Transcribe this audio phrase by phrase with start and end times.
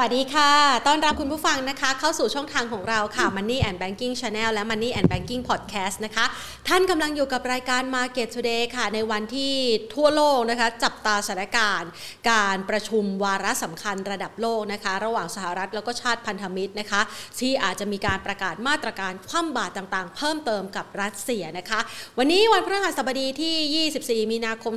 [0.00, 0.52] วัสดีค่ะ
[0.86, 6.24] ต้อนรับคุณผู้ฟังนะคะ เข้าสู่ช่องทางของเราค่ะ Money and Banking Channel และ Money and Banking Podcast นะคะ
[6.68, 9.54] ท่านกำลังอยู่กับรายการ Market Today ค่ะ ในวันที่
[9.94, 11.90] ทั่วโลกนะคะ จับตาสถานการณ์
[12.30, 17.00] การประชุมวาระสำคัญระดับโลกนะคะ ระหว่างสหรัฐแล้วก็ชาติพันธมิตรนะคะ
[17.40, 21.80] ที่อาจจะมีการประกาศมาตรการคว่ำบาตรต่างๆ เพิ่มเติมกับรัสเซียนะคะ
[22.18, 24.72] วันนี้วันพฤหัสบดีที่ 24 มีนาคม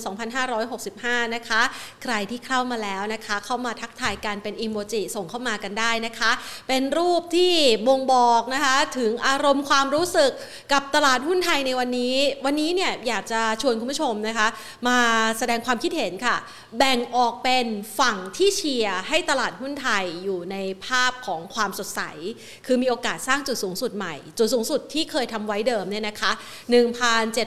[0.66, 1.62] 2565 นะคะ
[2.04, 6.32] ใครที่เข้ามาแล้วนะคะ เข้ามาทักทายกันเป็นอีโมจิส่งเข้ามากันได้นะคะ
[6.68, 7.54] เป็นรูปที่
[7.88, 10.32] บ่งบอกนะคะถึงอารมณ์ความรู้สึก
[10.74, 14.48] กับตลาดหุ้นไทยในวันนี้ วันนี้เนี่ยอยากจะชวนคุณผู้ชมนะคะ
[14.88, 14.98] มา
[15.38, 16.36] แสดงความคิดเห็นค่ะ
[16.78, 17.66] แบ่งออกเป็น
[18.00, 22.02] ฝั่งที่เชียร์ให้ตลาดหุ้นไทยอยู่ในภาพของความสดใส
[22.66, 26.32] คือมีโอกาสสร้างจุดสูงสุดใหม่ จุดสูงสุดที่เคยทำไว้เดิมเนี่ยนะคะ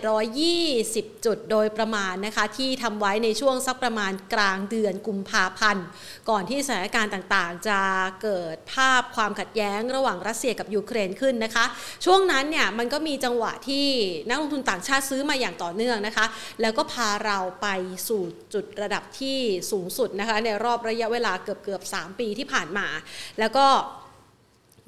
[0.05, 5.87] 1,720 จุดโดยประมาณนะคะที่ทำไว้ในช่วงสักประมาณกลางเดือนกุมภาพันธ์
[6.31, 7.81] ก่อนที่สถานการณ์ต่างๆจะ
[8.23, 11.65] เกิดภาพความขัดแย้งระหว่างรัสเซียกับยูเครนขึ้นนะคะ
[12.05, 13.87] ช่วงนั้นเนี่ยมันก็มีจังหวะที่
[14.29, 16.27] นักลงทุนต่างชาติซื้อมาอย่างต่อเนื่องนะคะ
[16.61, 17.69] แล้วก็พาเราไป
[18.09, 18.23] สู่
[18.55, 19.39] จุดระดับที่
[19.71, 22.87] สูงสุดนะคะในรอบระยะเวลาเกือบเกือบ3ปีที่ผ่านมา
[23.39, 23.67] แล้วก็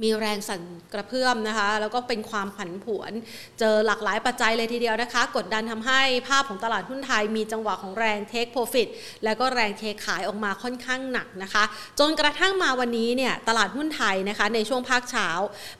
[0.02, 3.12] มีแรงสั่นกระเพื่อมนะคะ แล้วก็เป็นความผันผวน
[3.60, 8.88] เจอหลากหลายปัจจัยเลยทีเดียวนะคะ กดดันทำให้ภาพของตลาดหุ้นไทย มีจังหวะของแรงเทคโปรฟิต
[9.24, 11.64] แล้วก็แรงเทขายออกมาค่อนข้างหนักนะคะ
[11.98, 15.28] จนกระทั่งมาวันนี้เนี่ยตลาดหุ้นไทยนะคะในช่วงภาคเช้า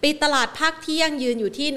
[0.03, 1.69] ปิดตลาดภาคเที่ยงยืนอยู่ที่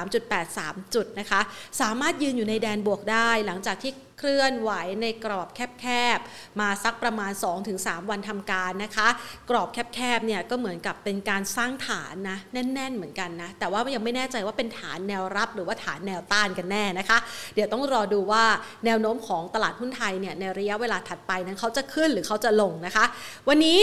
[0.00, 1.40] 1,683.83 จุดนะคะ
[1.80, 5.48] สามารถยืนอยู่ในแดนบวกได้หลังจากที่ เคลื่อนไหวในกรอบ
[5.80, 7.32] แคบๆ มาสักประมาณ
[7.70, 9.08] 2-3 วันทำการนะคะ
[9.50, 17.18] กรอบแคบๆเนี่ยก็เหมือนกับเป็นการสร้างฐานนะแน่น ๆ เหมือนกันนะ แต่ว่ายังไม่แน่ใจว่าเป็นฐานแนวรับหรือว่าฐานแนวต้านกันแน่นะคะ
[17.54, 18.44] เดี๋ยวต้องรอดูว่า
[18.84, 23.04] แนวโน้มของตลาดหุ้นไทยเนี่ยในระยะเวลาถัดไปนั้นเขาจะขึ้นหรือเขาจะลงนะคะ
[23.48, 23.80] วันนี้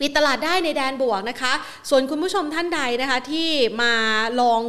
[0.00, 1.52] ปิดตลาดได้ในแดนบวกนะคะ
[1.90, 3.48] ส่วนคุณผู้ชมท่านใดนะคะที่
[3.82, 3.92] มา
[4.40, 4.62] ลอง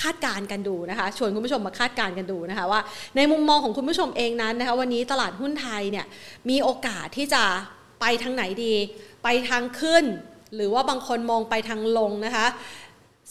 [0.00, 2.80] คาดการณ์กันดูนะคะ ชวนคุณผู้ชมมาคาดการณ์กันดูนะคะว่า
[3.16, 6.06] ในมุมมองของคุณผู้ชมเองนั้นนะคะวันนี้ตลาดหุ้นไทยเนี่ย
[6.50, 7.42] มีโอกาสที่จะ
[8.00, 8.74] ไปทางไหนดี
[9.24, 10.04] ไปทางขึ้น
[10.54, 12.46] หรือว่าบางคนมองไปทางลงนะคะ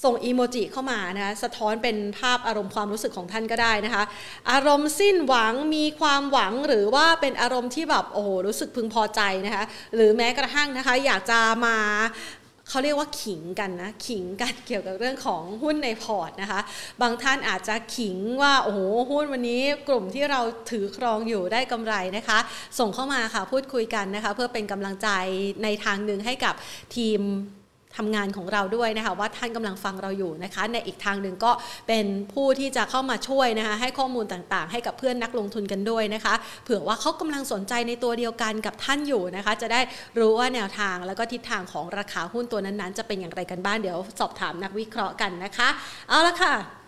[0.03, 4.03] ส่งอีโมจิเข้ามานะคะสะท้อนเป็นภาพอารมณ์ความรู้สึกของท่านก็ได้นะคะ
[4.51, 9.63] อารมณ์สิ้นหวังมีความหวังหรือว่าเป็นอารมณ์ที่แบบโอ้รู้สึกพึงพอใจนะคะ
[9.95, 11.77] หรือแม้กระทั่งนะคะ อยากจะมา
[12.71, 16.61] เขาเรียกว่าขิงกันนะ ขิงกันเกี่ยวกับเรื่องของหุ้นในพอร์ตนะคะ
[17.01, 18.79] บางท่านอาจจะขิงว่าโอ้โห
[19.11, 22.39] หุ้นวันนี้กลุ่มที่เราถือครองอยู่ได้กำไรนะคะ
[22.79, 25.09] ส่งเข้ามาค่ะพูดคุยกันนะคะ เพื่อเป็นกำลังใจ
[25.63, 26.55] ในทางหนึ่งให้กับ
[26.95, 27.21] ทีม
[27.97, 31.51] ทำงานของเราด้วยนะคะว่าท่านกำลังฟังเราอยู่นะคะ ในอีกทางหนึ่งก็
[31.87, 39.81] เป็นผู้ที่จะเข้ามาช่วยนะคะให้ข้อมูลต่างๆ ให้กับเพื่อนนักลงทุนกันด้วยนะคะ เผื่อว่าเขากำลังสนใจในตัวเดียวกันกับท่านอยู่นะคะ จะได้
[40.19, 45.67] รู้ว่าแนวทางแล้วก็ทิศทางของราคาหุ้นตัวนั้นๆ จะเป็นอย่างไรกันบ้างเดี๋ยวสอบถามนักวิเคราะห์กันนะคะ
[46.09, 46.80] เอาละค่ะ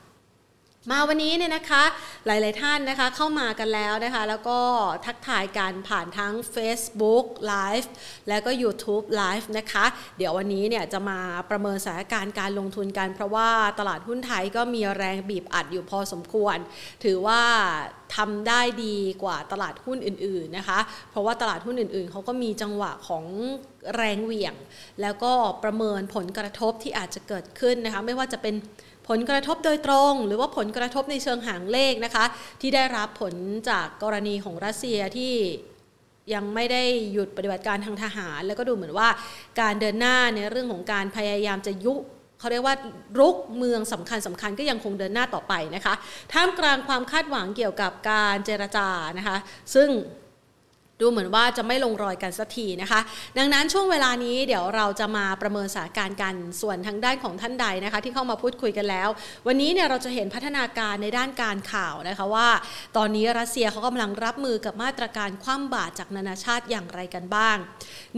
[0.92, 1.84] มาวันนี้เนี่ยนะคะ
[2.26, 4.60] หลายๆท่านนะคะเข้ามากันแล้วนะคะ แล้วก็
[5.06, 7.88] ทักทายกันผ่านทั้ง Facebook Live
[8.30, 9.86] แล้วก็ YouTube Live นะคะ
[10.18, 13.50] เดี๋ยววันนี้เนี่ยจะมาประเมินสถานการณ์การลงทุนกัน เพราะว่า
[13.80, 16.58] ตลาดหุ้นไทยก็มีแรงบีบอัดอยู่พอสมควร
[17.04, 17.42] ถือว่า
[18.16, 20.80] ทำได้ดีกว่าตลาดหุ้นอื่น ๆนะคะ
[21.12, 23.26] เพราะว่าตลาดหุ้นอื่น ๆเขาก็มีจังหวะของ
[23.96, 24.56] แรงเหวี่ยง
[25.02, 25.32] แล้วก็
[25.64, 28.56] ประเมินผลกระทบที่อาจจะเกิดขึ้นนะคะไม่ว่าจะเป็น
[29.10, 32.26] ผลกระทบโดยตรง หรือว่าผลกระทบในเชิงหางเลขนะคะ
[32.62, 33.34] ที่ได้รับผล
[33.70, 35.34] จากกรณีของรัสเซียที่
[36.34, 39.10] ยังไม่ได้หยุดปฏิบัติการทางทหาร แล้วก็ดูเหมือนว่า
[39.62, 41.94] การเดินหน้าในเรื่องของการพยายามจะยุ
[42.40, 42.76] เขาเรียกว่า
[43.20, 45.94] รุกเมืองสำคัญสำคัญก็ยังคงเดินหน้าต่อไปนะคะ
[46.34, 48.88] ท่ามกลางความคาดหวังเกี่ยวกับการเจรจา
[49.18, 49.38] นะคะ
[49.76, 49.90] ซึ่ง
[51.04, 53.00] ดูเหมือนว่าจะไม่ลงรอยกันสักทีนะคะ
[53.38, 59.10] ดังนั้นช่วงเวลานี้เดี๋ยวเราจะมาประเมินสถานการณ์กันส่วนทางด้านของท่านใดนะคะ ที่เข้ามาพูดคุยกันแล้ว
[59.48, 62.48] วันนี้เนี่ยเราจะเห็นพัฒนาการในด้านการข่าวนะคะว่า
[62.98, 67.58] ตอนนี้รัสเซียเขากำลังรับมือกับมาตรการคว่ำบาตรจากนานาชาติอย่างไรกันบ้าง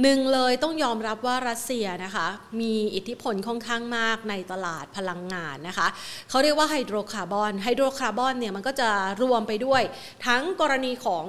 [0.01, 2.27] หนึ่งเลยต้องยอมรับว่ารัสเซียนะคะ
[2.61, 5.87] มีอิทธิพลค่อนข้างมากในตลาดพลังงานนะคะ
[6.29, 8.89] เขาเรียกว่าไฮโดรคาร์บอนไฮโดรคาร์บอนเนี่ยมันก็จะ
[9.21, 9.81] รวมไปด้วย
[10.25, 11.25] ทั้งกรณีของ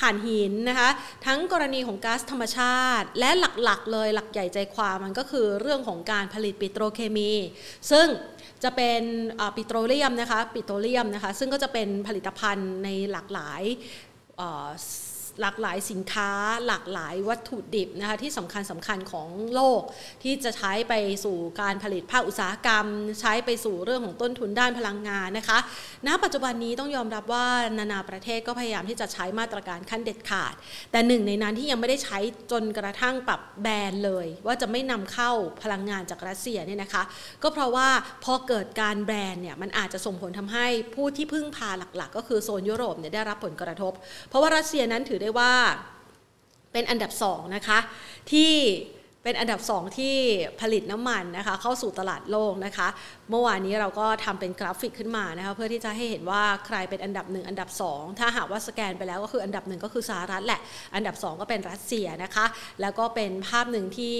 [0.00, 0.88] ถ่านหินนะคะ
[1.26, 3.30] ทั้งกรณีของก๊าซธรรมชาติ และ
[3.64, 7.30] หลักๆ เลยหลักใหญ่ใจความมันก็คือเรื่องของการผลิตปิโตรเคมี
[7.90, 8.06] ซึ่ง
[8.64, 9.02] จะเป็น
[9.56, 13.62] ปิโตรเลียมนะคะปิโตรเลียมนะคะซึ่งก็จะเป็นผลิตภัณฑ์ในหลากหลาย
[15.40, 16.30] หลากหลายสินค้า
[16.66, 19.80] หลากหลายวัตถุดิบนะคะที่สำคัญสำคัญของโลก
[20.22, 20.94] ที่จะใช้ไป
[21.24, 22.86] สู่การผลิตภาคอุตสาหกรรม
[23.20, 25.58] ใช้ไปสู่เรื่องของต้นทุนด้านพลังงานนะคะ
[26.06, 27.46] ณ ปัจจุบันนี้ต้องยอมรับว่า
[27.78, 30.54] นานาประเทศก็พยายามที่จะใช้มาตรการขั้นเด็ดขาด
[30.92, 32.18] แต่หนึ่งในนั้นที่ยังไม่ได้ใช้
[32.52, 35.30] จนกระทั่งปรับแบนเลย ว่าจะไม่นำเข้า
[35.62, 37.02] พลังงานจากรัสเซียเนี่ยนะคะ
[37.42, 37.88] ก็เพราะว่า
[38.24, 43.92] พอเกิดการแบนเนี่ยมันอาจจะส่งผลทำให้ผู้ที่พึ่งพาหลักๆ ก็คือโซนยุโรปเนี่ยได้รับผลกระทบ
[44.28, 45.52] เพราะว่ารัสเซียนั้นถือได้ว่า
[46.72, 47.78] เป็นอันดับสองนะคะ
[48.32, 48.52] ที่
[49.22, 50.16] เป็นอันดับสองที่
[50.60, 52.88] ผลิตน้ำมันนะคะเข้าสู่ตลาดโลกนะคะ
[53.30, 60.60] เมื่อวานนี้เราก็ทำเป็นกราฟิกขึ้นมานะคะเพื่อที่จะให้เห็นว่าใครเป็นอันดับหนึ่งอันดับสองถ้าหากว่าสแกนไปแล้วก็คืออันดับหนึ่งก็คือสหรัฐแหละ
[60.94, 62.46] อันดับสองก็เป็นรัสเซียนะคะ
[62.80, 64.16] แล้วก็เป็นภาพหนึ่งที่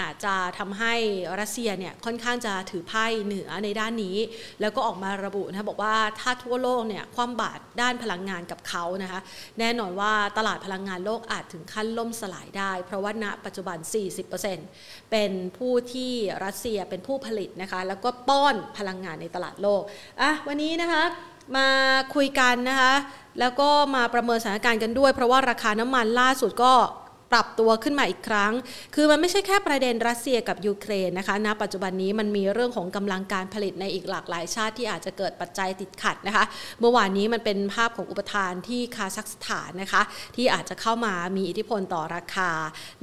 [0.00, 0.94] อาจจะทำให้
[1.40, 4.16] รัสเซียเนี่ยค่อนข้างจะถือไพ่เหนือในด้านนี้
[4.60, 9.20] แล้วก็ออกมาระบุนะบอกว่าถ้าทั่วโลกเนี่ยคว่ำบาตรด้านพลังงานกับเขานะคะ
[9.58, 13.78] แน่นอนว่าตลาดพลังงานโลกอาจถึงขั้นล่มสลายได้ เพราะว่าณปัจจุบัน
[14.44, 16.12] 40%เป็นผู้ที่
[16.44, 19.82] รัสเซียเป็นผู้ผลิตนะคะแล้วก็ป้อนพลังงานในตลาดโลก
[20.20, 21.04] อะวันนี้นะคะ
[21.56, 21.68] มา
[22.14, 22.94] คุยกันนะคะ
[23.40, 26.74] แล้วก็มาประเมินสถานการณ์กันด้วย เพราะว่าราคาน้ำมันล่าสุดก็
[27.32, 28.52] ปรับตัวขึ้นมาอีกครั้ง
[28.94, 36.44] คือมันไม่ใช่แค่ประเด็นรัสเซียกับยูเครนนะคะณปัจจุบันนี้มันมีเรื่องของกำลังการผลิตในอีกหลากหลายชาติที่อาจจะเกิดปัจจัยติดขัดนะคะ
[36.80, 40.02] เมื่อวานนี้มันเป็นภาพของอุปทานที่คาซัคสถานนะคะ
[40.36, 42.50] ที่อาจจะเข้ามามีอิทธิพลต่อราคา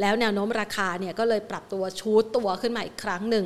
[0.02, 3.46] แล้วแนวโน้มราคาเนี่ยก็เลยปรับตัว shoot ตัวขึ้นมาอีกครั้งหนึ่ง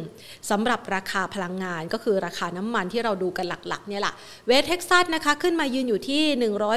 [0.49, 4.13] สำหรับราคาพลังงานก็คือราคาน้ำมันที่เราดูกันหลักๆเนี่ยแหละ
[4.47, 6.23] เวสเท็กซัสนะคะขึ้นมายืนอยู่ที่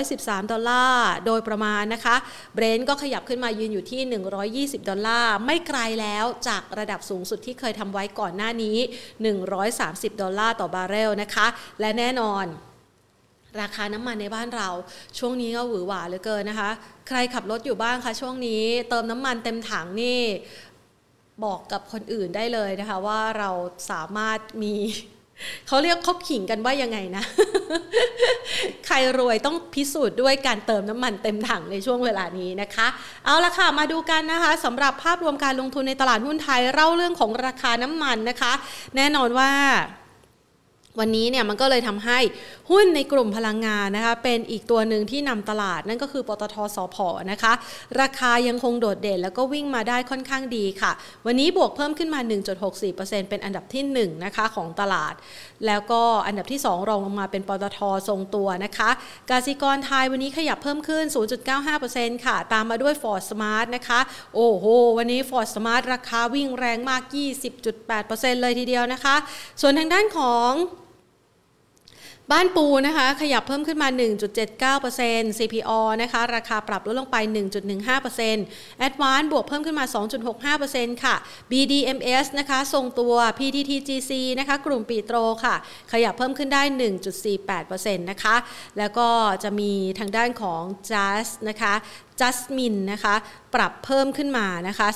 [0.05, 2.17] 113 ดอลลาร์โดยประมาณนะคะ
[2.55, 8.77] เบรนท์ก็ขยับขึ้นมายืนอยู่ที่120 ดอลลาร์ ไม่ไกลแล้วจากระดับสูงสุดที่เคยทำไว้ก่อนหน้านี้
[9.49, 11.47] 130 ดอลลาร์ต่อบาร์เรลนะคะ
[11.81, 12.45] และแน่นอน
[13.61, 14.69] ราคาน้ำมันในบ้านเรา
[15.19, 16.71] ช่วงนี้ก็หวือหวาเหลือเกินนะคะ
[17.09, 20.21] ใครขับรถอยู่บ้างคะช่วงนี้ เติมน้ำมันเต็มถังนี่
[21.45, 23.51] บอกกับคนอื่นได้เลยนะคะ ว่าเรา
[23.91, 24.75] สามารถมี
[25.67, 27.25] เขาเรียกคบขิงกันว่ายังไงนะ
[28.87, 32.87] ใครรวยต้องพิสูจน์ด้วยการเติมน้ำมันเต็มถังในช่วงเวลานี้นะคะ
[33.25, 38.53] เอาละค่ะ มาดูกันนะคะสำหรับภาพรวมการลงทุนในตลาดหุ้นไทยเล่าเรื่องของราคาน้ำมันนะคะ
[38.97, 39.51] แน่นอนว่า
[40.99, 42.19] วันนี้เนี่ยมันก็เลยทำให้
[42.71, 46.97] หุ้นในกลุ่มพลังงานนะคะเป็นอีกตัวหนึ่งที่นำตลาดนั่นก็คือปตทสพ
[47.31, 47.53] นะคะ
[48.01, 50.93] ราคายังคงโดดเด่นแล้วก็วิ่งมาได้ค่อนข้างดีค่ะ
[51.27, 52.21] วันนี้บวกเพิ่มขึ้นมา
[52.75, 55.15] 1.64%เป็นอันดับที่1นะคะของตลาด
[55.67, 57.79] แล้วก็อันดับที่ 2 รองลงมาเป็นปตท
[58.09, 58.91] ทรงตัวนะคะ
[59.31, 61.05] กสิกรไทยวันนี้ขยับเพิ่มขึ้น
[61.65, 64.01] 0.95%ค่ะ ตามมาด้วย Ford Smart นะคะ
[64.35, 64.65] โอ้โห
[64.99, 67.03] วันนี้ Ford Smart ราคาวิ่งแรงมาก
[67.73, 69.17] 20.8%เลยทีเดียวนะคะ
[69.61, 70.53] ส่วนทางด้านของ
[72.33, 73.89] บ้านปูนะคะขยับเพิ่มขึ้นมา
[74.79, 75.71] 1.79% CPO
[76.03, 77.17] นะคะราคาปรับลดลงไป
[77.83, 79.87] 1.15% Advance บวกเพิ่มขึ้นมา
[80.65, 81.15] 2.65%ค่ะ
[81.51, 85.55] BDMs นะคะทรงตัว PTTGC นะคะกลุ่มปีโตรค่ะ
[85.93, 86.63] ขยับเพิ่มขึ้นได้
[87.37, 88.37] 1.48%นะคะ
[88.79, 89.09] แล้วก็
[89.43, 91.75] จะมีทางด้านของ JAS นะคะ
[92.21, 93.15] จัสมินนะคะ
[93.55, 94.89] ปรับเพิ่มขึ้นมานะคะ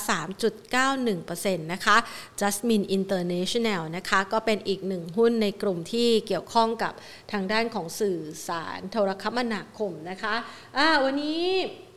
[0.73, 1.97] 3.91%นะคะ
[2.39, 6.93] จัสมินอินเตอร์เนชั่นแนลนะคะก็เป็นอีกหนึ่งหุ้นในกลุ่มที่เกี่ยวข้องกับ
[7.31, 11.43] ทางด้านของสื่อสารโทรคมนาคมนะคะวันนี้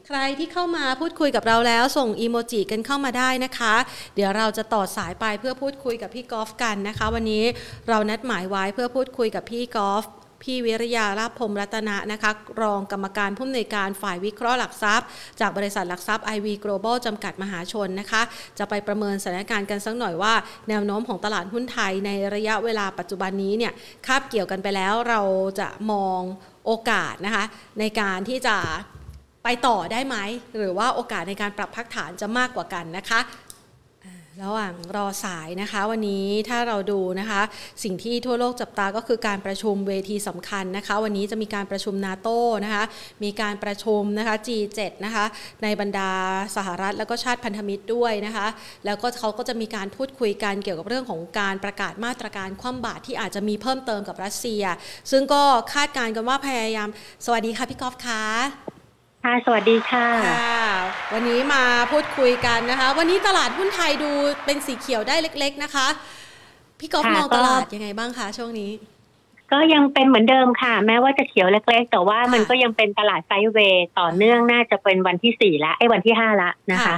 [0.09, 3.75] ใครที่เข้ามาพูดคุยกับเราแล้วส่งอีโมจิกันเข้ามาได้นะคะ
[4.15, 7.45] เดี๋ยวเราจะต่อสายไปเพื่อพูดคุยกับพี่กอล์ฟกันนะคะ วันนี้
[7.89, 10.05] เรานัดหมายไว้เพื่อพูดคุยกับพี่กอล์ฟ
[10.45, 12.31] พี่วิริยาลาภพมรัตนะนะคะ
[12.63, 15.07] รองกรรมการผู้อำนวยการฝ่ายวิเคราะห์หลักทรัพย์
[15.41, 18.23] จากบริษัทหลักทรัพย์ IV Global จำกัดมหาชนนะคะ
[18.59, 20.35] จะไปประเมินสถานการณ์กันสักหน่อยว่า
[20.69, 23.73] แนวโน้มของตลาดหุ้นไทยในระยะเวลาปัจจุบันนี้เนี่ย
[24.07, 25.21] คาบเกี่ยวกันไปแล้วเรา
[25.61, 26.21] จะมอง
[26.67, 27.45] โอกาสนะคะ
[27.81, 28.57] ในการที่จะ
[29.45, 30.17] ไปต่อได้ไหม
[30.57, 33.21] หรือว่าโอกาสในการปรับพักฐานจะมากกว่ากันนะคะ
[34.43, 37.43] ระหว่างรอสายนะคะ วันนี้ถ้าเราดูนะคะ
[37.85, 42.85] สิ่งที่ทั่วโลกจับตาก็คือการประชุมเวทีสำคัญนะคะ วันนี้จะมีการประชุมนาโต้นะคะ
[43.25, 45.25] มีการประชุมนะคะ G7 นะคะ
[45.63, 46.11] ในบรรดา
[46.57, 48.47] สหรัฐแล้วก็ชาติพันธมิตรด้วยนะคะ
[48.87, 54.65] แล้วก็เขาก็จะมีการพูดคุยกันเกี่ยวกับเรื่องของการประกาศมาตรการคว่ำบาตรที่อาจจะมีเพิ่มเติมกับรัสเซีย
[55.11, 55.43] ซึ่งก็
[55.75, 56.89] คาดการณ์กันว่าพยายาม
[57.25, 58.74] สวัสดีค่ะพี่กอล์ฟคะ
[59.25, 60.09] ค่ะ สวัสดีค่ะ
[61.13, 61.63] วันนี้มา
[61.93, 64.11] พูดคุยกันนะคะ วันนี้ตลาดหุ้นไทยดู
[64.45, 65.87] เป็นสีเขียวได้เล็ก ๆ นะคะ
[66.81, 68.71] พี่กอล์ฟมองตลาดยังไงบ้างคะช่วงนี้
[69.53, 76.97] ก็ยังเป็นเหมือนเดิมค่ะ แม้ว่าจะเขียวเล็ก ๆ แต่ว่ามันก็ยังเป็นตลาดไซเวย์ต่อเนื่องน่าจะเป็นวันที่สี่ละไอ้วันที่ห้าละนะคะ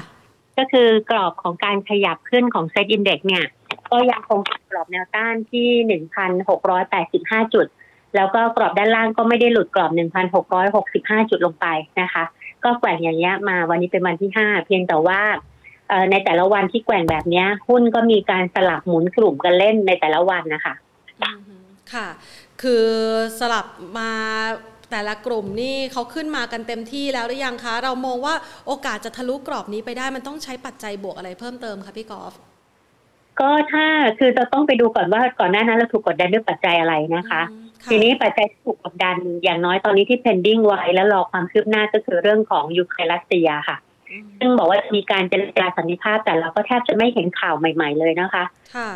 [0.59, 3.45] ก็คือกรอบของการขยับขึ้นของเซ็ตอินเด็กเนี่ย
[3.91, 4.39] ก็ยังคง
[4.71, 7.67] กรอบแนวต้านที่หนึ่งพันหกร้อยแปดสิบห้าจุด
[8.17, 9.91] แล้วก็กรอบด้านล่างก็ไม่ได้หลุดกรอบ
[10.61, 11.67] 1,665 จุดลงไป
[12.01, 12.25] นะคะ
[12.65, 15.21] ก็แกว่งอย่างเงี้ยมาวันนี้เป็นวันที่ห้าเพียงแต่ว่า
[16.11, 20.75] ในแต่ละวันที่แกว่งแบบนี้หุ้นก็มีการสลับหมุนกลุ่มกันเล่นในแต่ละวันนะคะ
[21.93, 22.09] ค่ะ
[22.63, 22.87] คือ
[23.41, 23.67] สลับ
[23.99, 24.11] มา
[24.91, 28.35] แต่ละกลุ่มนี่เขาขึ้นมากันเต็มที่แล้วหรือยังคะ เรามองว่า
[28.67, 32.33] โอกาสจะทะลุกรอบนี้ไปได้มันต้องใช้ปัจจัยบวกอะไรเพิ่มเติมคะพี่กอล์ฟ
[33.41, 33.87] ก็ถ้า
[34.19, 37.43] คือจะต้องไปดูก่อนว่าก่อนหน้านั้นเราถูกกดดันด้วยปัจจัยอะไรนะคะ
[37.91, 43.77] ทีนี้ปัจจัยที่ถูกกดดันอย่างน้อยตอนนี้ที่ pending ไว้แล้วรอความคืบหน้าก็คือเรื่องของยูเครนรัสเซียค่ะ
[44.39, 48.45] ซึ่งบอกว่ามีการเจรจาสันติภาพแต่เราก็แทบจะไม่เห็นข่าวใหม่ ๆเลยนะคะ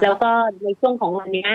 [0.03, 0.31] แล้วก็
[0.63, 1.49] ในช่วงของวันนี้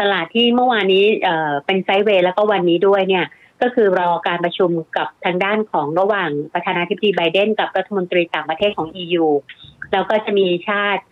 [0.00, 3.26] ตลาดที่เมื่อวานนี้เเป็นไซด์เวย์แล้วก็วันนี้ด้วยเนี่ย
[3.62, 9.26] ก็คือรอการประชุมกับทางด้านของระหว่างประธานาธิบดีไบเดนกับรัฐมนตรีต่างประเทศของ EU
[9.92, 11.02] แล้วก็จะมีชาติ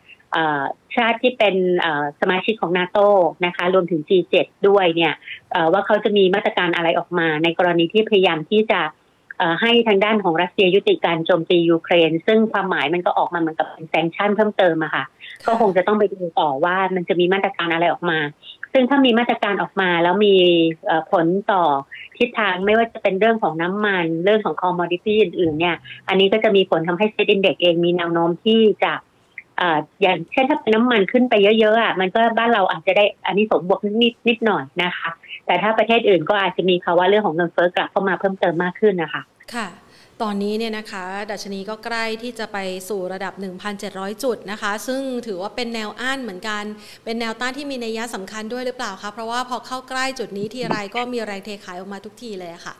[0.97, 1.55] ชาติที่เป็น
[2.21, 2.99] สมาชิกของนาโต
[3.47, 4.35] นะคะ รวมถึง G7
[4.69, 5.15] ด้วยเนี่ย
[5.73, 8.83] ว่าเขาจะมีมาตรการอะไรออกมา ในกรณีที่พยายามที่จะ
[9.61, 15.05] ให้ทางด้านของรัสเซียยุติการโจมตียูเครน ซึ่งความหมายมันก็ออกมาเหมือนกับเป็น sanction เพิ่มเติมอะค่ะ
[15.47, 18.19] ก็คงจะต้องไปดูต่อว่ามันจะมีมาตรการอะไรออกมา
[18.73, 20.35] ซึ่งถ้ามีมาตรการออกมาแล้วมี
[21.13, 21.63] ผลต่อ
[22.19, 25.77] ทิศทางไม่ว่าจะเป็นเรื่องของน้ำมัน เรื่องของ commodity อื่นๆเนี่ย
[26.09, 28.93] อันนี้ก็จะมีผลทำให้เซ็ตอินเด็กเองมีแนวโน้มที่จะ
[30.03, 35.11] อย่างเช่นถ้าเป็นน้ำมันขึ้นไปเยอะๆอะมันก็บ้านเราอาจจะได้อันนี้สมบวกนิดนิดหน่อยนะคะ
[35.47, 39.23] แต่ถ้าประเทศอื่นก็อาจจะมีภาวะเรื่องของเงินเฟ้อกลับเข้ามาเพิ่มเติมมากขึ้นนะคะ
[39.55, 39.69] ค่ะ
[40.23, 43.35] ตอนนี้เนี่ยนะคะ ดัชนีก็ใกล้ที่จะไปสู่ระดับ
[43.79, 46.65] 1,700 จุดนะคะ ซึ่งถือว่าเป็นแนวอ้านเหมือนกัน
[47.05, 52.75] เป็นแนวต้านที่มีนัยยะสำคัญด้วยหรือเปล่าคะเพราะว่าพอเข้าใกล้จุดนี้ทีไรก็มีแรงเทขายออกมาทุกทีเลยค่ะ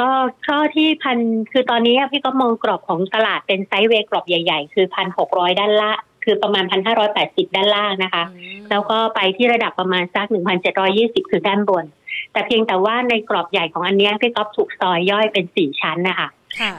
[0.00, 0.10] ก็
[0.46, 1.18] ข้อที่พัน
[1.52, 5.92] คือตอนนี้พี่ก็มองกรอบของตลาดเป็นไซด์เวย์กรอบใหญ่ ๆ คือพันหกร้อยด้านละ
[6.24, 8.24] คือประมาณพันห้าร้อยแปดสิบด้านล่างนะคะ
[8.70, 11.84] แล้วก็ไปที่ระดับประมาณสักหนึ่งพันเจ็ดร้อยี่สิบคือด้านบน
[12.32, 16.28] แต่เพียงแต่ว่าในกรอบใหญ่ของอันนี้พี่ก๊อฟถูกซอยย่อยเป็นสี่ชั้นนะคะ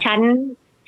[0.06, 0.20] ชั้น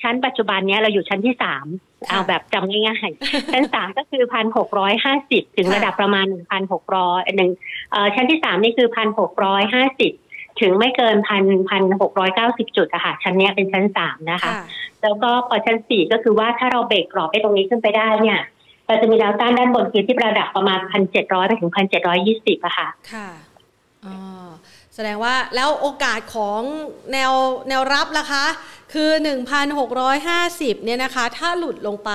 [0.02, 1.66] ชั้นปัจจุบันนี้เราอยู่ชั้นที่สาม
[2.08, 7.50] เอาแบบจำง่ายๆชั้นสามก็คือพันหกร้อยห้าสิบถึงระดับประมาณหนึ่งพันหกร้อยหนึ่ง
[8.14, 10.12] ชั้นที่สามนี่คือพันหกร้อยห้าสิบ
[10.60, 14.52] ถึงไม่เกินพันพันหกร้อยเก้าสิบจุดอะค่ะชั้นนี้เป็นชั้นสามนะคะ
[15.02, 18.40] แล้วก็พอชั้นสี่ก็คือว่าถ้าเราเบรกกรอบไปตรงนี้ขึ้นไปได้เนี่ย
[18.86, 23.28] เราจะมีแนวต้านด้านบนคือที่ระดับประมาณพันเจ็ดร้อยไปถึงพันเจ็ดร้อยยี่สิบอะค่ะ ค่ะ
[24.06, 24.16] อ๋อ
[24.94, 26.60] แสดงว่าแล้วโอกาสของ
[27.12, 27.32] แนว
[27.68, 28.44] แนวรับล่ะคะ
[28.92, 29.10] คือ
[29.98, 32.12] 1,650 เนี่ยนะคะ ถ้าหลุดลงไป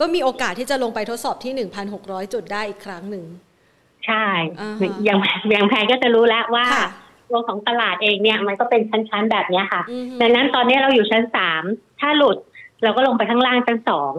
[0.00, 3.24] ก็มีโอกาสที่จะลงไปทดสอบที่ 1,600 จุดได้อีกครั้งหนึ่ง
[4.06, 4.24] ใช่
[5.04, 5.18] อย่าง
[5.50, 6.66] อย่างแพงก็จะรู้แล้วว่า
[7.30, 9.82] ตัวของตลาดเองเนี่ยมันก็เป็นชั้นๆแบบนี้ค่ะ
[10.20, 11.62] ดังนั้นตอนนี้เราอยู่ชั้นสาม
[12.00, 12.36] ถ้าหลุด
[12.82, 14.12] เราก็ลงไปข้างล่างชั้นสอง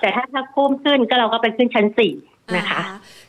[0.00, 2.14] แต่ถ้าถ้าพุ่มขึ้นก็เราก็ไปขึ้นชั้นสี่
[2.56, 2.80] นะคะ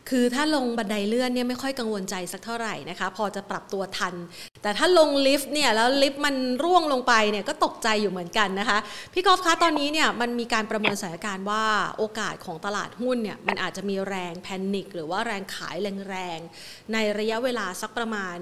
[0.10, 4.14] คือถ้าลงบันไดเลื่อนเนี่ยไม่ค่อยกังวลใจสักเท่าไหร่นะคะ พอจะปรับตัวทัน
[4.62, 8.78] แต่ถ้าลงลิฟต์เนี่ยแล้วลิฟต์มันร่วงลงไปเนี่ยก็ตกใจอยู่เหมือนกันนะคะ
[9.14, 11.64] พี่กอล์ฟคะตอนนี้เนี่ยมันมีการประเมินสถานการณ์ว่า
[11.98, 15.76] โอกาสของตลาดหุ้นเนี่ยมันอาจจะมีแรง panic หรือว่าแรงขาย
[16.10, 18.38] แรงๆในระยะเวลาสักประมาณ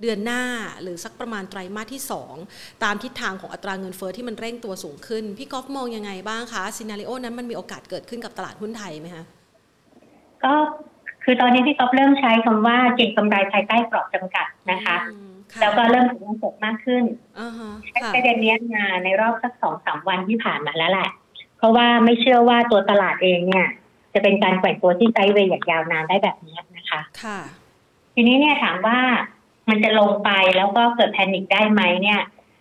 [0.00, 0.42] เดือนหน้า
[0.82, 2.02] หรือสักประมาณไตรมาสที่
[2.42, 9.24] 2 ตามทิศทางของอัตราเงินเฟ้อที่มันเร่งตัวสูงขึ้น พี่กอล์ฟมองยังไงบ้างคะ scenario นั้นมันมีโอกาสเกิดขึ้นกับตลาดหุ้นไทยไหมคะ
[10.44, 10.52] ก็
[11.24, 14.96] คือตอนนี้พี่ก๊อฟเริ่มใช้คำว่าเก็งกำไรภายใต้กรอบจำกัดนะคะ
[15.60, 17.04] แล้วก็เริ่มถือเงินสดมากขึ้น
[17.92, 21.08] ใช้ประเด็นนี้มาในรอบสักสองสามวันที่ผ่านมาแล้วแหละ
[21.58, 23.66] เพราะว่าไม่เชื่อว่าตัวตลาดเองเนี่ย
[24.14, 27.38] จะเป็นการแกว่งตัวที่ sideway อย่างยาวนานได้แบบนี้นะคะ ค่ะ
[28.14, 28.98] ทีนี้เนี่ยถามว่า
[29.70, 32.20] มันจะลงไปแล้วก็เกิด panic ได้ไหมเนี่ย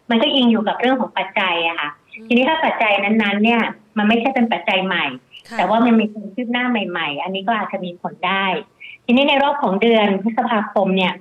[0.10, 1.90] มันก็อิงอยู่กับเรื่องของปัจจัยอะค่ะ
[2.28, 3.62] ทีนี้ถ้าปัจจัยนั้นๆ เนี่ย
[3.98, 5.06] มันไม่ใช่เป็นปัจจัยใหม่
[5.58, 8.46] แต่ว่ามันมีความคืบหน้าใหม่ ๆ อันนี้ก็อาจจะมีผลได้
[9.06, 11.14] ทีนี้ในรอบของเดือนพฤษภาคมเนี่ย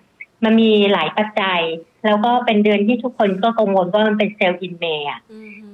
[0.44, 1.60] มันมีหลายปัจจัย
[2.04, 5.08] แล้วก็เป็นเดือนที่ทุกคนก็กังวลว่ามันเป็น Sell in May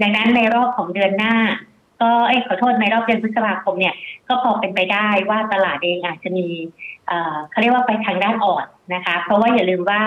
[0.00, 1.34] ดังนั้นในรอบของเดือนหน้า
[2.00, 3.94] ก็เอ้ขอโทษในรอบเดือนพฤษภาคมเนี่ย
[4.28, 6.46] ก็พอเป็นไปได้ว่าตลาดเองอาจจะมี
[7.50, 10.00] เขาเรียกว่าไปทางด้านอ่อนนะคะ เพราะว่าอย่าลืมว่า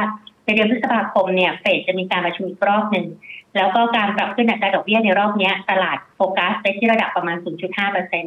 [0.45, 3.07] ในเดือนพฤษภาคมเนี่ยเฟดจะมีการประชุมอีกรอบหนึ่ง
[3.55, 8.25] แล้วก็การปรับขึ้นอัตราดอกเบี้ยในรอบนี้ตลาดโฟกัสไปที่ระดับประมาณ 0.5เปอร์เซ็น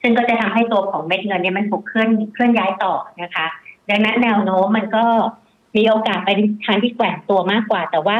[0.00, 3.46] ซึ่งก็จะทำให้ตัวของเม็ดเงินเนี่ยมันถูกเคลื่อนเคลื่อนย้ายต่อนะคะ
[3.90, 5.04] ดังนั้นแนวโน้มมันก็
[5.76, 6.30] มีโอกาสไป
[6.64, 8.16] ทางที่แกว่งตัวมากกว่า แต่ว่า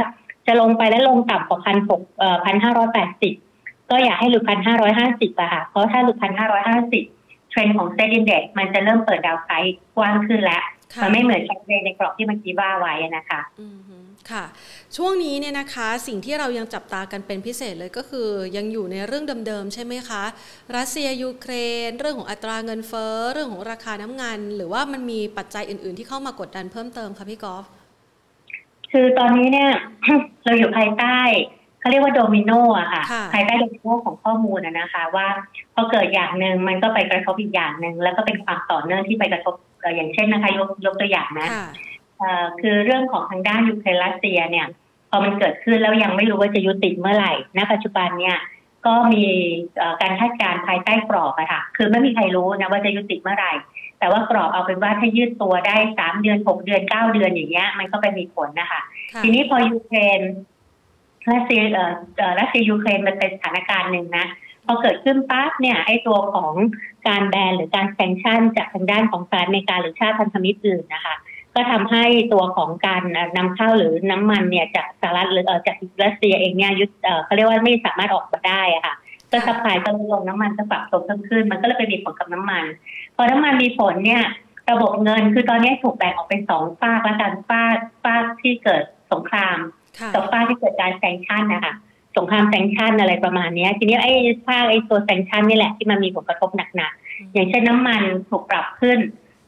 [0.46, 3.34] จะลงไปแล้วลงต่ำกว่าพันหกเอ่อพันห้าร้อยแปดสิบ
[3.90, 7.04] ก็อยากให้หลุดพันห้าร้อยห้าสิบอะค่ะ เพราะถ้าหลุดพันห้าร้อยห้าสิบ
[7.50, 10.62] เทรนด์ของเซ็นดินเด็กมันจะเริ่มเปิดดาวไซด์กว้างขึ้นแล้ว
[11.02, 13.40] มันไม่เหมือนแคมเปญในกรอบที่เมื่อกี้ว่าไว้นะคะ
[14.30, 14.44] ค่ะ
[14.96, 20.22] ช่วงนี้เนี่ยนะคะสิ่งที่เรายังจับตากันเป็นพิเศษเลยก็คือ ยังอยู่ในเรื่องเดิมๆใช่ไหมคะ
[20.76, 21.52] รัสเซียยูเคร
[21.88, 27.64] น เรื่องของอัตราเงินเฟ้อเรื่องของราคาน้ำงานหรือว่ามันมีปัจจัยอื่นๆ ที่เข้ามากดดันเพิ่มเติมคะพี่กอล์ฟ
[28.92, 29.70] คือตอนนี้เนี่ย
[30.44, 31.18] เราอยู่ภายใต้
[31.80, 35.26] เขาเรียกว่าโดมิโนอะค่ะภายใต้โดมิโนของข้อมูลนะคะว่า
[35.74, 39.54] พอเกิดอย่างหนึ่งมันก็ไปกระทบอีกอย่างหนึ่งแล้วก็เป็นความต่อเนื่องที่ไปกระทบ
[39.96, 41.48] อย่างเช่นนะคะยกยกตัวอย่างนะ
[42.60, 44.66] คือเรื่องของทางด้านยูเครนรัสเซียเนี่ย
[45.10, 48.36] พอมันเกิดขึ้นแล้วยังไม่รู้ว่าจะยุติเมื่อไหร่ณปัจจุบันเนี่ย
[48.86, 49.24] ก็มี
[50.02, 53.52] การคาดการณ์ภายใต้กรอบอะค่ะคือไม่มีใครรู้นะว่าจะยุติเมื่อไหร่
[53.98, 58.80] แต่ว่ากรอบเอาเป็นว่าถ้ายืดตัวได้สามเดือนหกเดือนเก้าเดือนอย่างเงี้ย มันก็ไปมีผลนะคะ
[59.22, 60.20] ทีนี้พอยูเครน
[61.28, 64.26] รัสเซียเอ่อรัสเซียยูเครนมันเป็นสถานการณ์หนึ่งนะ
[64.66, 66.52] พอเกิดขึ้นปั๊บเนี่ยไอ้ตัวของ
[67.08, 71.14] การแบนหรือการ sanction จากทางด้านของสหรัฐอเมริกาหรือชาติพันธมิตรอื่นนะคะ
[71.54, 73.02] ก็ทำให้ตัวของการ
[73.36, 76.90] นำเข้าหรือน้ำมันเนี่ยจากสหรัฐหรือจากรัสเซียเองเนี่ยยุด
[77.24, 78.94] เขาเรียกว่าไม่สามารถออกมาได้ค่ะ
[79.32, 82.64] ก็ supply ก็ลดลงน้ำมันก็ปรับตัวเพิ่มขึ้น มันก็เลยไปมีผลกับน้ำมัน
[83.16, 84.24] พอน้ำมันมีผลเนี่ย
[84.70, 89.56] ระบบเงินคือตอนนี้ถูกแบ่งออกเป็นสองฟากแล้วกันฟากฟากที่เกิดสงคราม
[90.14, 91.74] กับฟากที่เกิดการ sanction นะคะ
[92.16, 94.12] สงคราม sanction อะไรประมาณนี้ทีนี้ไอ้
[94.46, 98.98] ภาคไอ้ตัว sanction นี่แหละที่มันมีผลกระทบหนักๆอย่างเช่นน้ำมันถูกปรับขึ้น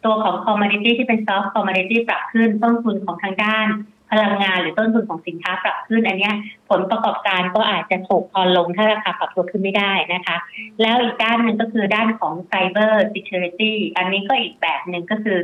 [0.04, 3.66] ตัวของคอมม o ดิตี้ที่เป็นซอฟต์คอมม o ดิตี้ปรับขึ้นต้นทุนของทางด้าน
[4.10, 6.30] พลังงานหรือต้นทุนของสินค้าปรับขึ้นอันนี้
[6.70, 10.36] ผลประกอบการก็อาจจะถูกพอลงถ้าราคาปรับตัวขึ้นไม่ได้นะคะ
[10.82, 15.38] แล้วอีกด้านหนึ่งก็คือด้านของ Cyber Security อันนี้ก็อีกแบบหนึ่งก็คือ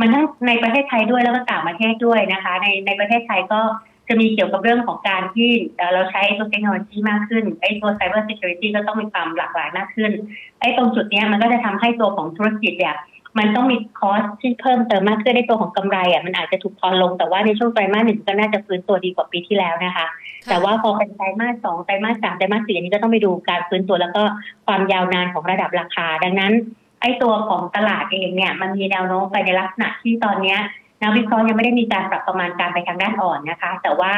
[0.00, 3.60] มันทั้งในประเทศไทยด้วยแล้วก็ต่างประเทศด้วยนะคะ ในในประเทศไทยก็
[4.08, 5.50] จะมีเกี่ยวกับเรื่องของการที่
[5.92, 10.12] เราใช้ตัวเทคโนโลยีมากขึ้นไอ้ตัว Cyber Security ก็ต้องมีความหลากหลายมากขึ้น
[10.60, 12.96] ไอ้ตรงจุดนี้มันก็จะทำให้ตัวของธุรกิจเนี่ย
[13.38, 20.06] มันต้องมีคอสที่เพิ่มเติมมากขึ้นในตัวของกำไรอะมันอาจจะถูกพอลงแต่ว่าในช่วงไตรมาสหนึ่งก็น่าจะฟื้นตัวดีกว่าปีที่แล้วนะคะ
[20.48, 24.22] แต่ว่าพอเป็นไตรมาสสองไตรมาสสามไตรมาสสี่อันนี้ก็ต้องไปดูการฟื้นตัวแล้วก็
[24.66, 26.52] ความยาวนานของระดับราคา ดังนั้น
[27.00, 30.58] ไอ้ตัวของตลาดเองเนี่ยมันมีแนวโน้มไปในลักษณะที่ตอนเนี้ย
[31.02, 34.12] นักวิเคราะห์ยังไม่ได้มีการปรับประมาณการไปทางด้านอ่อนนะคะ แต่ว่า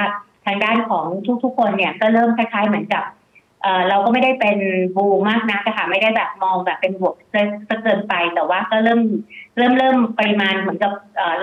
[0.47, 1.05] ทางด้านของ
[1.43, 3.05] ทุกๆคนเนี่ยก็เริ่มคล้ายๆเหมือนกับ
[3.88, 4.59] เราก็ไม่ได้เป็น
[4.97, 7.14] บูมากนะค่ะไม่ได้แบบมองแบบเป็นบวก
[7.83, 9.00] เกินไปแต่ว่าก็เริ่ม
[9.57, 10.93] เริ่มเริ่มปริมาณเหมือนกับ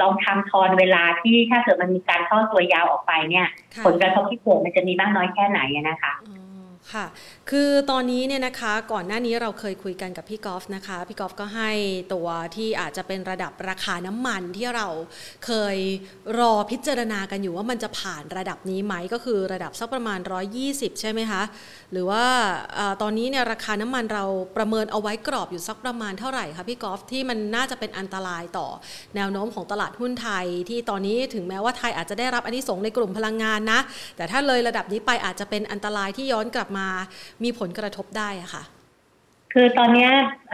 [0.01, 3.47] ลองทำทอนเวลาที่ถ้าเกิดมันมีการทอดตัวยาวออกไปเนี่ย
[3.85, 6.13] ผลกระทบที่เกิดมันจะมีมากน้อยแค่ไหนนะคะ
[6.93, 7.05] ค่ะ
[7.49, 11.71] คือตอนนี้เนี่ยนะคะก่อนหน้านี้เราเคยคุยกันกับพี่กอล์ฟนะคะ พี่กอล์ฟก็ให้
[12.13, 14.87] ตัวที่อาจจะเป็นระดับราคาน้ำมันที่เรา
[15.45, 15.77] เคย
[16.39, 20.19] รอพิจารณากันอยู่ว่ามันจะผ่านระดับนี้ไหมก็คือระดับสักประมาณ
[20.59, 21.43] 120 ใช่ไหมคะ
[21.91, 22.23] หรือว่า
[22.77, 24.25] อตอนนี้เนี่ยราคาน้ำมันเรา
[24.57, 28.67] ประเมินเอาไว้กรอบอยู่สักประมาณเท่าไหร่คะพี่กอล์ฟที่มันน่าจะเป็นอันตรายต่อ
[29.15, 33.79] แนวโน้มของตลาดหุ้นไทย ที่ตอนนี้ถึงแม้ว่าไทยอาจจะได้รับอันนี้สงในกลุ่มพลังงานนะ
[34.17, 36.80] แต่ถ้าเลยระดับนี้ไปอาจจะเป็นอันตรายที่ย้อนกลับมา
[37.43, 38.63] มีผลกระทบได้อะค่ะ
[39.53, 40.09] คือตอนนี้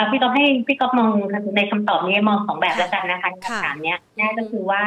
[0.10, 1.12] พี่ต้องให้พี่ก๊อฟมอง
[1.58, 4.84] ในคำตอบนี้มองสองแบบแล้วกันนะคะคำถามนี้นี่ก็คือว่า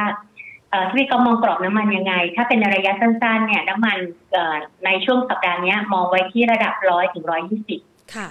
[0.89, 3.99] ที่พี่ก๊อฟมองกรอบน้ำมันยังไง ถ้าเป็นในระยะสั้นๆเนี่ยน้ำมัน
[4.85, 7.81] ในช่วงสัปดาห์นี้มองไว้ที่ระดับร้อยถึงร้อยยี่สิบ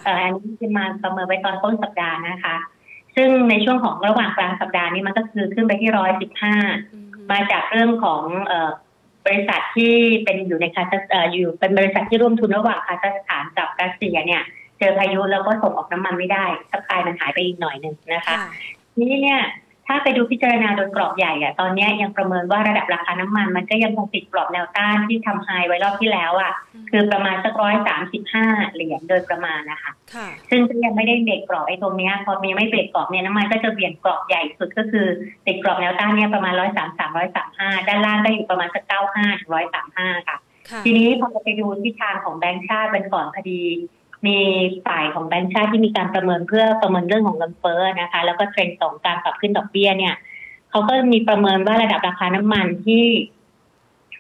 [0.06, 2.56] อันนี้จะมาประเมินไว้ตอนต้นสัปดาห์นะคะ
[3.16, 6.56] ซึ่งในช่วงของระหว่างกลางสัปดาห์นี้มันก็คือขึ้นไปที่ร้อยสิบห้า
[7.32, 8.24] มาจากเรื่องของ
[9.30, 14.44] บริษัทที่เป็นอยู่ในคาซัสอยู่เป็นบริษัทที่ร่วมทุนระหว่างคาซัสถานกับรัสเซียเนี่ย
[14.80, 18.36] เจอพายุแล้วก็ส่งออกน้ำมันไม่ได้สัพพายมันหายไปอีกหน่อยหนึ่งนะคะ
[19.00, 19.42] นี่เนี่ย
[19.92, 26.54] ถ้าไปดูพิจารณาโดยกรอบใหญ่อะตอนนี้ยังประเมินว่าระดับราคาน้ำมัน มันก็ยังคงติดกรอบแนวต้านที่ทำไฮไว้รอบที่แล้วอะ
[26.90, 29.92] คือประมาณสักร้อยสามสิบห้าเหรียญโดยประมาณนะคะ
[30.50, 35.08] ซึ่งยังไม่ได้เบรกกรอบไอ้ตรงนี้พอมีไม่เบรกกรอบเนี่ยน้ำมันก็จะเบี่ยงกรอบใหญ่สุดก็คือ
[35.46, 40.38] ติดกรอบแนวต้านเนี่ยประมาณร้อยสามสามร้อยสามห้าด้านล่างก็อยู่ประมาณสักเก้าห้าถึงร้อยสามห้าค่ะ
[40.86, 43.62] ทีนี้พอเราไปดูทิศทางของแบงก์ชาติเป็นก่อนคดี
[44.28, 44.38] มี
[44.86, 50.16] ฝ่ายของแบงก์ชาติที่มีการประเมินเพื่อประเมินเรื่องของเงินเฟ้อนะคะ แล้วก็เทรนด์ของการปรับขึ้นดอกเบี้ยเนี่ย
[50.70, 53.04] เขาก็มีประเมินว่าระดับราคาน้ำมันที่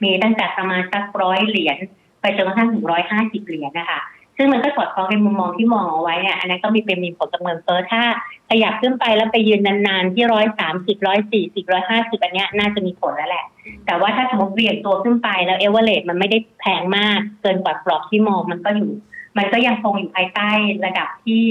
[0.03, 1.77] มีตั้งแต่ประมาณสักร้อยเหรียญ
[2.21, 4.01] ไปจนกระทั่งถึงร้อยห้าสิบเหรียญนะคะ
[4.37, 8.01] ซึ่งมันก็สอดคล้องในมุมมองที่มองเอาไว้เนี่ยอันนั้นก็มีเป็นมีผลกับเงินเฟ้อถ้า
[8.49, 13.45] ขยับขึ้นไปแล้วไปยืนนานๆ ที่ร้อยสามสิบร้อยสี่สิบร้อยห้าสิบอันนี้น่าจะมีผลแล้วแหละ
[13.85, 18.91] แต่ว่าถ้าสมมติเวียงตัวขึ้นไปแล้วเอเวอเรสมันไม่ได้แพงมาก เกินกว่ากรอบที่มองมันก็อยู่
[19.37, 20.49] มันก็ยังคงอยู่ภายใต้
[20.85, 21.43] ระดับที่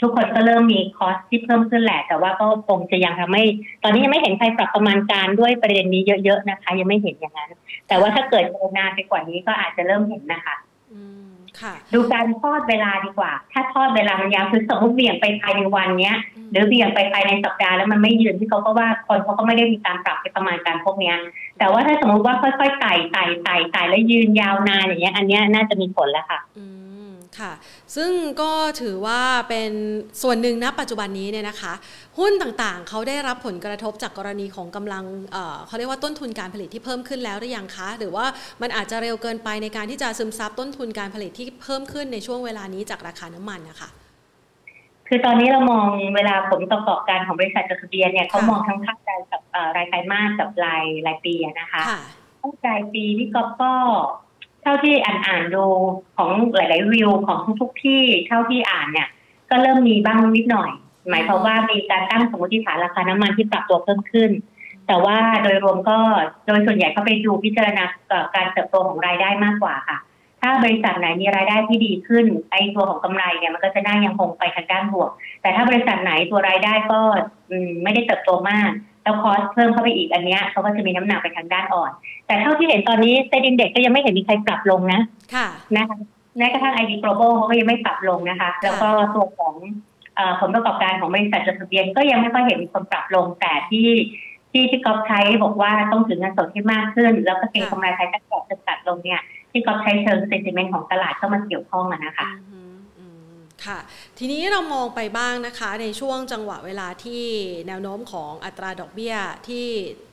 [0.00, 3.44] ทุกคนก็เริ่มมีคอสที่เพิ่มขึ้นแหละ แต่ว่าก็คงจะยังทำให้
[3.82, 7.50] ตอนนี้ยังไม่เห็นใครปรับประมาณการด้วยประเด็นนี้เยอะๆนะคะ ยังไม่เห็นอย่างนั้น
[7.88, 8.44] แต่ว่าถ้าเกิด
[8.76, 10.56] นานไปกว่านี้ก็อาจจะเริ่มเห็นนะคะ
[11.94, 16.16] ดูการทอดเวลาดีกว่า ถ้าทอดเวลามันยาวคือสมมติเบี่ยงไปภายในวันเนี้ย
[16.50, 21.16] หรือเบี่ยงไปภายในสัปดาห์แล้วมันไม่ยืนที่เขาก็ว่าคนเขาก็ไม่ได้มีการปรับไปประมาณการพวกเนี้ย
[21.58, 26.40] แต่ว่าถ้าสมมติว่าค่อยๆไต่ไต่ไต่ไต่แล้วยืนยาวนานอย่างเงี้ย อันเนี้ยน่าจะมีผลแล้วค่ะ
[27.40, 27.52] ค่ะ
[27.96, 28.10] ซึ่ง
[28.42, 29.70] ก็ถือว่าเป็น
[30.22, 31.72] ส่วนหนึ่งณปัจจุบันนี้เนี่ยนะคะ
[32.18, 38.26] หุ้นต่างๆ เขาได้รับผลกระทบจากกรณีของกำลังเเขาเรียกว่าต้นทุนการผลิตที่เพิ่มขึ้นแล้วหรือยังคะ หรือว่า
[38.62, 43.90] มันอาจจะเร็วเกินไปในการที่จะซึมซับต้นทุนการผลิตที่เพิ่มขึ้นในช่วงเวลานี้จากราคาน้ำมันนะคะ
[45.08, 49.42] คือตอนนี้เรามองเวลาผลประกอบการของบริษัทจดทะเบียนเนี่ยเขามองทั้งภาครายกับ
[49.76, 51.82] รายไตรมาสกับรายรายปีนะคะ
[52.42, 53.72] ตั้งรายปีพี่ก๊อฟก็
[54.62, 55.64] เท่าที่อ่านอ่านดู
[56.16, 59.08] ของหลาย ๆ วิวของทุก ๆ ที่เท่าที่อ่านเนี่ย
[59.50, 60.70] ก็เริ่มมีบ้างนิดหน่อย
[61.10, 64.30] หมายความว่ามีการตั้งสมมติฐานราคาน้ำมันที่ปรับตัวเพิ่มขึ้น
[64.86, 65.98] แต่ว่าโดยรวมก็
[66.46, 67.84] โดยส่วนใหญ่เขาไปดูพิจารณา
[68.34, 69.98] การเติบโตของรายได้มากกว่าค่ะ
[70.40, 75.10] ถ้าบริษัทไหนมีรายได้ที่ดีขึ้น ไอตัวของกำไรเนี่ยมันก็จะได้ยังคงไปทางด้านบวก
[75.42, 77.00] แต่ถ้าบริษัทไหนตัวรายได้ก็
[77.82, 78.70] ไม่ได้เติบโตมาก
[79.02, 81.90] แล้วคอสเพิ่มเข้าไปอีกอันเนี้ยเขาก็จะมีน้ำหนักไปทางด้านอ่อน
[82.26, 85.00] แต่เท่าที่เห็นตอนนี้เซ็นดินเด็กก็ยังไม่เห็นมีใครปรับลงนะ
[85.34, 85.98] ค่ะนะคะ
[86.38, 89.54] แม้กระทั่งไอดีโกลบอลเขาก็ยังไม่ปรับลงนะคะ แล้วก็ตัวของ
[90.40, 93.88] ผลประกอบการของบริษัทจดทะเบียนก็ยังไม่ค่อยเห็นมีคนปรับลงแต่ที่
[94.52, 102.28] ที่ที่กอฟใช้บอกว่าต้องถึงเงินสดที่มากขึ้น แล้วก็เก็งกำไรภายใต้กรอบจะตัดลงเนี่ยที่ก็ใช้เชิงเซนติเมนต์ของตลาดเข้ามาเกี่ยวข้องนะคะ
[103.66, 103.78] ค่ะ
[104.18, 107.24] ทีนี้เรามองไปบ้างนะคะในช่วงจังหวะเวลาที่
[107.68, 109.14] แนวโน้มของอัตราดอกเบี้ย
[109.48, 109.66] ที่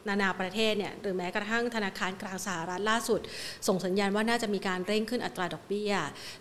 [0.07, 3.19] นานาประเทศเนี่ยหรือแม้กระทั่งธนาคารกลางสหรัฐล่าสุด
[3.67, 5.93] ส่งสัญญาณว่าน่าจะมีการเร่งขึ้นอัตราดอกเบี้ย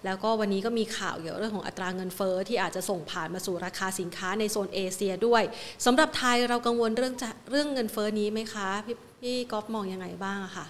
[0.05, 5.42] แล้วก็วันนี้ก็มีข่าวเกี่ยวกับเรื่องของอัตราเงินเฟอ้อที่อาจจะส่งผ่านมาสู่ราคาสินค้าในโซนเอเชียด้วย
[5.87, 10.66] สำหรับไทยเรากังวลเรื่องจะเรื่องเงินเฟอ้อนี้ไหมคะพี่พี่ก๊อฟมองยังไงบ้างคะ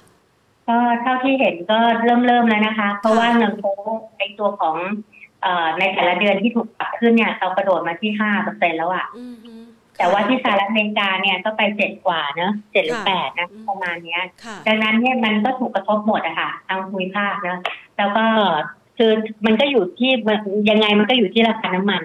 [0.68, 3.72] ก็เท่าที่เห็นก็เริ่มเริ่มแล้วนะคะ เพราะว่าเงินโฟ้
[4.18, 4.76] ในตัวของ
[5.78, 9.06] ในแต่ละเดือนที่ถูกปรับขึ้นเนี่ยเรากระโดดมาที่ห้าเปอร์เซ็นแล้วอะ่ะ
[9.98, 14.22] แต่ว่าที่สหรัฐอเมริกาเนี่ยก็ไปเจ็ดกว่าเนอะเจ็ดหรือแปดนะประมาณเนี้ย
[14.66, 17.58] ดังนั้นเนี่ยมันก็ถูกกระทบหมดอะค่ะทางภูมิภาคนะ
[17.98, 18.24] แล้วก็
[18.98, 19.12] คือ
[19.46, 20.10] มันก็อยู่ที่
[20.70, 22.02] ยังไงมันก็อยู่ที่ราคาน้ำมัน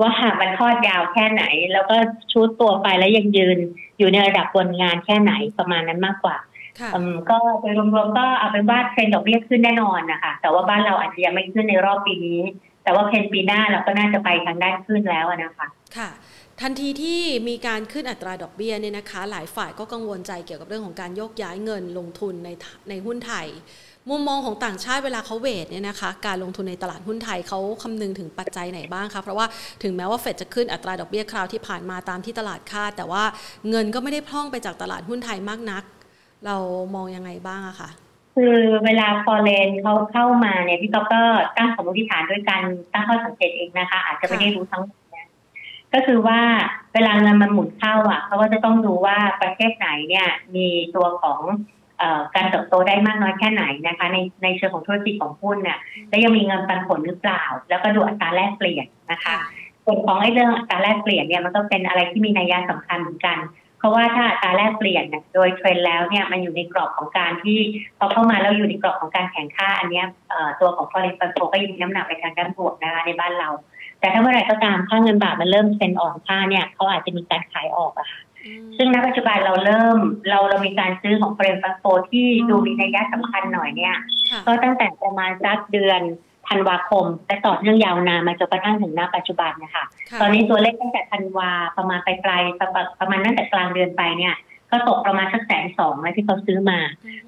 [0.00, 1.96] ว่าหากมันทอดยาวแค่ไหน แล้วก็
[2.32, 3.58] ชุดตัวไปแล้วยังยืน
[3.98, 6.36] อยู่ในระดับบนงานแค่ไหนประมาณนั้นมากกว่า
[7.30, 12.40] ก็โดยรวมๆก็เอาเป็นว่าเทรนดดอกเบี้ยขึ้นแน่นอนนะคะแต่ว่าบ้านเราอาจจะยังไม่ขึ้นในรอบปีนี้
[12.84, 16.08] แต่ว่าเพนปีหน้าเราก็น่าจะไปทางด้านขึ้นแล้วนะคะค่ะ
[16.60, 22.48] ทันทีที่มีการขึ้นอัตราดอกเบี้ยเนี่ยนะคะ หลายฝ่ายก็กังวลใจเกี่ยวกับเรื่องของการโยกย้ายเงินลงทุนใน
[22.88, 23.46] ในหุ้นไทย
[24.10, 29.46] มุมมองของต่างชาติเวลาเขาเวทเนี่ยนะคะ การลงทุนในตลาดหุ้นไทยเขาคำนึงถึงปัจจัยไหนบ้างคะเพราะว่า
[29.82, 33.24] ถึงแม้ว่าเฟดจะขึ้นอัตราดอกเบี้ยคราวที่ผ่านมาตามที่ตลาดคาดแต่ว่า
[33.70, 35.82] เงินก็ไม่ได้พร่องไปจากตลาดหุ้นไทยมากนัก
[36.44, 36.56] เรา
[36.94, 37.90] มองยังไงบ้างอะคะ
[38.34, 41.22] คือเวลาฟอร์เรนเขาเข้ามาเนี่ยพี่ก๊อฟก็
[41.56, 45.28] ตั้งสมมติฐานด้วยการตั้งข้อสังเกตเองนะคะ อาจจะไม่ได้รู้ทั้งหมดนะ
[45.92, 46.40] ก็คือว่า
[46.94, 51.40] เวลาเงินมันหมุนเข้าอะเขาก็จะต้องดูว่าประเทศไหนเนี่ยมีตัวของ
[52.34, 59.38] การเติบโตได้มากน้อยแค่ไหนนะคะ ในในเชิงของธุรกิจของหุ้นเนี่ยแล้วยังมีเงินปันผลหรือเปล่า แล้วก็ดูอัตราแลกเปลี่ยนนะคะ
[59.84, 67.58] ส่วนของไอ้เรื่องอัตราแลกเปลี่ยนเนี่ยมันก็เป็นอะไรที่มีนัยยะสำคัญเหมือนกันเพ ราะว่าถ้าอัตราแลกเปลี่ยนโดยเทรนแล้วเนี่ยมันอยู่ในกรอบของการที่
[67.98, 70.02] พอเข้ามาแล้วอยู่ในกรอบของการแข่งค่าอันนี้
[70.60, 73.48] ตัวของ foreign fund flow ก็ยังมีน้ำหนักไปทางด้านบวกนะคะในบ้านเรา
[74.00, 78.20] แต่ถ้าเมื่อไหร่ก็ตามค่าเงินบาทมันเริ่มเซ็นอ่อนค่าเนี่ยเขาอาจจะมีการขายออกอะค่ะ
[78.76, 83.96] ซึ่งณปัจจุบันเราเริ่มเราเรามีการซื้อของ foreign fund flow ที่ดูมีนัยยะสำคัญหน่อยเนี่ย
[84.46, 86.00] ก็ตั้งแต่ประมาณสักเดือน
[86.48, 89.84] ธันวาคมและต่อเนื่องยาวนานมาจนกระทั่งถึงณปัจจุบันนะคะ
[90.20, 92.42] ตอนนี้ตัวเลขตั้งแต่ธันวาประมาณปลายปลาย
[93.00, 94.34] ประมาณตั้งแต่กลางเดือนไปเนี่ย
[94.70, 96.78] ก็ตกประมาณสักแสนสองแล้วที่เขาซื้อมา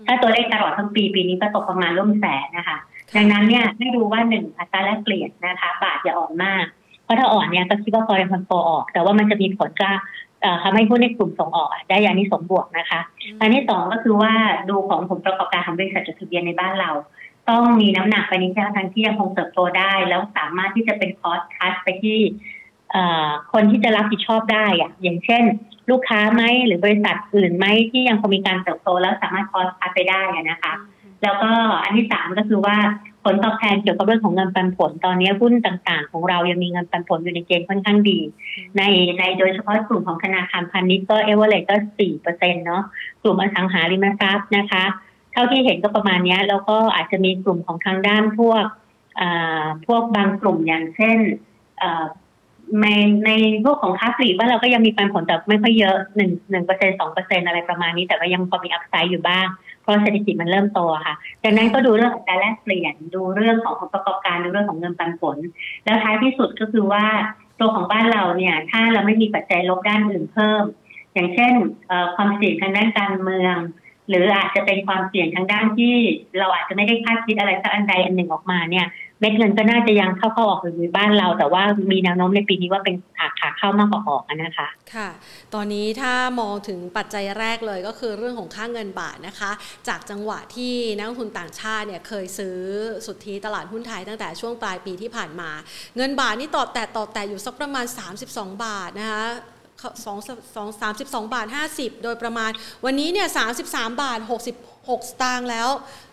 [0.06, 2.78] ถ้าตัวเลขตลอดทั้งปีปีนี้ก็ตกประมาณร่วมแสนนะคะ
[3.16, 6.64] ดังนั้นเนี่ยให้ดูว่าหนึ่งอัตราแลกเปลี่ยนนะคะ บาทอย่าอ่อนมาก
[7.04, 9.90] เพราะถ้าอ่อนเนี่ยก็คิดว่า foreign fund flow ออก แต่ว่ามันจะมีผลก็
[10.62, 13.00] ทำให้ผู้ในกลุ่มส่งออกได้อย่างนี้สมบวกนะคะ
[13.40, 14.32] อันที่สองก็คือว่า
[14.70, 16.90] ดูของผลประกอบการของบริษัทจดทะเบียนในบ้านเรา
[17.50, 22.18] ต้องมีน้ำหนักไปในทิศทางที่ยังคงเติบโตได้ แล้วสามารถที่จะเป็น forecast ไปที่
[23.52, 25.42] คนที่จะรับผิดชอบได้อะอย่างเช่น
[25.90, 30.72] ลูกค้าไหมหรือบริษัทอื่นไหมที่ยังคงมีการเติบโตแล้วสามารถ forecast ไปได้นะคะ
[31.22, 31.50] แล้วก็
[31.82, 32.76] อันที่สามก็คือว่า
[33.24, 38.18] ผลตอบแทนเกี่ยวกับเรื่องของเงินปันผลตอนนี้หุ้นต่างๆ ของเรายังมีเงินปันผลอยู่ในเกณฑ์ค่อนข้างดี
[38.76, 38.82] ใน
[39.18, 42.82] ในโดยเฉพาะกลุ่มของธนาคารพาณิชย์ก็เอเวอเรสต์ก็สี่เปอร์เซ็นต์เนาะ
[43.22, 44.84] กลุ่มอสังหาริมทรัพย์นะคะ
[45.38, 48.64] เท่าที่เห็นก็ประมาณนี้แล้วก็อาจจะมีกลุ่มของทางด้านพวก
[49.86, 51.18] พวกบางกลุ่มอย่างเช่น
[52.82, 52.86] ใน
[53.26, 53.30] ใน
[53.64, 59.46] พวกของค้าปลีกว่าเราก็ยังมีปันผลแต่ไม่ค่อยเยอะหนึ่งหนึ่งเปอร์เซ็นสองเปอร์เซ็นอะไรประมาณนี้แต่ก็ยังพอมีอัพไซด์อยู่บ้าง
[59.82, 65.36] เพราะเศรษฐกิจมันเริ่มโตค่ะดังนั้นก็ดูเรื่องของการแลกเปลี่ยนดูเรื่องของผลประกอบการดูเรื่องของเงินปันผล
[65.84, 67.04] แล้วท้ายที่สุดก็คือว่า
[67.60, 70.62] ตัวของบ้านเราเนี่ย ถ้าเราไม่มีปัจจัยลบด้านอื่นเพิ่ม
[71.14, 71.52] อย่างเช่น
[72.14, 73.56] ความเสี่ยงทางด้านการเมือง
[74.08, 75.94] หรืออาจจะเป็นความเสี่ยงทางด้านที่
[76.38, 78.86] เราอาจจะไม่ได้คาดคิดอะไรสักอันใดอันหนึ่งออกมาเนี่ย
[79.20, 85.08] เม็ดเงินก็น่าจะยังเข้าเข้าออกอยู่บ้านเรา แต่ว่ามีแนวโน้มในปีนี้ว่าเป็นขาขาเข้ามากกว่าออกนะคะ ค่ะ
[85.54, 89.50] ตอนนี้ถ้ามองถึงปัจจัยแรกเลยก็คือเรื่องของค่าเงินบาทนะคะ
[89.88, 92.58] จากจังหวะที่นักลงทุนต่างชาติเนี่ยเคยซื้อ
[93.06, 95.50] สุทธิตลาดหุ้นไทยตั้งแต่ช่วงปลายปีที่ผ่านมา
[95.96, 97.86] เงินบาทนี่ต่อแต่ต่อแต่อยู่สักประมาณ
[98.24, 99.24] 32 บาทนะคะ
[100.04, 100.18] สอง
[100.56, 102.50] สองสามสิบสองบาทห้าสิบโดยประมาณ
[102.84, 104.56] วันนี้เนี่ยสามสิบสามบาทหกสิบ
[104.88, 105.68] หกสตางค์แล้ว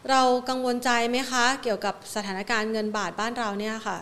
[0.09, 3.97] เรากังวลใจไหมคะ เกี่ยวกับสถานการณ์เงินบาทบ้านเราเนี่ยค่ะ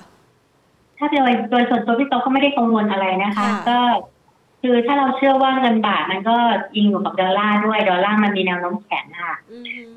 [0.97, 3.79] ถ้าโดยโดยส่วนตัวพี่โตก็ไม่ได้กังวลอะไรนะคะ ก็
[4.61, 6.35] คือถ้าเราเชื่อว่าเงินบาทมันก็
[6.75, 9.35] อิงอยู่กับดอลลาร์ด้วยดอลลาร์มันมีแนวโน้มแข็งค่า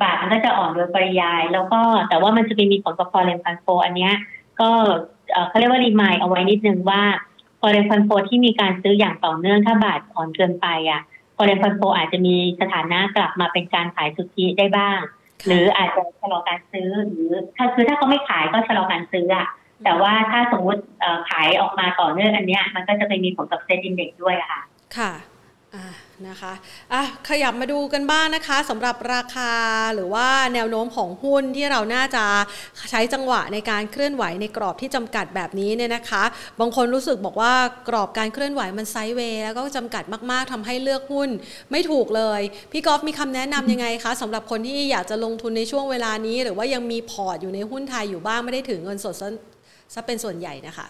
[0.03, 4.13] บาทมันก็จะอ่อนโดยปริยาย แล้วก็แต่ว่ามันจะมีผลกับ foreign fund flow อันเนี้ย
[4.61, 4.71] ก็
[5.49, 7.03] เขาเรียกว่า remind เอาไว้นิดนึงว่า
[7.61, 11.01] foreign fund flow ที่มีการซื้ออย่างต่อเนื่องถ้าบาทอ่อนเกินไปอะ
[11.37, 14.99] พอเรนฟันโฟอาจจะมีสถานะกลับมาเป็นการขายสุทธิได้บ้าง
[15.47, 19.49] หรืออาจจะชะลอการซื้อหรือถ้าคือถ้าเขาไม่ขายก็ชะลอการซื้ออะ
[19.85, 20.83] แต่ว่าถ้าสมมติ
[21.29, 24.61] ขายออกมาต่อเนื่องอันเนี้ยมันก็จะไปมีผลกับเซ็นดินเด็กด้วยค่ะ
[24.97, 25.13] ค่ะ
[26.29, 26.53] นะคะ
[26.93, 29.53] อะขยับมาดูกันบ้างนะคะสำหรับราคา
[29.95, 32.25] หรือว่าแนวโน้มของหุ้นที่เราน่าจะ
[32.91, 36.25] ใช้จังหวะในการเคลื่อนไหวในกรอบที่จำกัดแบบนี้เนี่ยนะคะ
[36.61, 37.53] บางคนรู้สึกบอกว่า
[37.89, 41.29] กรอบการเคลื่อนไหวมันไซด์เวย์แล้วก็จำกัดมาก ๆทำให้เลือกหุ้น
[41.71, 42.41] ไม่ถูกเลย
[42.73, 49.15] พี่กอล์ฟมีคำแนะนำยังไงคะสำหรับคนที่อยากจะลงทุนในช่วงเวลานี้ หรือว่ายังมีพอร์ตอยู่ในหุ้นไทยอยู่บ้างไม่ได้ถือเงินสด
[49.95, 50.89] ซะเป็นส่วนใหญ่นะคะ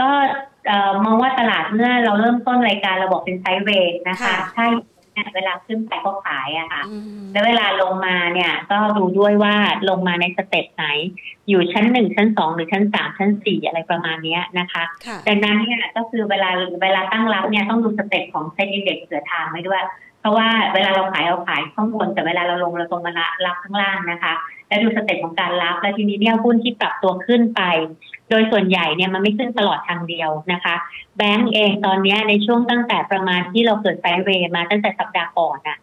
[0.00, 0.08] ก็
[1.04, 4.66] มองว่าตลาดเมื่อเราเริ่มต้นรายการเราบอกเป็นไซด์เวย์นะคะใช่
[5.34, 6.82] เวลาขึ้นไปก็ขายอะค่ะ
[7.32, 9.54] แล้วเวลาลงมาเนี่ย ก็ดูด้วยว่า
[9.88, 10.86] ลงมาใน step ไหน
[11.48, 14.82] อยู่ชั้นหนึ่งชั้นสองหรือชั้นสามชั้นสี่อะไรประมาณนี้นะคะ
[15.28, 16.50] ดังนั้นเนี่ยก็คือเวลา
[16.82, 19.82] เวลาตั้งรับเนี่ยต้องดู step ของ SET Index เผื่อทางไว้ด้วย
[20.24, 23.12] เพราะว่าเวลาเราขายเราขายข้างบนแต่เวลาเราลงเราต้องมา
[23.46, 24.32] รับข้างล่างนะคะ
[24.68, 27.62] และดู step ของการรับ และทีนี้เนี่ยหุ้นที่ปรับตัวขึ้นไป
[28.30, 30.74] โดยส่วนใหญ่เนี่ยมันไม่ขึ้นตลอดทางเดียวนะคะ
[31.16, 35.78] แบงก์เองตอนนี้ในช่วงตั้งแต่ประมาณที่เราเกิด sideway มาตั้งแต่สัปดาห์ก่อนอะ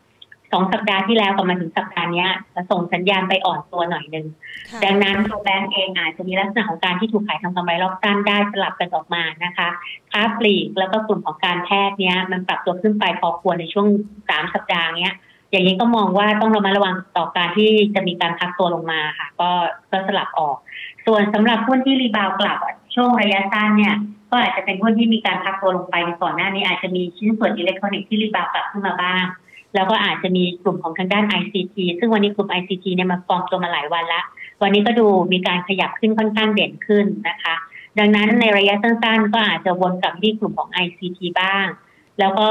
[0.51, 2.25] สองสัปดาห์ที่แล้วกับมาถึงสัปดาห์นี้
[2.71, 4.25] ส่งสัญญาณไปอ่อนตัวหน่อยนึง
[4.83, 9.67] ดังนั้นตัวแบงก์เองอาจจะมีลักษณะของการที่ถูกขายทำกำไรรอบสั้นได้สลับกันออกมานะคะ
[10.11, 13.87] ค้าปลีกแล้วก็กลุ่มของการแพทย์เนี้ยมันปรับตัวขึ้นไปพอควรในช่วง
[14.29, 15.13] สามสัปดาห์เนี้ย
[15.51, 19.49] อย่างนี้ก็มองว่าต้องระมัดระวังต่อการที่จะมีการพักตัวลงมาค่ะ ก็
[19.91, 20.57] ก็สลับออก
[21.05, 22.57] ส่วนสำหรับหุ้นที่ rebound กลับ
[22.95, 23.95] ช่วงระยะสั้นเนี่ย
[24.31, 29.23] ก็อาจจะเป็นหุ้นที่มีการพักตัวลงไปในก่อนหน้านี้อาจจะมีชิ้นส่วนอิเล็กทรอนิกส์ที่ rebound กลับขึ้นมาบ้าง
[29.75, 34.21] แล้วก็อาจจะมีกลุ่มของทางด้าน ICT ซึ่งวันนี้กลุ่ม ICT เนี่ยมาฟองตัวมาหลายวันละ
[34.61, 37.55] วันนี้ก็ดูมีการขยับขึ้นค่อนข้างเด่นขึ้นนะคะ
[37.99, 41.65] ดังนั้นในระยะสั้นๆ ก็อาจจะวนกลับที่กลุ่มของ ICT บ้าง
[42.19, 42.49] แล้วก็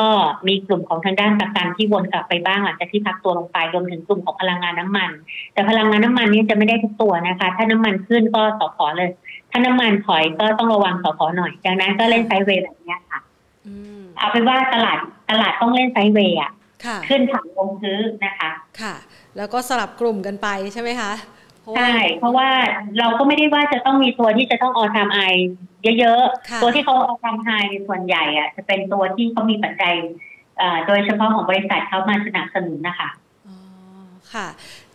[0.49, 5.11] มีกลุ่มของทางด้านประกันที่วนกลับไปบ้างหลังจากที่พักตัวลงไปรวมถึงกลุ่มของพลังงานน้ามัน
[5.53, 9.11] แต่พลังงานน้ามันนี้จะไม่ได้ทุกตัวนะคะ ถ้าน้ำมันขึ้นก็สอพอเลย
[9.51, 13.21] ถ้าน้ำมันถอยก็ต้องระวังสอพอหน่อย ดังนั้นก็เล่นไซเวย์แบบนี้ค่ะ
[14.19, 14.99] เอาเป็นว่าตลาด
[15.31, 16.51] ตลาดต้องเล่นไซเวย์อะ
[17.09, 18.95] ขึ้นถังลงซื้อนะคะ ค่ะ
[19.37, 21.13] แล้วก็สลับกลุ่มกันไปใช่ไหมคะ
[21.77, 22.49] ใช่ เพราะว่า
[22.99, 25.21] เราก็ไม่ได้ว่าจะต้องมีตัวที่จะต้องออทามไอ
[25.99, 27.49] เยอะๆ ตัวที่เขาออทามไฮ
[27.87, 29.95] ส่วนใหญ่อะจะเป็นตัวที่เขามีปัจจัย
[30.87, 33.09] โดยเฉพาะของบริษัทเขามาสนับสนุนนะคะ
[34.33, 34.47] ค่ะ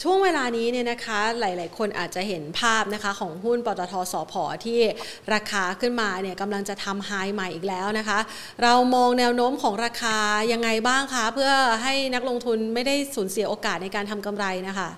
[0.03, 4.34] ช่วงเวลานี้เนี่ยนะคะหลาย ๆ คนอาจจะเห็นภาพนะคะของหุ้นปตทสพ
[4.65, 4.79] ที่
[5.34, 8.19] ราคาขึ้นมาเนี่ยกำลังจะทำไฮใหม่อีกแล้วนะคะ
[8.63, 10.17] เรามองแนวโน้มของราคา
[10.51, 11.51] ยังไงบ้างคะ เพื่อ
[11.84, 14.89] ให้นักลงทุนไม่ได้สูญเสียโอกาสในการทำกำไรนะคะ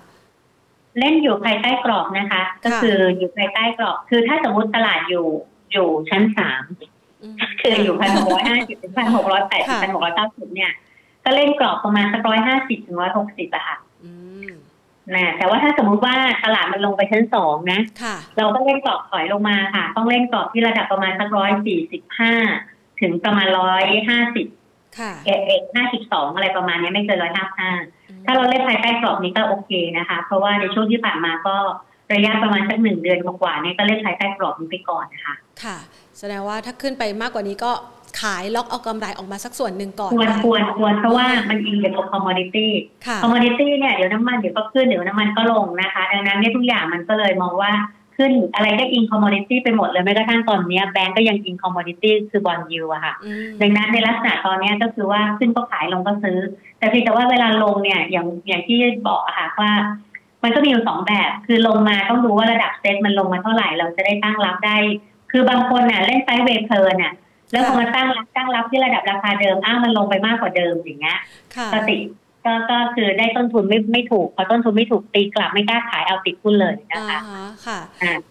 [0.98, 5.26] เล่นอยู่ภายใต้กรอบนะคะ ก็คืออยู่ภายใต้กรอบ คือถ้าสมมติตลาดอยู่
[5.72, 6.62] อยู่ชั้นสาม
[7.60, 10.72] คืออยู่พันหกร้อยห้าสิบถึงพันหกร้อยแปดสิบพันหกร้อยเก้าสิบเนี่ย
[11.24, 13.76] ก็เล่นกรอบประมาณสักร้อยห้าสิบถึงร้อยหกสิบอะค่ะ
[15.16, 17.80] นะแต่ว่าถ้าสมมุติว่าตลาดมันลงไปชั้นสองนะ
[18.38, 22.32] เราก็เล่นกรอบถอยลงมาค่ะ ต้องเล่นกรอบที่ระดับประมาณสักร้อยสี่สิบห้า
[23.00, 24.46] ถึงประมาณร้อยห้าสิบ
[25.26, 27.70] เอ็ดห้าสิบสองอะไรประมาณนี้ไม่เกินร้อยห้าห้า
[28.24, 31.56] ถ้าเราเล่นภายใต้กรอบนี้ก็โอเคนะคะ เพราะว่าในช่วงที่ผ่านมาก็
[32.14, 35.76] ระยะประมาณสักหนึ่งเดือนกว่าเนี่ยก็เล่นภายใต้กรอบนี้ไปก่อนนะคะค่ะ
[36.18, 37.72] แสดงว่าถ้าขึ้นไปมากกว่านี้ก็
[38.22, 47.72] ขายล็อกเอากำไรออกมาสักส่วนหนึ่งก่อนควรควรควรเพราะว่ามันอิงกับ commodity commodity เนี่ยเดี๋ยวน้ำมันเดี๋ยวก็ขึ้นเดี๋ยวน้ำมันก็ลงนะคะดังนั้นเนี่ยทุกอย่างมันก็เลยมองว่า
[48.16, 53.14] ขึ้นอะไรก็อิง commodity ไปหมดเลยแม้กระทั่งตอนนี้แบงก์ก็ยังอิง commodity คือ bond yield อะค่ะ
[53.60, 56.38] ดังนั้นในลักษณะตอนนี้ก็คือว่าขึ้นก็ขายลงก็ซื้อ
[56.78, 59.72] แต่เพียงแต่ว่าเวลาลงเนี่ยอย่างอย่างที่บอกอะค่ะว่า
[60.44, 64.76] มันก็มีอยู่สองแบบ คือลงมาต้องดูว่าระดับเซ็ตมันลงมาเท่าไหร่เราจะได้ตั้งรับได้
[65.30, 67.12] คือบางคนน่ะเล่น sideway เพลินน่ะ
[67.52, 71.18] แล้วพอมาตั้งรับตั้งรับที่ระดับราคาเดิมอ้าวมันลงไปมากกว่าเดิมอย่างเงี้ย
[71.74, 72.00] สติส
[72.44, 77.78] ก็ก็คือได้ต้นทุนไม่ไม่ถูกพอต้นทุนไม่ถูกตีกลับไม่กล้าขายเอาติดหุ้นเลยนะคะอ่าค่ะ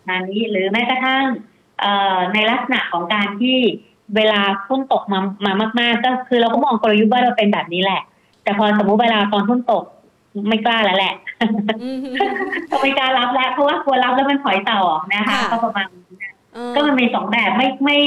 [0.08, 1.24] อ่านี้หรือแม้กระทั่ง
[1.82, 3.58] เอ่อในลักษณะของการที่
[4.16, 8.02] เวลาหุ้นตกมามามาก ๆ ก็คือเราก็มองกลยุทธ์ว่าเราเป็นแบบนี้แหละ
[8.44, 9.84] แต่พอสมมุติเวลาตอนหุ้นตก
[10.50, 11.14] ไม่กล้าแล้วแหละ
[11.84, 12.00] อืม
[12.72, 14.80] ก็ไม่กล้ารับแล้วเพราะว่ากลัวรับแล้วมันถอยต่อ
[15.14, 16.14] นะคะค่ะก็ประมาณนั้น
[16.54, 17.98] เออก็มันมีสองแบบไม่ไม่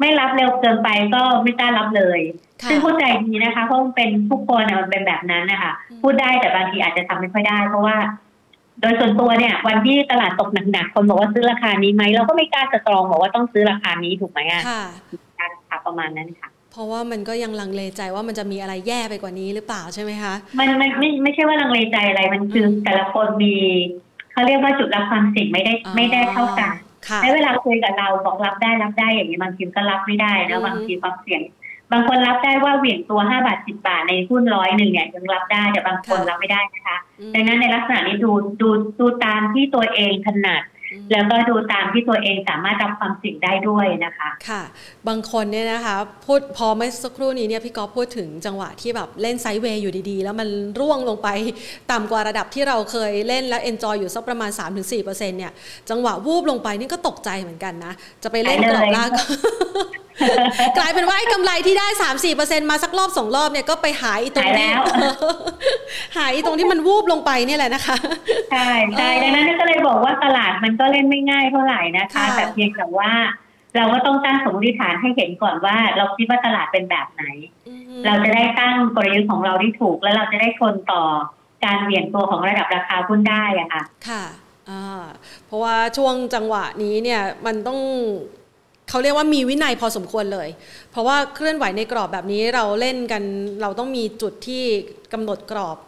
[0.00, 2.20] ไม่รับเร็วเกินไปก็ไม่กล้ารับเลย
[2.62, 7.96] ค่ะซึ่งเข้าใจดีนะคะเพราะมันเป็นทุกคนอะมันเป็นแบบนั้นนะคะอืมพูดได้แต่บางทีอาจจะทำไม่ค่อยได้ เพราะว่า
[8.80, 14.82] โดยส่วนตัวเนี่ย วันที่ตลาดตกหนักๆคนบอกว่าซื้อราคานี้ไหมเราก็ไม่กล้าจะตรองบอกว่าต้องซื้อราคานี้ถูกไหมอะค่ะ
[15.68, 23.54] ค่ะประมาณนั้นค่ะเพราะว่ามันก็ยังลังเลใจว่ามันจะมีอะไรแย่ไปกว่านี้หรือเปล่าใช่ไหมคะ มันมันไม่ไม่ใช่ว่าลังเลใจอะไรมันคืออมแต่ละคนมี
[24.32, 26.91] เขาเรียกว่าจุดรับความเสี่ยงไม่ได้อ๋อไม่ได้เท่ากันค่ะ
[27.22, 31.42] แล้วเวลาคุยกับเราบอกรับได้รับได้อย่างนี้บางทีก็รับไม่ได้อืนะมบางทีความเสี่ยง
[31.92, 38.30] บางคนรับได้ว่าเหวี่ยงตัวห้าบาทสิบาทในหุ้นร้อยหนึ่งเนี่ยยังรับได้แต่บางคนรับไม่ได้นะคะอืมดังนั้นในลักษณะนี้ดู
[38.62, 38.68] ดู
[39.00, 40.71] ดูตามที่ตัวเองถนัดอืม
[41.12, 44.62] แล้วก็ดูตามที่ตัวเองสามารถรับความเสี่ยงได้ด้วยนะคะค่ะ
[45.08, 50.48] บางคนเนี่ยนะคะพูดพอเมื่อสักครู่นี้เนี่ยพี่กอฟพูดถึงจังหวะที่แบบเล่นไซด์เวย์อยู่ดีๆ แล้วมัน
[50.80, 51.28] ร่วงลงไป
[51.92, 54.50] ต่ำกว่าระดับที่เราเคยเล่นแล้วเอนจอยอยู่สักประมาณ
[54.90, 55.52] 3-4%เนี่ย
[55.90, 59.10] จังหวะวูบลงไปนี่ก็ตกใจเหมือนกันนะ จะไปเล่นกรอบล่าง
[60.60, 61.86] ก็กลายเป็นว่าไอ้กำไรที่ได้
[62.28, 64.80] 3-4%มาสักรอบสองรอบเนี่ยก็ไปหายตรงหายที่แล้ว
[66.18, 67.96] หายตรงที่มันวูบลงไปเนี่ยแหละนะคะ
[68.52, 73.12] ใช่ใช่เออดังนั้นก็เลยบอกว่าตลาดมันก็เล่นไม่ง่ายเท่าไหร่นะคะค่ะแต่เพียงแต่ว่า
[73.76, 77.24] เราก็ต้องตั้งสมมติฐานให้เห็นก่อนว่า เราคิดว่าตลาดเป็นแบบไหน
[77.68, 81.02] อืมเราจะได้ตั้งกลยุทธ์ของเราที่ถูก แล้วเราจะได้ทนต่อ
[81.64, 84.24] การเหวี่ยงตัวของระดับราคาหุ้นได้อะค่ะ ค่ะ
[84.70, 85.02] อ่า
[85.46, 87.78] เพราะว่าช่วงจังหวะนี้เนี่ยมันต้อง
[88.88, 90.48] เขาเรียกว่ามีวินัยพอสมควรเลย
[90.90, 93.22] เพราะว่าเคลื่อนไหวในกรอบแบบนี้เราเล่นกัน
[93.62, 94.64] เราต้องมีจุดที่
[95.12, 95.78] กำหนดกรอบ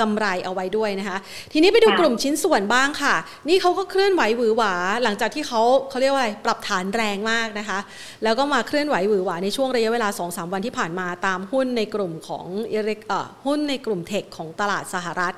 [0.00, 1.18] กำไรเอาไว้ด้วยนะคะ
[1.52, 3.14] ทีนี้ไปดูกลุ่มชิ้นส่วนบ้างค่ะ
[3.48, 7.78] นี่เขาก็เคลื่อนไหวหวือหวา หลังจากที่เขาเขาเรียกว่าอะไรปรับฐานแรงมากนะคะ
[8.24, 13.00] แล้วก็มาเคลื่อนไหวหวือหวาในช่วงระยะเวลา 2-3 วันที่ผ่านมาตามหุ้นในกลุ่มของอิเล็ก
[13.46, 15.34] หุ้นในกลุ่มเทคของตลาดสหรัฐ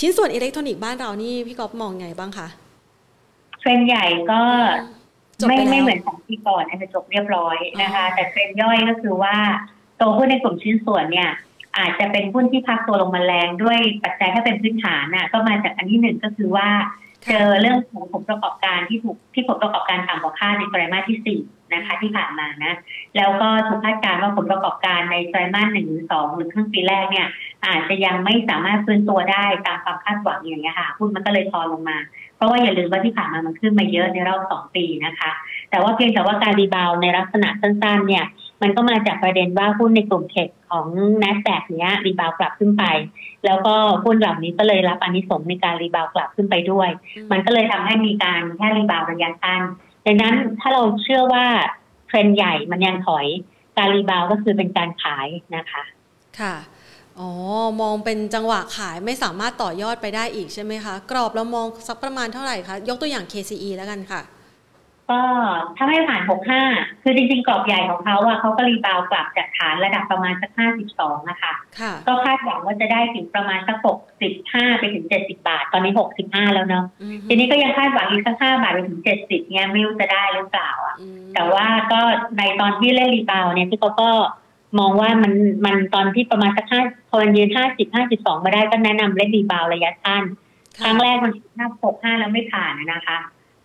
[0.00, 2.48] ชิ้นส่วนอิเล็กทรอนิกส์บ้านเรานี่พี่ก๊อฟมองไงบ้างคะ
[3.60, 4.40] เทรนใหญ่ก็
[5.40, 9.36] จบไม่ไปแล้วไม่เหมือนของปีก่อนอาจจะจบเรียบร้อยนะคะ แต่เทรนด์ย่อยก็คือว่า
[10.00, 11.30] ตัวหุ้นในกลุ่มชิ้นส่วนเนี่ย
[11.78, 16.68] อาจจะเป็นหุ้นที่พักตัวลงมาแรงด้วยปัจจัยถ้าเป็นพื้นฐานน่ะก็มาจากอันที่หนึ่งก็คือว่า
[17.28, 21.40] เจอเรื่องของผลประกอบการที่ถูกที่ผลประกอบการต่ำกว่าคาดในไตรมาสที่สี่
[21.72, 22.74] นะคะที่ผ่านมานะ
[23.16, 27.26] แล้วก็ถูกคาดการณ์ว่าผลประกอบการในไตรมาสหนึ่งหรือสองหรือครึ่งปีแรกเนี่ย
[27.66, 31.98] อาจจะยังไม่สามารถฟื้นตัวได้ตามความคาดหวังอย่างเงี้ยค่ะหุ้นมันก็เลยทอนลงมา
[32.36, 35.30] เพราะว่าอย่าลืมว่าที่ผ่านมามันขึ้นมาเยอะในรอบสองปีนะคะ
[35.70, 38.24] แต่ว่าเพียงแต่ว่าการ rebound ในลักษณะสั้นๆ เนี่ย
[38.62, 40.86] มันก็มาจากประเด็นว่าหุ้นในกลุ่มเทคของ
[41.22, 42.84] n a s d a q เนี้ยรีบาวด์กลับขึ้นไป
[43.46, 46.88] แล้วก็หุ้นเหล่านี้ก็เลยรับอานิสงส์ในการ rebound กลับขึ้นไปด้วย
[47.32, 49.62] มันก็เลยทำให้มีการแค่ rebound ระยะสั้น
[50.08, 51.46] ดังนั้นถ้าเราเชื่อว่า
[52.06, 53.26] เทรนใหญ่มันยังถอย
[53.76, 55.82] การ rebound ก็คือเป็นการขายนะคะ
[56.40, 56.54] ค่ะ
[57.18, 57.30] อ๋อ
[57.80, 64.20] มองเป็นจังหวะขายไม่สามารถต่อยอดไปได้อีกใช่ไหมคะ กรอบเรามองสักประมาณเท่าไหร่คะ ยกตัวอย่าง KCE แล้วกันค่ะ
[65.10, 65.20] ก็
[65.76, 66.22] ถ้าไม่ผ่าน
[66.62, 70.50] 65 คือจริง ๆ กรอบใหญ่ของเขาอะเขาก็ rebound กลับจากฐานระดับประมาณสัก
[70.90, 73.76] 52 นะคะค่ะก็คาดหวังว่าจะได้ถึงประมาณสัก
[74.28, 75.92] 65 ไปถึง 70 บาท ตอนนี้
[76.24, 82.00] 65 แล้วเนาะอืมทีนี้ก็ยังคาดหวังอีกสัก 5 บาทไปถึง 70 เนี่ยไม่รู้จะได้หรือเปล่าอะอืมแต่ว่าก็
[82.38, 84.10] ในตอนที่เล่น rebound เนี่ยพี่ก็ก็
[84.78, 85.32] มองว่ามัน
[85.64, 90.24] มันตอนที่ประมาณสักห้าพอมันยืน50 52มาได้ก็แนะนำเล่น rebound ระยะสั้น
[90.84, 93.18] ครั้งแรกมันหน้าปกห้าแล้วไม่ผ่านนะคะ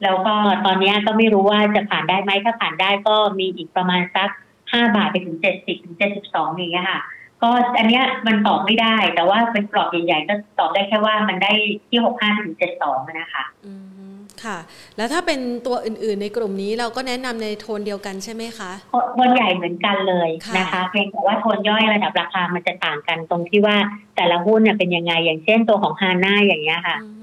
[0.03, 0.33] แล้วก็
[0.65, 4.29] ตอนนี้ก็ไม่รู้ว่าจะผ่านได้ไหมถ้าผ่านได้ก็มีอีกประมาณสัก
[4.71, 7.01] ห้าบาทไปถึงเจ็ดสิบถึงเจ็ดสิบสองอย่างเงี้ยค่ะ
[7.43, 11.51] ก็อันเนี้ยมันตอบไม่ได้ แต่ว่าเป็นกรอบใหญ่ๆก็ตอบได้แค่ว่ามันได้
[11.89, 13.73] ที่หกห้าถึงเจ็ดสองนะคะอื
[14.13, 14.57] มค่ะ
[14.97, 18.71] แล้วถ้าเป็นตัวอื่นๆในกลุ่มนี้เราก็แนะนำในโทนเดียวกันใช่ไหมคะ
[19.13, 23.75] โทนใหญ่เหมือนกันเลยค่ะนะคะ เพียงแต่ว่าโทนย่อยระดับราคามันจะต่างกันตรงที่ว่า
[24.15, 27.09] แต่ละหุ้นเนี่ยเป็นยังไงอย่างเช่นตัวของฮาน่าอย่างเงี้ยค่ะอื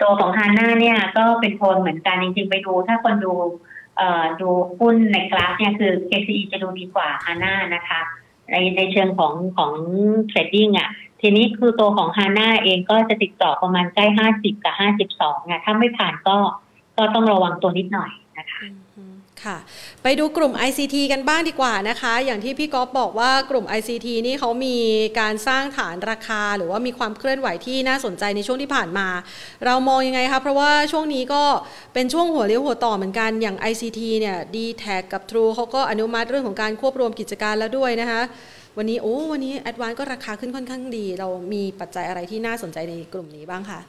[0.00, 3.32] ตัวของฮาน่าเนี่ยก็เป็นโทนเหมือนกันจริงๆไปดู ถ้าคนดู
[3.96, 8.00] เอ่อดูหุ้นในกราฟเนี่ยคือ KCE จะดูดีกว่าฮาน่านะคะ
[8.50, 9.72] ในในเชิงของของ
[10.28, 10.88] เทรดดิ้งอะ
[11.20, 16.36] ทีนี้คือตัวของฮาน่าเองก็จะติดต่อประมาณใกล้ห้าสิบกับห้าสิบสองอะถ้าไม่ผ่านก็
[16.96, 18.62] ก็ต้องระวังตัวนิดหน่อยนะคะ
[19.44, 19.58] ค่ะ
[20.02, 24.76] ไปดูกลุ่ม ICT กันบ้างดีกว่านะคะ อย่างที่พี่ก๊อฟบอกว่ากลุ่ม ICT นี่เขามี
[25.20, 29.08] การสร้างฐานราคา หรือว่ามีความเคลื่อนไหวที่น่าสนใจในช่วงที่ผ่านมา
[29.66, 31.42] เรามองยังไงคะเพราะว่าช่วงนี้ก็
[31.94, 38.22] เป็นช่วงหัวเลี้ยวหัวต่อเหมือนกันอย่าง ICT เนี่ย d t แทกับ True เขาก็อนุมัติเรื่องของการควบรวมกิจการแล้วด้วยนะคะ
[38.78, 43.80] วันนี้โอ้วันนี้แอดวานก็ราคาขึ้นค่อนข้างดี เรามีปัจจัยอะไรที่น่าสนใจในกลุ่มนี้บ้างคะ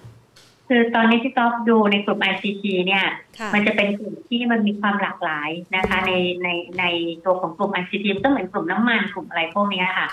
[0.70, 3.05] คือตอนนี้ที่ก๊อฟดูในกลุ่ม ICT เนี่ย
[3.53, 6.11] มันจะเป็นกลุ่มที่มันมีความหลากหลายนะคะ ใน
[6.43, 6.49] ใน
[6.80, 6.86] ใน
[7.26, 10.07] ตัวของกลุ่ม ICT ก็เหมือนกลุ่มน้ำมันกลุ่มอะไรพวกนี้ค่ะ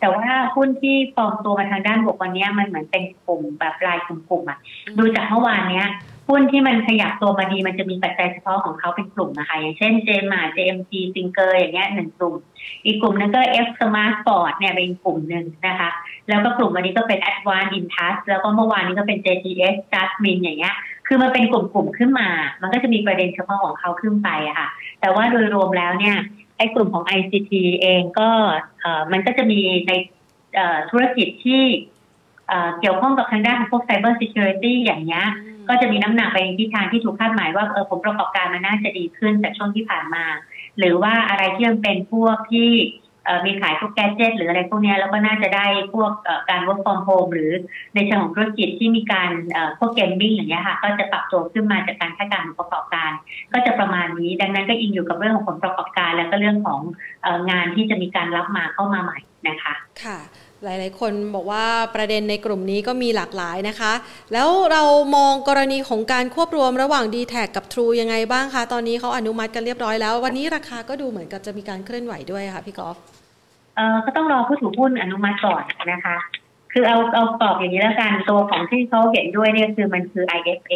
[0.00, 4.58] แต่ว่าหุ้นที่ฟองตัวมาทางด้านบวกวันนี้มันเหมือนเป็นกลุ่มแบบรายกลุ่มๆอะ
[4.98, 5.88] ดูจากเมื่อวานเนี้ย
[6.28, 12.34] หุ้นที่มันขยับตัวมาดีมันจะมีปัจจัยเฉพาะของเขาเป็นกลุ่มนะคะ อย่างเช่นเจมาเจมจีซิงเกอร์อย่างเงี้ยหนึ่งกลุ่ม
[12.84, 15.90] อีกกลุ่มนึงก็ F Smart Sport เนี่ยเป็นกลุ่มหนึ่งนะคะ
[16.28, 20.74] แล้วก็กลุ่มวันนี้ก็เป็น Advanced Intas แล้วก็เมื่อวานนี้ก็เป็น JTS Jasmine อย่างเงี้ย
[21.06, 22.28] คือมันเป็นกลุ่มๆขึ้นมา
[22.62, 24.68] มันก็จะมีประเด็นเฉพาะของเขาขึ้นไปอะค่ะ
[25.00, 26.16] แต่ว่าโดยรวมแล้วเนี่ย
[26.58, 27.52] ไอ้กลุ่มของ ICT
[27.82, 28.28] เองก็
[28.80, 29.92] เอ่อมันก็จะมีใน
[30.90, 31.62] ธุรกิจที่
[32.80, 35.26] เกี่ยวข้องกับทางด้านของพวก Cyber Security อย่างเงี้ย
[35.68, 40.24] ก็จะมีน้ำหนักไปในทิศทางที่ถูกคาดหมายว่าเออผลประกอบการมันน่าจะดีขึ้นจากช่วงที่ผ่านมา
[40.78, 42.70] หรือว่าอะไรที่มันเป็นพวกที่
[43.46, 46.12] มีขายพวกแกจิตหรืออะไรพวกนี้แล้วก็น่าจะได้พวก
[46.50, 47.52] การ work from home หรือ
[47.94, 49.30] ในเชิงของธุรกิจที่มีการ
[49.78, 53.10] พวกเกมมิ่งอย่างเงี้ยค่ะ ก็จะปรับตัวขึ้นมาจากการคาดการณ์ประกอบการ
[53.52, 56.80] ก็จะประมาณนี้ ดังนั้นก็อิงอยู่กับเรื่องของผลประกอบการ แล้วก็เรื่องของ
[57.50, 60.18] งานที่จะมีการรับมาเข้ามาใหม่นะคะ ค่ะ
[60.64, 63.92] หลาย ๆ คนบอกว่าประเด็นในกลุ่มนี้ก็มีหลากหลายนะคะ
[64.32, 64.82] แล้วเรา
[65.16, 72.96] มองกรณีของการควบรวมระหว่าง d t แทกับ True ยังไงบ้างคะ ตอนนี้เขาอนุมัติกันเรียบร้อยแล้ว วันนี้ราคาก็ดูเหมือนกับจะมีการเคลื่อนไหวด้วยค่ะพี่กอล์ฟ
[73.76, 76.16] เอ่อก็ต้องรอผู้ถือหุ้นอนุมัติก่อนนะคะ
[76.72, 80.74] คือเอาเอาตอบอย่างนี้แล้วกันตัวของที่เขาเห็นด้วยเนี่ยคือมันคือ IFA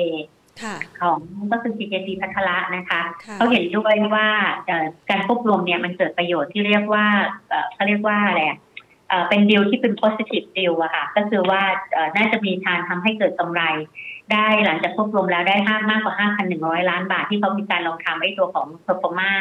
[1.00, 1.18] ของ
[1.52, 3.00] ก็คือ PJC พัทละนะคะ
[3.34, 4.28] เขาเห็นด้วยว่า
[5.10, 7.06] การควบรวมเนี่ยมันเกิดประโยชน์ที่เรียกว่า
[7.74, 8.42] เขาเรียกว่าอะไร
[9.28, 11.62] เป็นดีลที่เป็น positive deal อะค่ะ ก็คือว่า
[12.16, 13.62] น่าจะมีทางทำให้เกิดกำไร
[14.32, 16.14] ได้หลังจากควบรวมแล้วได้ห้ามากกว่า
[16.52, 19.32] 5,100 ล้านบาทที่เขามีการลองทำไอ้ตัวของ performa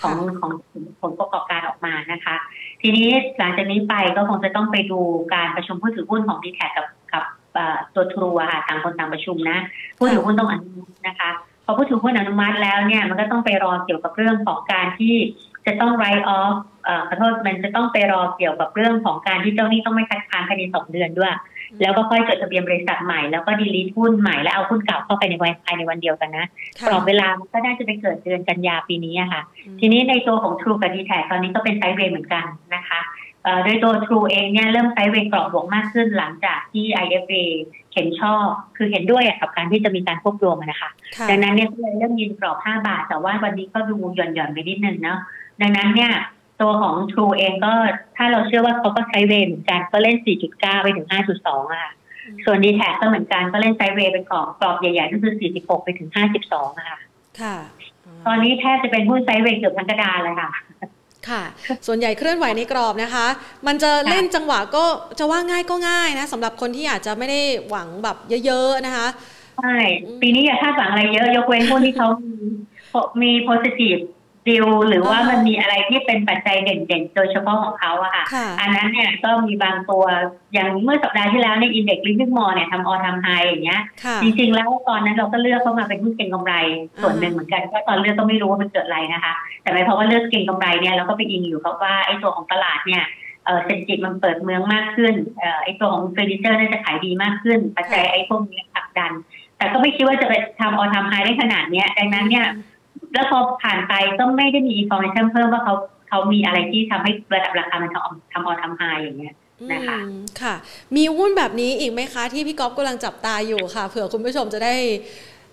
[0.00, 0.50] ของของ
[1.00, 2.36] ผลประกอบการออกมานะคะ
[2.82, 3.08] ทีนี้
[3.38, 5.00] หลังจากนี้ไปก็คงจะต้องไปดู
[5.34, 7.24] การประชุมผู้ถือหุ้นของดีแทกับกับ
[7.94, 9.58] ตัวทรูอะค่ะต่างคนต่างประชุมนะ
[9.98, 11.30] ผู้ถือหุ้นต้องอนุมัตินะคะ
[11.64, 15.14] พอผู้ถือหุ้นอนุมัติแล้วเนี่ยมันก็ต้องไปรอเกี่ยวกับเรื่องของการที่
[15.66, 16.54] จะต้อง write off
[17.08, 21.34] ขอโทษมันจะต้องไปรอเกี่ยวกับเรื่องของการที่เจ้าหนี้ต้องไม่คัดค้านภายในสองเดือนด้วย
[21.82, 26.46] แล้วก็ค่อยจดทะเบียนบริษัทใหม่แล้วก็ดีลิทหุ้นใหม่แล้วเอาหุ้นเก่าเข้าไปในวันภายในวันเดียวกันนะ
[26.86, 29.42] กรอบเวลามันก็น่าจะไปเกิดเดือนกันยาปีนี้ค่ะ
[29.80, 32.44] ทีนี้ในตัวของ True กับ d t แทตอนนี้ก็เป็นไซด์เวย์เหมือนกัน
[32.74, 33.00] นะคะ
[33.64, 37.42] โดยตัว True เองเนี่ยเริ่มไซด์เวย์กรอบบวกมากขึ้นหลังจากที่ IFA
[37.94, 38.46] เห็นชอบ
[38.76, 40.90] คือเห็นด้วยกับการที่จะมีการควบรวมนะคะ
[41.30, 45.18] ดังนั้นเนี่ยก็เลยเริ่มยืนกรอบ 5 บาท แต่ว่าวันนี้ก็ดูหย่อนๆไปนิดนึงเนาะ
[45.62, 46.12] ดังนั้นเนี่ย
[46.60, 47.72] ตัวของ True เองก็
[48.16, 50.16] ถ้าเราเชื่อว่าเขาก็ไซเวย์เหมือนกันก็เล่น
[50.50, 51.92] 4.9 ไปถึง 5.2 อะ
[52.44, 56.08] ส่วนดีแท็ก็เหมือนกันก็เล่นไซเวย์เป็นกรอบกรอบใหญ่ๆก็คือ 46 ไปถึง
[56.46, 56.98] 52อะค่ะ
[57.40, 57.56] ค่ะ
[58.26, 60.50] ตอนนี้แทบจะเป็นหุ้นไซเวย์เกือบทั้งกระดาเลยค่ะ
[61.28, 61.42] ค่ะ
[61.86, 63.26] ส่วนใหญ่เคลื่อนไหวในกรอบนะคะ
[63.66, 64.84] มันจะเล่นจังหวะก็
[65.18, 67.40] จะว่าง่ายก็ง่ายนะสำหรับคนที่อาจจะไม่ได้
[67.70, 69.06] หวังแบบเยอะๆนะคะ
[69.58, 69.76] ใช่
[70.20, 72.08] ปีนี้อย่าคาดหวังอะไรเยอะ ยกเว้นหุ้นที่เขา
[73.22, 74.00] มี positive
[74.48, 78.24] ดิวหรือว่ามันมีอะไรที่เป็นปัจจัยเด่นๆ โดยเฉพาะของเขาอะค่ะ
[78.60, 80.04] อันนั้นเนี่ยก็มีบางตัว
[80.52, 83.82] อย่างเมื่อสัปดาห์ที่แล้วในอินเด็กซ์ลิงก์มอลเนี่ยทำออทำไฮอย่างเงี้ย
[84.22, 86.54] จริงๆ แล้วตอนนั้นเราก็เลือกเข้ามาเป็นหุ้นเก็งกำไร
[87.02, 89.32] ส่วนหนึ่งเหมือนกันก็ตอนเลือกก็ไม่รู้ว่ามันเกิดอะไรนะคะ
[89.62, 93.04] แต่ไม่เพราะว่าเลือกเก็งกำไรเนี่ยเราก็ไปอิงอยู่กับว่าไอ้ตัวของตลาดเนี่ย
[93.64, 95.14] เศรษฐกิจมันเปิดเมืองมากขึ้น
[95.64, 99.12] ไอ้ตัวของเฟอร์นิเจอร์น่าจะขายดีมากขึ้น ปัจจัยไอ้พวกนี้ผลักดัน
[99.56, 102.46] แต่ก็ไม่คิดว่าจะไปทำ all time high ได้ขนาดเนี้ยดังนั้นเนี่ย
[103.12, 105.74] แล้วพอผ่านไปก็ไม่ได้มี information เพิ่มว่าเขา
[106.08, 109.34] เขามีอะไรที่ทำให้ระดับราคามันทำทำ all time high อย่างเงี้ย
[109.72, 109.98] นะคะ
[110.42, 110.54] ค่ะ
[110.96, 114.76] มีหุ้นแบบนี้อีกไหมคะ ที่พี่ก๊อฟกำลังจับตาอยู่ค่ะ เผื่อคุณผู้ชมจะได้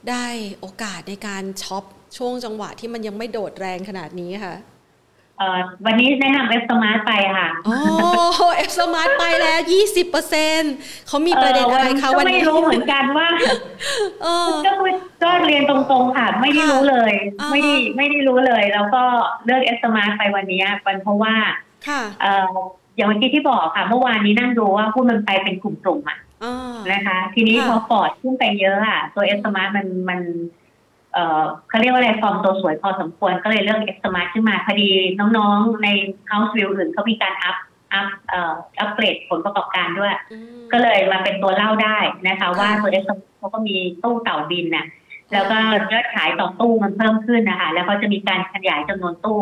[0.10, 0.26] ได้
[0.60, 1.84] โอกาสในการช็อป
[2.18, 4.56] ช่วงจังหวะที่มันยังไม่โดดแรงขนาดนี้ค่ะ
[5.86, 7.76] วันนี้แนะนำ FSMART ไปค่ะโอ้
[8.56, 10.62] FSMART ไปแล้วยี่สิบเปอร์เซ็นต์
[11.08, 13.28] เขามีประเด็นอะไรคะวันนี้ไม่รู้เหมือนกันว่า
[14.66, 14.72] ก็
[15.24, 17.14] ก็เรียนตรงๆค่ะ ไม่ได้รู้เลย
[17.52, 19.04] ไม่ได้ไม่ได้รู้เลย แล้วก็
[19.46, 21.36] เลือก FSMART ไปวันนี้เป็นเพราะว่า
[22.96, 26.20] อย่างเมื่อกี้ที่บอกค่ะ เมื่อวานนี้นั่งดูว่าหุ้นมันไปเป็นกลุ่มๆอะ
[26.92, 30.20] นะคะ ทีนี้พอ FORTH ขึ้นไปเยอะอะ ตัว FSMART มันมัน
[31.70, 34.90] เขาเรียกว่าอะไรฟอร์มตัวสวยพอสมควรก็เลยเลือก FSMART ขึ้นมาพอดี
[35.38, 35.88] น้องๆใน
[36.30, 37.58] House View อื่นเขามีการ up
[37.94, 40.14] up เอ่ออัปเกรดผลประกอบการด้วย
[40.72, 41.98] ก็เลยมาเป็นตัวเล่าได้
[42.28, 43.08] นะคะ ว่าตัวเอ็กซ์
[43.38, 44.86] เขาก็มีตู้เต่าบินน่ะ
[45.34, 45.58] แล้วก็
[45.92, 49.42] ยอดขายต่อตู้มันเพิ่มขึ้นนะคะ แล้วก็จะมีการขยายจำนวนตู้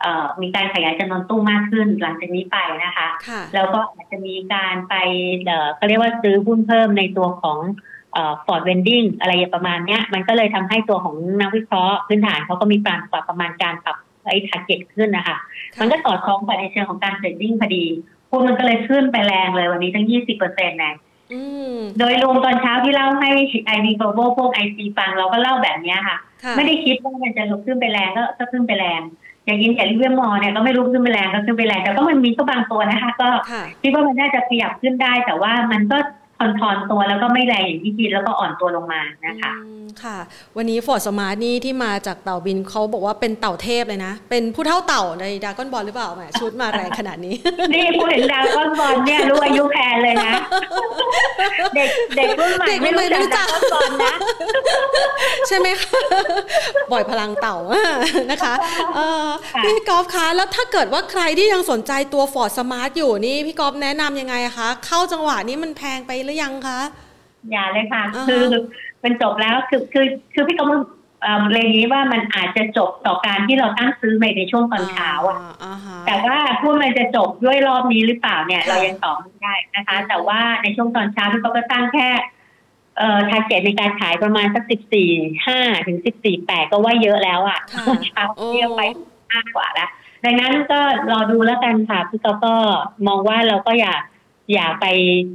[0.00, 3.06] เอ่อมีการขยายจำนวนตู้มากขึ้นหลังจากนี้ไปนะคะ
[3.54, 4.94] แล้วก็อาจจะมีการไป
[5.46, 7.58] เอ่อเขาเรียกว่าซื้อหุ้นเพิ่มในตัวของ
[8.46, 13.96] Forth Vending อะไรประมาณเนี้ย มันก็เลยทำให้ตัวของนักวิเคราะห์พื้นฐานเขาก็มีการปรับประมาณการปรับ
[14.26, 15.36] ไอ้ target ขึ้นนะคะ
[15.80, 17.84] มันก็สอดคล้องกับในเชิงของการ trading พอดี
[18.30, 20.94] หุ้นมันก็เลยขึ้นไปแรงเลยวันนี้ตั้งยี่สิบเปอร์เซ็นต์นะ
[21.98, 23.30] โดยรวมตอนเช้าที่เล่าให้
[23.66, 26.16] IV Global พวก IC ฟังเราก็เล่าแบบนี้ค่ะ
[26.56, 29.02] ไม่ได้คิดว่ามันจะลุกขึ้นไปแรงก็ก็ขึ้นไปแรง
[29.44, 33.28] อย่างยินอย่างลิเวอร์มอลเนี่ยก็ไม่ลุกขึ้นไปแรงก็ขึ้นไปแรงแต่ก็มันมีก็บางตัวนะคะ ก็
[33.82, 39.52] คิดว่ามันน่าจะขยับขึ้นได้ แต่ว่ามันก็ค อนทอนตัวแล้วก็ไม่แรงอย่างที่คิดแล้วก็อ่อนตัวลงมานะคะ
[40.02, 40.18] ค่ะ
[40.56, 47.34] วันนี้ฟอร์ดสมาร์ทนี่ที่มาจากเต่าบินเขาบอกว่าเป็นเต่าเทพเลยนะ เป็นผู้เท่าเต่าในดาก้อนบอลหรือเปล่าแหมชุดมาแรงขนาดนี้
[47.74, 50.32] นี่พูดถึงดาก้อนบอลเนี่ยรู้อายุแพนเลยนะ
[51.74, 54.14] เด็กเด็กรุ่นใหม่ไม่รู้จักดาก้อนบอลนะ
[55.48, 55.98] ใช่ไหมคะ
[56.92, 57.56] บ่อยพลังเต่า
[58.30, 58.52] นะคะ
[59.64, 66.80] พี่กอล์ฟคะแล้วถ้าเกิดว่าใครที่ยังสนใจตัวฟอร์ดสมาร์ทอยู่นี่พี่กอล์ฟแนะนำยังไงคะเข้าจังหวะนี้มันแพงไปหรือยังคะ
[67.50, 68.44] อย่าเลยค่ะ คือ
[69.04, 70.80] มันจบแล้วคือคือคือพี่กำลัง
[71.52, 75.38] เรียนนี้ว่ามันอาจจะจบต่อการที่เราตั้งซื้อในช่วงตอนเช้าอะ
[76.06, 82.08] แต่ว่าพูดมันจะจบด้วยรอบนี้หรือเปล่าเนี่ย เรายังตอบไม่ได้นะคะ แต่ว่าในช่วงตอนเช้าพี่ก็ตั้งแค่
[82.98, 85.10] เอ่อ target ในการขายประมาณสักสิบสี่
[85.46, 87.60] ห้าถึงสิบสี่แปดก็ว่าเยอะแล้วอะ
[88.06, 88.80] เช้าเที่ยวไป
[89.32, 89.90] มากกว่าแล้ว
[90.24, 90.80] ดังนั้นก็
[91.10, 92.54] รอดูแล้วกันค่ะพี่ก็
[93.06, 94.00] มองว่าเราก็อยาก
[94.52, 94.86] อย่าไป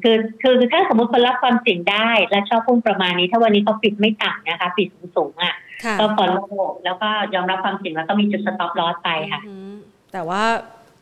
[0.03, 5.55] คือคือถ้าสมมติคนรับความเสี่ยงได้ และชอบพุ่งประมาณนี้ ถ้าวันนี้เขาปิดไม่ต่ำนะคะ ปิดสูงๆอะ
[5.99, 6.45] ก็ follow
[6.85, 9.41] แล้วก็ยอมรับความเสี่ยงแล้วก็มีจุด stop loss ไปค่ะ
[10.13, 10.43] แต่ว่า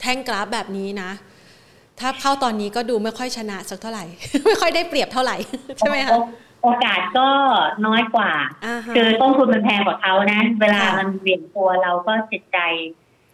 [0.01, 1.11] แท่งกราฟแบบนี้นะ
[1.99, 4.05] ถ้าเข้าตอนนี้ก็ดูไม่ค่อยชนะสักเท่าไหร่
[4.45, 5.37] ไม่ค่อยได้เปรียบเท่าไหร่
[5.77, 6.11] ใช่ไหมคะ
[6.63, 7.27] โอกาสก็
[7.85, 8.31] น้อยกว่า
[8.95, 12.57] คือต้นทุนมันแพงกว่าเขานะ เวลามันเบี่ยงตัวเราก็จิตใจ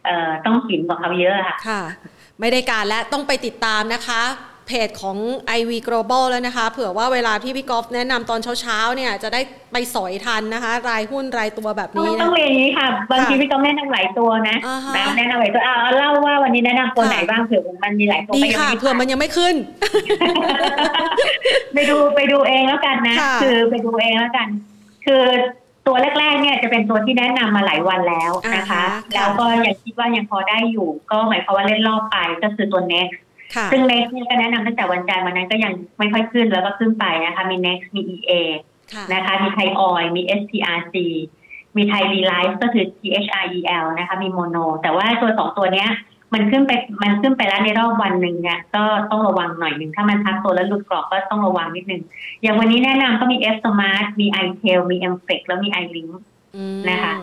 [0.05, 1.82] เอ่อต้องหินกว่าเขาเยอะค่ะ ค่ะ
[2.39, 4.24] ไม่ได้การและต้องไปติดตามนะคะ
[4.72, 5.17] เพจของ
[5.59, 9.41] IV Global แล้วนะคะ เผื่อว่าเวลาที่พี่กอล์ฟแนะนำตอนเช้าๆเนี่ยจะได้
[9.74, 14.57] ไปสอยทันนะคะ รายหุ้นรายตัวแบบนี้ต้องเรียนนี้ค่ะ บางทีพี่กอล์ฟแนะนำหลายตัวนะ
[15.17, 19.55] แนะนำหลายตัวเอาเล่าว่าวันนี้แนะนำตัวไหนบ้างเผื่อมันมีหลายตัวดีค่ะเผื่อมันยังไม่ขึ้น
[21.74, 24.47] ไปดูไปดูเองแล้วกันนะ คือไปดูเองแล้วกัน
[25.05, 25.24] คือ
[25.88, 28.84] ตัวแรกๆ เนี่ยจะเป็นตัวที่แนะนำมาหลายวันแล้วนะคะ
[29.15, 33.15] แล้วก็ยังคิดว่ายังพอได้อยู่ ก็หมายความว่าเล่นรอบไปก็คือตัว next
[33.72, 38.32] ซึ่ง Next เนี่ยก็แนะนำตั้งแต่วันจันทร์วันนั้นก็ยังไม่ค่อยขึ้นแล้วก็ขึ้นไปนะคะมี Next มี EA
[39.14, 40.95] นะคะมีไทยออยมี SPRC
[41.78, 45.89] มี Thai Re Life ก็คือ THREL นะคะมี MONO แต่ว่าตัวสองตัวเนี้ย
[46.34, 46.72] มันขึ้นไป
[47.04, 52.02] มันขึ้นไปแล้วในรอบวันหนึ่งเนี่ยก็ต้องระวังหน่อยหนึ่งถ้ามันพักตัวแล้วหลุดกรอบก็ต้องระวังนิดนึง
[52.41, 56.12] อย่างวันนี้แนะนำก็มี FSMART มี ITEL มี m f e c แล้วมี ILINK
[56.89, 57.14] นะคะ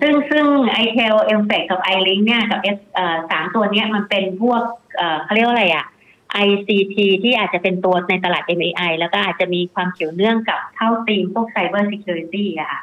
[0.00, 2.78] ซึ่งซึ่ง ITEL MFEC กับ ILINK เนี่ยกับเอส
[3.30, 4.62] สามตัวเนี้ยมันเป็นพวก
[5.24, 5.86] เขาเรียกว่าอะไรอะ
[6.46, 12.80] ICT ที่อาจจะเป็นตัวในตลาด MAI แล้วก็อาจจะมีความเกี่ยวเนื่องกับเท่าตีมพวก Cyber Security อะค่ะ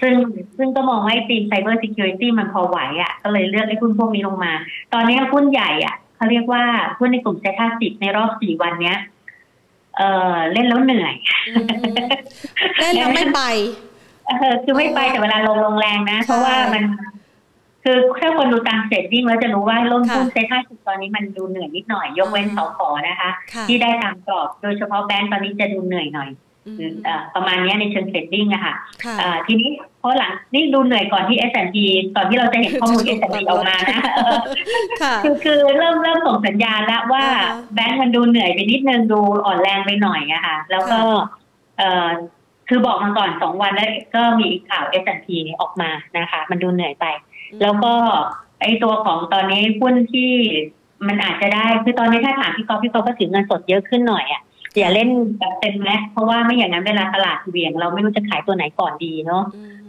[0.00, 0.14] ซึ่ง
[0.56, 4.52] ซึ่งก็มองว่า theme Cyber Security มันพอไหวอะก็เลยเลือกไอ้หุ้นพวกนี้ลงมา
[4.92, 6.62] ตอนนี้หุ้นใหญ่อะเขาเรียกว่า
[6.98, 8.98] หุ้นในกลุ่มเซ็ตห้าสิบในรอบสี่วันเนี้ย
[9.96, 10.02] เอ
[10.34, 11.14] อเล่นแล้วเหนื่อย
[12.80, 13.40] เล่นแล้วไม่ไป
[14.26, 16.84] เออคือไม่ไปแต่เวลาลงลงแรงนะ เพราะว่ามัน
[17.84, 23.30] คือถ้าคนดูตามเซ็ตดิ้งแล้วจะรู้ว่าลงทุนเซ็ตห้าสิบตอนนี้มันดูเหนื่อยนิดหน่อย ยกเว้นสอขอนะคะ
[23.68, 26.30] ที่ได้ตามกรอบโดยเฉพาะแบงก์ตอนนี้จะดูเหนื่อยหน่อย
[27.34, 28.74] ประมาณนี้ในเชิงเทรดดิ้งอะค่ะ
[29.46, 31.76] ทีนี้เพราะหลังนี่ดูเหนื่อยก่อนที่ S&P
[32.16, 33.98] ก่อนที่เราจะเห็นข้อมูล S&P ออกมานะ
[35.24, 37.24] คือคือเริ่มเริ่มส่งสัญญาณแล้วว่า
[37.74, 41.00] แบงก์มันดูเหนื่อยไปนิดนึงดูอ่อนแรงไปหน่อยอะค่ะ แล้วก็
[41.78, 45.26] เคือบอกมาก่อนสองวันแล้วก็มีข่าว S&P
[45.60, 47.06] ออกมานะคะ มันดูเหนื่อยไป
[47.62, 47.92] แล้วก็
[48.60, 50.32] ไอตัวของตอนนี้หุ้นที่
[51.08, 54.42] มันอาจจะได้คือตอนนี้ถ้าถามพี่กอฟพี่กอฟก็ถือเงินสดเยอะขึ้นหน่อยอะ
[54.78, 55.08] อย่าเล่น
[55.38, 59.44] แบบเต็มแม็กเพราะว่าไม่อย่างนั้นเวลาตลาดเวียง เราไม่รู้จะขายตัวไหนก่อนดีเนาะ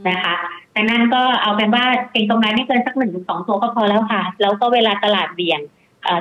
[0.09, 0.36] นะคะ
[0.76, 5.61] ดังนั้นก็เอาเป็นว่าเองตรงนั้นไม่เกินสักหนึ่งถึงสองตัวก็พอแล้วค่ะ แล้วก็เวลาตลาดเบี่ยง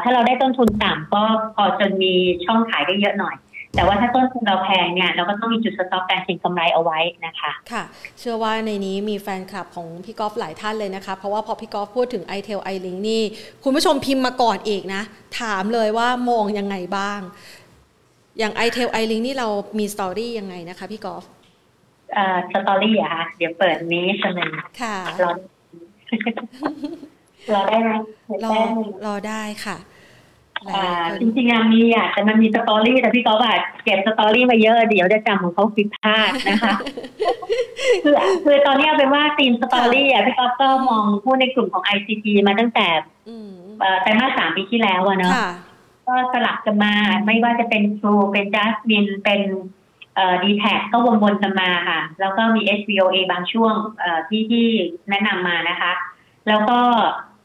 [0.02, 1.22] ถ้าเราได้ต้นทุนต่ำก็
[1.54, 2.12] พอจะมี
[2.44, 3.36] ช่องขายได้เยอะหน่อย
[3.74, 7.82] แต่ว่าถ้าต้นทุนเราแพงเนี่ยเราก็ต้องมีจุดสต็อกการเก็งกำไรเอาไว้นะคะค่ะ
[8.18, 13.22] เชื่อว่าในนี้มีแฟนคลับของพี่กอล์ฟหลายท่านเลยนะคะ เพราะว่าพอพี่กอล์ฟพูดถึง i t e l i Link นี่
[13.64, 15.02] คุณผู้ชมพิมพ์มาก่อนอีกนะ
[15.40, 17.20] ถามเลยว่ามองยังไงบ้าง
[18.38, 19.48] อย่าง i t e l i Link นี่เรา
[19.78, 21.24] มี story ยังไงนะคะพี่กอล์ฟ
[22.52, 24.50] story อะค่ะเดี๋ยวเปิดนี้สักหนึ่ง
[24.82, 25.30] ค่ะรอ
[27.54, 27.90] รอได้ไหม
[28.44, 28.52] รอ
[29.06, 29.76] รอได้ค่ะ
[31.20, 36.76] จริงๆมีอะแต่มันมี story แต่พี่ก๊อฟอะเก็บ story มาเยอะเดี๋ยวจะจำของเขาผิดพลาดนะคะ
[38.04, 42.86] คือคือตอนนี้เป็นว่า theme story อะพี่ก๊อฟก็มองหุ้นในกลุ่มของ ICT มาตั้งแต่
[44.02, 45.32] ไตรมาสสามปีที่แล้วอะเนาะ
[46.08, 46.94] ก็สลับกันมา
[47.26, 49.42] ไม่ว่าจะเป็น TRUE เป็นจัสมินเป็น
[50.42, 53.74] ดีแทคก็วนๆกันมาค่ะ แล้วก็มี HVOA บางช่วง
[54.28, 54.66] ที่ที่
[55.10, 55.92] แนะนำมานะคะ
[56.48, 56.78] แล้วก็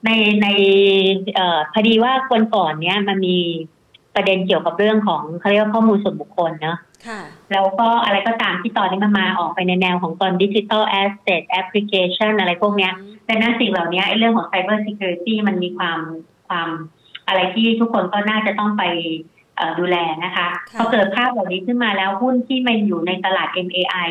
[0.06, 0.10] ใน
[0.44, 0.48] ใน
[1.36, 3.38] เอ่อพอดีว่าคนก่อนเนี้ยมันมี
[4.16, 6.78] ประเด็นเกี่ยวกับเรื่องของเขาเรียกว่าข้อมูลส่วนบุคคลเนาะ
[7.08, 7.22] ค่ะ
[7.52, 12.94] แล้วก็อะไรก็ตามที่ตอนนี้มันมาออกไปในแนวของตอน digital asset application อะไรพวกเนี้ย
[13.30, 16.00] ดังนั้นสิ่งเหล่านี้ไอ้เรื่องของ Cyber Security มันมีความ
[16.48, 16.70] ความ
[17.28, 18.84] อะไรที่ทุกคนก็น่าจะต้องไป
[19.56, 24.10] เอ่อดูแลนะคะค่ะพอเกิดภาพเหล่านี้ขึ้นมาแล้วหุ้นที่มันอยู่ในตลาด MAI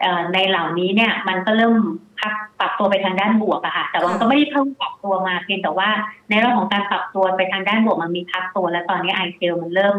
[0.00, 1.74] เอ่อในเหล่านี้เนี่ยมันก็เริ่ม
[2.13, 2.13] พัก
[2.60, 5.88] ปรับตัวไปทางด้านบวกอะค่ะ แต่ว่ามันก็ไม่ได้เพิ่งปรับตัวมาเพียงแต่ว่า
[6.28, 9.94] ในเรื่องของการปรับตัวไปทางด้านบวกมันมีพักตัว แล้วตอนนี้ ITEL มันเริ่ม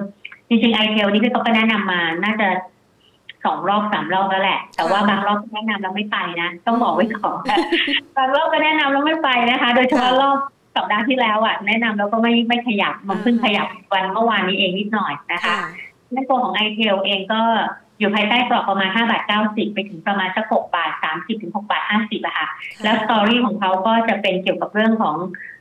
[0.50, 2.48] จริงๆ ITEL นี่พี่ก็แนะนำมาน่าจะ
[3.46, 7.40] สองรอบสามรอบแล้วแหละ แต่ว่าค่ะบางรอบก็แนะนำแล้วไม่ไปนะต้องบอกไว้ก่อน
[8.18, 10.38] บางรอบก็แนะนำแล้วไม่ไปนะคะ โดยเฉพาะค่ะรอบ
[10.76, 15.62] สัปดาห์ที่แล้วอะแนะนำแล้วก็ไม่ไม่ขยับมันเพิ่งอ่าขยับวันเมื่อวานนี้เองนิดหน่อยนะคะค่ะ
[16.14, 17.42] ในตัวของ ITEL เองก็
[18.00, 22.48] อยู่ภายใต้กรอบประมาณ5บาท90 ไปถึงประมาณสัก6บาท 30 ถึง 6 บาท 50อะค่ะ
[22.84, 25.16] แล้ว story ของเขาก็จะเป็นเกี่ยวกับเรื่องของ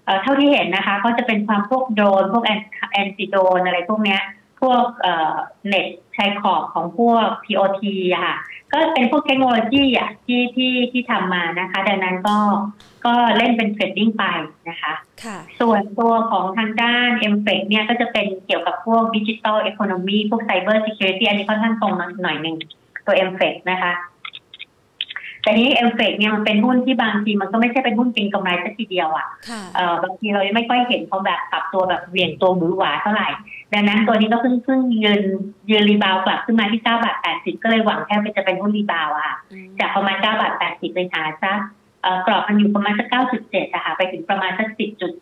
[0.05, 2.45] เอ่อเท่าที่เห็นนะคะ ก็จะเป็นความพวกโดรนพวก
[2.93, 5.35] anti drone อะไรพวกเนี้ยพ วกเอ่อ
[5.69, 5.87] เน็ต
[6.17, 8.37] ชายขอบของพวก POT อะค่ะ
[8.73, 12.39] ก็เป็นพวกเทคโนโลยีอะที่ที่ที่ทำมานะคะ ดังนั้นก็
[13.07, 14.25] ก็เล่นเป็นเทรดดิ้งไป
[14.69, 14.93] นะคะ
[15.25, 20.77] ค่ะ ส่วนตัวของทางด้าน m f e c เนี่ยก็จะเป็นเกี่ยวกับพวกดิจิทัล e อ o n o m y พวก Cyber
[20.87, 21.93] Security อันนี้ค่อนข้างตรง
[22.23, 22.57] หน่อยหนึ่ง
[23.07, 23.93] ตัว m f e c นะคะ
[25.45, 33.29] แต่นี้ m f e c เนี่ยมันเป็นหุ้นที่บางทีมันก็ไม่ใช่เป็นหุ้นเก็งกำไรสักทีเดียวอะค่ะเอ่อบางทีเรายังไม่ค่อยเห็นเขาแบบปรับตัวแบบเหวี่ยงตัวหมือหวาเท่าไหร่
[33.73, 35.23] ดังนั้นตัวนี้ก็เพิ่งเพิ่งยืน
[35.71, 41.59] ยืน rebound กลับขึ้นมาที่9บาท80ก็เลยหวังแค่ว่าจะเป็นหุ้น rebound อะค่ะอืมจากประมาณ9บาท80ไปหาสัก
[42.03, 43.09] เอ่อกรอบมันอยู่ประมาณสัก
[43.41, 44.69] 9.7อะค่ะไปถึงประมาณสัก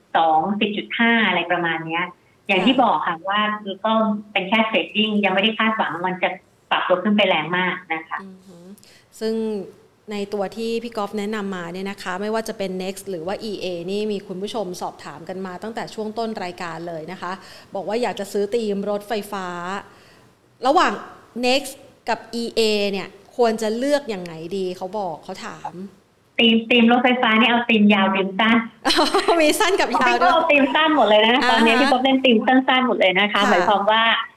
[0.06, 2.04] 10.2 10.5อะไรประมาณเนี้ย
[2.48, 3.40] อย่างที่บอกค่ะว่า
[3.84, 3.92] ก็
[4.32, 6.28] เป็นแค่ trading ยังไม่ได้คาดหวังมันจะ
[6.70, 8.66] ปรับตัวขึ้นไปแรงมากนะคะอือหือ
[9.20, 9.34] ซึ่ง
[10.10, 17.32] ในตัวที่พี่กอฟแนะนำมาเนี่ยนะคะ ไม่ว่าจะเป็น Next หรือว่า EA นี่มีคุณผู้ชมสอบถามกันมาตั้งแต่ช่วงต้นรายการเลยนะคะ
[17.74, 19.46] บอกว่าอยากจะซื้อตีมรถไฟฟ้า
[20.66, 20.92] ระหว่าง
[21.46, 21.72] Next
[22.08, 22.60] กับ EA
[22.92, 25.72] เนี่ยควรจะเลือกอย่างไงดีเขาบอกเขาถาม
[26.38, 28.56] ตีมตีมรถไฟฟ้านี่เอาตีมยาวตีมสั้น
[29.40, 34.31] มีสั้นกับยาวพี่ด้ก็วยเอาตีมสั้นหมดเลยนะอ่าฮะตอนนี้พี่ก็เล่นตีมสั้นๆหมดเลยนะคะค่ะหมายความว่าเอ่อ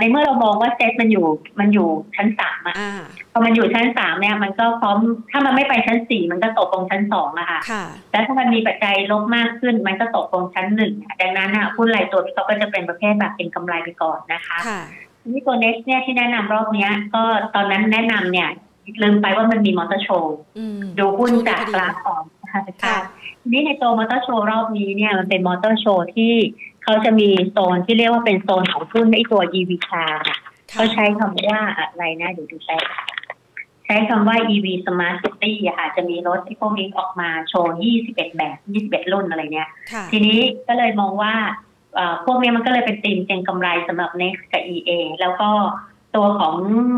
[0.00, 1.26] ในเมื่อเรามองว่าเซตมันอยู่
[1.60, 3.00] มันอยู่ชั้นสามอะอ่า
[3.32, 4.98] พอมันอยู่ชั้นสามเนี่ยมันก็พร้อม
[5.30, 14.80] ถ้ามันไม่ไปชั้นสี่มันก็ตกตรงชั้นสองอะค่ะค่ะแล้วถ้ามันมีปัจจัยลบมากขึ้น มันก็ตกตรงชั้นหนึ่งดังนั้นอะหุ้นรายตัวพี่ก็ก็จะเป็นประเภทแบบเป็นกำไรไปก่อนนะคะค่ะ
[15.20, 17.22] ทีนี่ตัว next เนี่ยที่แนะนำรอบเนี้ย ก็
[17.54, 18.48] ตอนนั้นแนะนำเนี่ย
[19.02, 22.98] ลืมไปว่ามันมีมอเตอร์โชว์อืมดูหุ้นช่วงจากพอดีกราฟของนะคะค่ะ
[23.42, 26.34] ทีนี้ในตัวมอเตอร์โชว์รอบนี้เนี่ยมันเป็นมอเตอร์โชว์ที่
[26.82, 30.38] เขาจะมีโซนที่เรียกว่าเป็นโซนของหุ้นในตัว EV car ค่ะ
[30.70, 32.84] ค่ะเขาใช้คำว่าอะไรนะเดี๋ยวดูแป๊บ
[33.86, 37.76] ใช้คำว่า EV Smart City อะค่ะจะมีรถที่พวกนี้ออกมาโชว์
[38.06, 41.34] 21 แบบ 21 รุ่นอะไรเนี้ยค่ะทีนี้ก็เลยมองว่า
[41.94, 45.50] เอ่อพวกนี้มันก็เลยเป็นธีมเก็งกำไรสำหรับ Next กับ EA แล้วก็
[46.16, 46.54] ตัวของ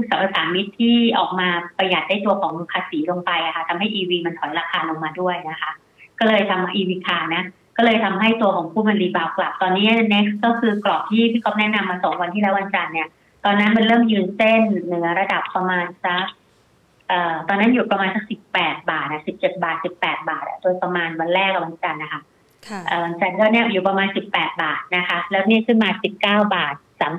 [0.09, 5.71] สรรพสามิตที่ออกมาประหยัดได้ตัวของภาษีลงไปอะค่ะทำให้ EV มันถอยราคาลงมาด้วยนะคะ
[6.19, 7.43] ก็เลยทำ EV คานะ
[7.77, 13.09] ก็เลยทำให้ตัวของผู้มันรีบาวกลับ ตอนนี้ next ก็คือกรอบที่พี่ก๊อฟแนะนำมาสองวันที่แล้ววันจันทร์เนี่ย
[13.45, 16.27] ตอนนั้นมันเริ่มยืนเส้นเหนือระดับประมาณสัก
[17.09, 22.21] เอ่อตอนนั้นอยู่ประมาณสักสิบแปดบาทนะสิบเจ็ดบาทสิบแปดบาทอะโดยประมาณวันแรกกับวันจันทร์นะคะ
[22.69, 25.91] ค่ะเอ่อวันจันทร์ก็เนี่ยอยู่ประมาณ18บาทนะคะ แล้วนี่ขึ้นมา
[26.47, 26.75] 19บาท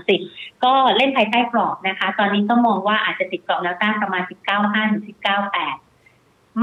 [0.10, 4.24] 30ก็เล่นภายใต้กรอบนะคะ ตอนนี้ก็มองว่าอาจจะติดกรอบแนวต้านประมาณ
[4.58, 5.93] 19.5ถึง19.8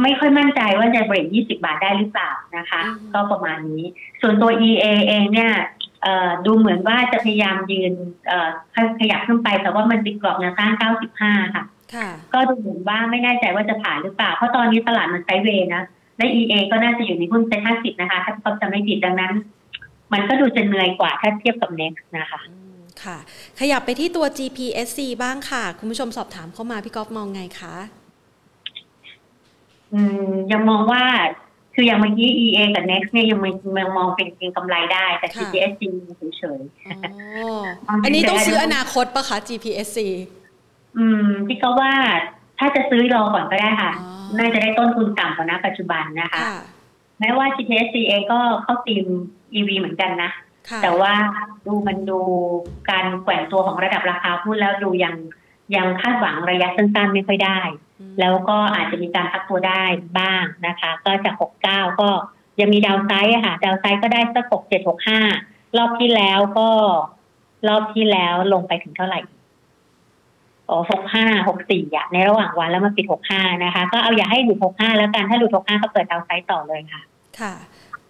[0.03, 3.85] ไม่ค่อยมั่นใจว่าจะเบรก20 บาทได้หรือเปล่านะคะอืมก็ประมาณนี้
[4.21, 5.53] ส่วนตัว EA เองเนี่ย
[6.03, 7.93] เอ่อดูเหมือนว่าจะพยายามยืน
[8.27, 8.49] เอ่อ
[9.01, 10.73] ขยับขึ้นไป แต่ว่ามันติดกรอบแนวต้าน
[11.13, 11.65] 95ค่ะ
[11.95, 15.83] ค่ะ ก็ดูเหมือนว่าไม่แน่ใจว่าจะผ่านหรือเปล่า เพราะตอนนี้ตลาดมันไซด์เวย์นะ
[16.17, 19.33] และ EA ก็น่าจะอยู่ในหุ้นเซ็นห้าสิบนะคะ ถ้าเขาจะไม่ผิดดังนั้น
[20.13, 23.19] มันก็ดูจะเหนื่อยกว่าถ้าเทียบกับ Next นะคะอืมค่ะ
[23.61, 27.75] ขยับไปที่ตัว GPSC บ้างค่ะ คุณผู้ชมสอบถามเข้ามาพี่ก๊อฟมองไงคะ
[29.95, 31.03] อืมยังมองว่า
[31.75, 35.83] คืออย่างเมื่อกี้ EA กับ Next เนี่ยยังมองยังมองเป็นเก็งกำไรได้แต่ค่ะ GPSC
[36.39, 39.99] เฉยอ๋ออันนี้ต้องซื้ออนาคตปะคะ GPSC
[40.49, 41.93] ๆอืมพี่ก็ว่า
[42.59, 46.61] ถ้าจะซื้อรอก่อนก็ได้ค่ะอ๋อน่าจะได้ต้นทุนต่ำกว่าณปัจจุบันนะคะค่ะ
[47.21, 49.07] แม้ว่า GPSC เองก็เข้าตีม
[49.55, 50.31] EV เหมือนกันนะ
[50.69, 51.13] ค่ะแต่ว่า
[51.67, 52.21] ดูมันดู
[52.91, 55.15] การแกว่งตัวของระดับราคาหุ้นแล้วดูยัง
[55.77, 57.90] ยังคาดหวังระยะสั้นๆไม่ค่อยได้อืม
[58.21, 59.83] แล้วก็อาจจะมีการพักตัวได้
[60.19, 61.35] บ้างนะคะ ก็จาก
[61.67, 62.09] 69ก็
[62.61, 64.89] ยังมีดาวไซด์อะค่ะ ดาวไซด์ก็ได้สัก67
[65.29, 66.69] 65รอบที่แล้วก็
[67.69, 69.21] รอบที่แล้วลงไปถึงเท่าไหร่
[70.69, 70.79] อ๋อ
[71.15, 77.01] 65 64อะในระหว่างวันแล้วมาปิด65นะคะ ก็เอาอย่าให้หลุด65แล้วกันถ้าหลุด65ก็เปิดดาวไซด์ต่อเลยค่ะ
[77.41, 77.53] ค่ะ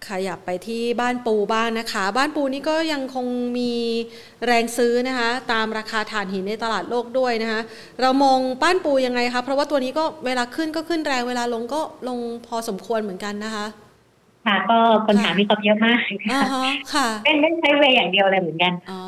[0.09, 3.27] ขยับไปที่บ้านปูบ้างนะคะ บ้านปูนี่ก็ยังคง
[3.57, 3.73] มี
[4.45, 7.61] แรงซื้อนะคะ ตามราคาถ่านหินในตลาดโลกด้วยนะคะ
[8.01, 13.65] เรามองบ้านปูยังไงคะเพราะว่าตัวนี้ก็เวลาขึ้นก็ขึ้นแรงเวลาลงก็ลงพอสมควรเหมือนกันนะคะ
[14.45, 15.99] ค่ะ ก็คนถามพี่กบเยอะมาก
[16.31, 19.01] อ่าค่ะฮะค่ะเล่นเล่นใช้เวย์อย่างเดียวเลยเหมือนกันอ๋อ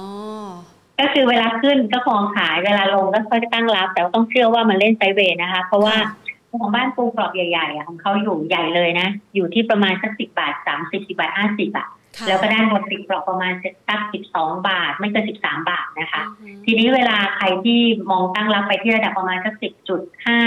[1.00, 6.23] ก็คือเวลาขึ้นก็คองขายเวลาลงก็ค่อยตั้งรับ แต่ว่าต้องเชื่อว่ามันเล่นไซด์เวย์นะคะ เพราะว่าค่ะ
[6.62, 11.88] ของบ้านปูกรอบใหญ่ๆอะของเขาอยู่ใหญ่เลยนะ อยู่ที่ประมาณสักสิบบาทสามสิบสิบาทห้าสิบอะ
[12.18, 13.54] ค่ะแล้วก็ด้านบนติดกรอบประมาณ
[13.88, 17.80] สักสิบสองบาท ไม่เกินสิบสามบาทนะคะอือฮึทีนี้เวลาใครที่
[18.12, 20.40] มองตั้งรับไปที่ระดับประมาณสักสิบจุดห้า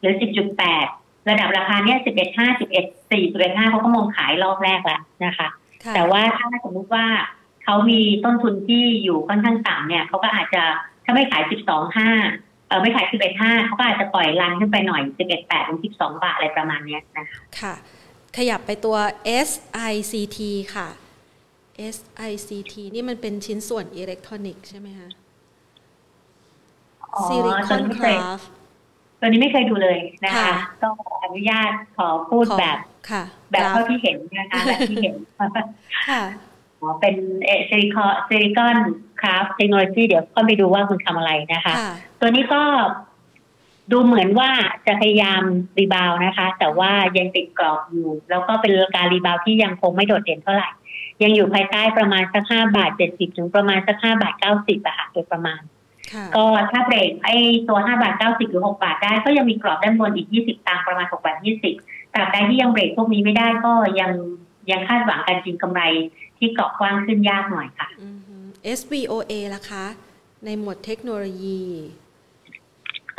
[0.00, 0.86] หรือสิบจุดแปด
[1.30, 5.48] ระดับราคาเนี้ยสิบเอ็ดห้าสิบเอ็ดสี่สิบเอ็ดห้าเขาก็มองขายรอบแรกแล้วนะคะ
[5.84, 7.06] ค่ะแต่ว่าถ้าสมมุติว่า
[7.64, 10.62] เขามีต้นทุนที่อยู่ค่อนข้างต่ำเนี่ยเขาก็อาจจะ
[11.04, 17.74] ถ้าไม่ขายสิบสองห้าเออ ไม่ขายสิบเอ็ดห้าเขาก็อาจจะปล่อยรันขึ้นไปหน่อยสิบเอ็ดแปดถึงสิบสองบาทอะไรประมาณเนี้ยนะคะค่ะ
[18.36, 18.96] ขยับไปตัว
[19.48, 20.38] SICT
[20.74, 20.88] ค่ะ
[21.94, 25.08] SICT นี่มันเป็นชิ้นส่วนอิเล็กทรอนิกส์ใช่ไหมคะ
[27.14, 28.40] อ๋อ Silicon Craft ตัวนี้คไม่เคย
[29.20, 30.52] ตัวนี้ไม่เคยดูเลยนะคะค่ะ
[30.82, 30.88] ก็
[31.24, 32.78] อนุญาตขอพูดแบบ
[33.10, 35.14] ค่ะแบบกราฟเท่าที่เห็นนะคะแบบที่เห็น
[36.10, 36.22] ค่ะ
[36.80, 37.16] อ๋อเป็น
[37.46, 38.76] เอ Silicon Silicon
[39.20, 41.94] Craft Technology เดี๋ยวก็ไปดูว่าคุณทำอะไรนะคะค่ะ
[42.24, 42.62] ตัวนี้ก็
[43.92, 44.50] ดูเหมือนว่า
[44.86, 45.42] จะพยายาม
[45.78, 50.68] rebound นะคะ แต่ว่ายังติดกรอบอยู่ แล้วก็เป็นการ rebound ที่ยังคงไม่โดดเด่นเท่าไหร่
[51.22, 55.60] ยังอยู่ภายใต้ประมาณสักห้าบาทเจ็ดสิบถึงประมาณสักห้าบาทเก้าสิบอะค่ะโดยประมาณ
[56.12, 57.36] ค่ะก็ถ้าเบรกไอ้
[57.68, 61.74] ตัวห้าบาทเก้าสิบหรือหกบาทได้ ก็ยังมีกรอบด้านบนอีกยี่สิบตังค์ประมาณหกบาทยี่สิบ
[62.14, 64.12] ตราบใดที่ยังเบรกพวกนี้ไม่ได้ก็ยัง
[64.70, 65.82] ยังคาดหวังการกินกำไร
[66.38, 68.36] ที่เกาะกว้างขึ้นยากหน่อยค่ะอือฮึ
[68.78, 69.84] SVOA ล่ะคะ
[70.44, 71.62] ในหมวดเทคโนโลยี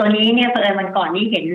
[0.04, 1.46] ตัวนี้เนี่ยเผอิญวันก่อนนี้เห็น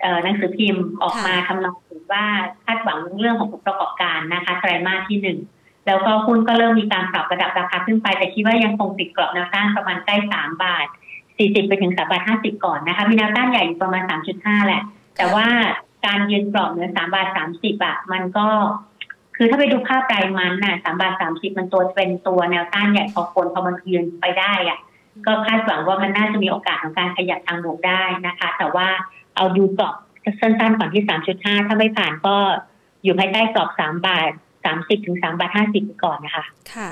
[0.00, 2.24] เอ่อหนังสือพิมพ์ออกค่ะมาทำนองถึงว่า
[2.64, 5.38] คาดหวังเรื่องของผลประกอบการนะคะไตรมาสที่หนึ่ง
[5.86, 10.86] แล้วก็หุ้นก็เริ่มมีการปรับระดับราคาขึ้นไป แต่คิดว่ายังคงติดกรอบแนวต้านประมาณใกล้สามบาท
[11.36, 14.82] สี่สิบไปถึงสามบาทห้าสิบก่อนนะคะมีแนวต้านใหญ่อยู่ประมาณสามจุดห้าแหละ
[15.16, 15.46] แต่ว่า
[16.06, 18.46] การยืนกรอบเหนือสามบาทสามสิบอะมันก็
[19.36, 24.78] คือถ้าไปดูภาพรายมันน่ะสามบาทสามสิบมันตัวเป็นตัวแนวต้านใหญ่พอคนพอมันยืนไปได้อะ
[25.26, 28.88] ก็คาดหวังว่ามันน่าจะมีโอกาสของการขยับทางบวกได้นะคะ แต่ว่า
[29.36, 29.94] เอาดูกรอบ
[30.40, 31.04] สั้นๆก่อนที่
[31.36, 32.36] 3.5ถ้าไม่ผ่านก็
[33.04, 34.30] อยู่ภายใต้กรอบ3บาท
[34.68, 36.44] 30ถึง3บาท50ก่อนนะคะ
[36.74, 36.90] ค่ะ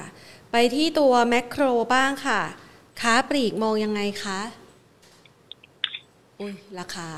[0.52, 1.64] ไปที่ตัวแมคโคร
[1.94, 2.40] บ้างค่ะ
[3.00, 4.38] ค้าปลีกมองยังไงคะ
[6.40, 7.08] อุ้ยราคา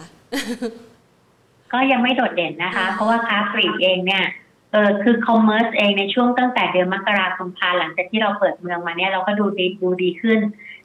[1.72, 4.24] ก็ยังไม่โดดเด่นนะคะอ่าเพราะว่าค้าปลีกเองเนี่ย
[4.72, 10.40] เออคือ commerce เองในช่วงตั้งแต่เดือนมกราคมพาหลังจากที่เราเปิดเมืองมาเนี่ยเราก็ดูดีดูดีขึ้น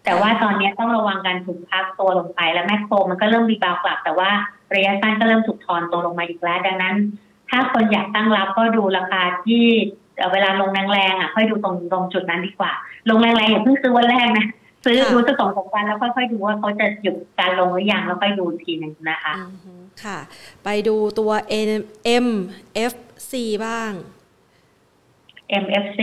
[0.05, 4.29] แต่ว่าตอนนี้ต้องระวังการถูกพักตัวลงไป แล้วแมคโครมันก็เริ่ม rebound กลับ แต่ว่า
[4.75, 6.95] ระยะสั้นก็เริ่มถูกทอนตัวลงมาอีกแล้ว ดังนั้น
[7.49, 9.63] ถ้าคนอยากตั้งรับก็ดูราคาที่
[10.17, 12.71] เอ่อเวลาลงแรงๆอะค่อยดูตรงตรงจุดนั้นดีกว่า
[13.09, 14.45] ลงแรงๆอย่าเพิ่งซื้อวันแรกนะ
[14.85, 20.17] ซื้อค่ะดูสักสองสามวันแล้วค่อยๆดูว่าเขาจะหยุดการลงหรือยังแล้วค่อยดูอีกทีหนึ่งนะคะอือฮึค่ะ
[20.63, 21.31] ไปดูตัว
[22.23, 23.31] MFC
[23.65, 23.91] บ้าง
[25.63, 25.99] MFC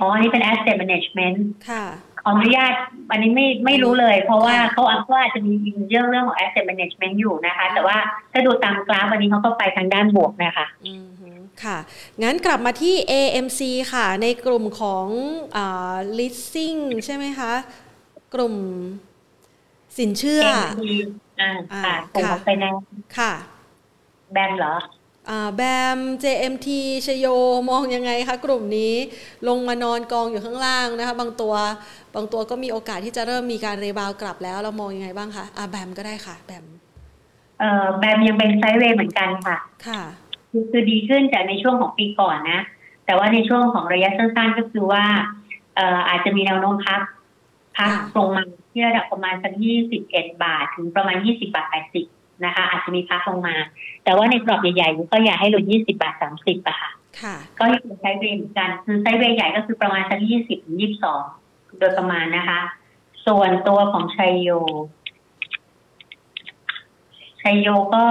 [0.00, 1.38] อ๋ออันนี้เป็น asset management
[1.70, 1.84] ค่ะ
[2.24, 2.72] ขออนุญาต
[3.10, 5.54] อันนี้ไม่ไม่รู้เลย เพราะว่าเขาเขาอาจจะมี
[5.88, 7.96] เรื่องเรื่องของ asset management อยู่นะคะ แต่ว่า
[8.32, 11.30] ถ้าดูตามกราฟวันนี้เขาก็ไปทางด้านบวกนะคะอือฮึ
[11.64, 11.78] ค่ะ
[12.22, 13.60] งั้นกลับมาที่ AMC
[13.92, 15.06] ค่ะ ในกลุ่มของ
[15.56, 17.52] อ่า leasing ใช่ไหมคะ
[18.34, 18.54] กลุ่ม
[19.98, 20.82] สินเชื่อ AMC
[21.40, 22.84] อ่าอ่าค่ะกลุ่มค่ะของไฟแนนซ์
[23.18, 23.32] ค่ะ
[24.32, 24.93] แบมเหรออ่า
[25.54, 25.60] แบ
[25.96, 26.68] ม JMT
[27.06, 27.26] ชโย
[27.70, 28.94] มองยังไงคะกลุ่มนี้
[29.48, 31.54] ลงมานอนกองอยู่ข้างล่างนะคะบางตัว
[32.14, 36.66] บางตัวก็มีโอกาสที่จะเริ่มมีการ rebound กลับแล้ว เรามองยังไงบ้างคะอ่าแบมก็ได้ค่ะ แบม
[37.60, 39.56] เอ่อแบมยังเป็น sideway เหมือนกันค่ะ
[39.86, 40.02] ค่ะ
[40.50, 42.60] คือคือดีขึ้นจากในช่วงของปีก่อนนะ
[43.06, 45.04] แต่ว่าในช่วงของระยะสั้นๆก็คือว่า
[45.76, 47.00] เอ่ออาจจะมีแนวโน้มพัก
[47.78, 52.06] พักค่ะลงมาที่ระดับประมาณสักยี่สิบเอ็ดบาท ถึงประมาณยี่สิบบาทแปดสิบ
[52.44, 53.56] นะคะ อาจจะมีพักลงมา
[54.04, 56.90] แต่ว่าในกรอบใหญ่ๆก็อย่าให้หลุดยี่สิบาทสามสิบอะค่ะ
[57.22, 61.22] ค่ะก็ยังเป็นไซด์เวย์เหมือนกันคือไซด์เวย์ใหญ่ก็คือประมาณสักยี่สิบถึงยี่สิบสอง
[61.78, 62.60] โดยประมาณนะคะ
[63.26, 64.50] ส่วนตัวของชัยโย
[67.42, 68.04] ชัยโยก็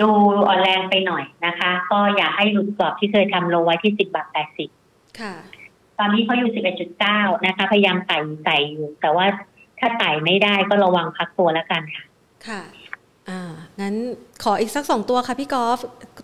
[0.00, 0.08] ดู
[0.48, 4.68] อ่อนแรงไปหน่อยนะคะ ก็อยากให้หลุดกรอบที่เคยทำลงไว้ที่สิบบาทแปดสิบ
[5.20, 5.34] ค่ะ
[5.98, 9.26] ตอนนี้เขาอยู่สิบเอ็ดจุดเก้านะคะ พยายามไต่ไต่อยู่ แต่ว่า
[9.78, 12.04] ถ้าไต่ไม่ได้ก็ระวังพักตัวแล้วกันค่ะ
[12.48, 12.60] ค่ะ
[13.30, 13.40] อ่า
[13.80, 13.94] งั้น
[14.42, 15.78] ขออีกสักสองตัวค่ะพี่กอล์ฟ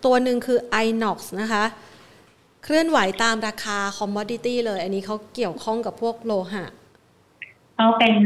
[0.04, 1.64] ตัวหนึ่งคือ Inox นะคะ
[2.64, 6.64] เคลื่อนไหวตามราคา commodity เลย อันนี้เขาเกี่ยวข้องกับพวกโลหะ
[7.76, 8.16] เขาเป็น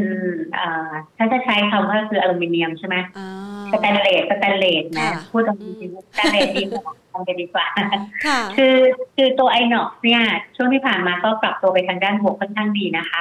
[0.55, 3.28] เอ่อถ้าจะใช้คำว่าคืออลูมิเนียมใช่ไหมอ่า
[3.72, 7.66] สแตนเลสสแตนเลสนะพูดตรงจริงสแตนเลสดีกว่า ทำไปดีกว่า
[8.56, 8.76] คือ
[9.16, 10.22] คือตัว Inox เนี่ย
[10.56, 13.20] ช่วงที่ผ่านมาก็ปรับตัวไปทางด้านบวกค่อนข้างดีนะคะ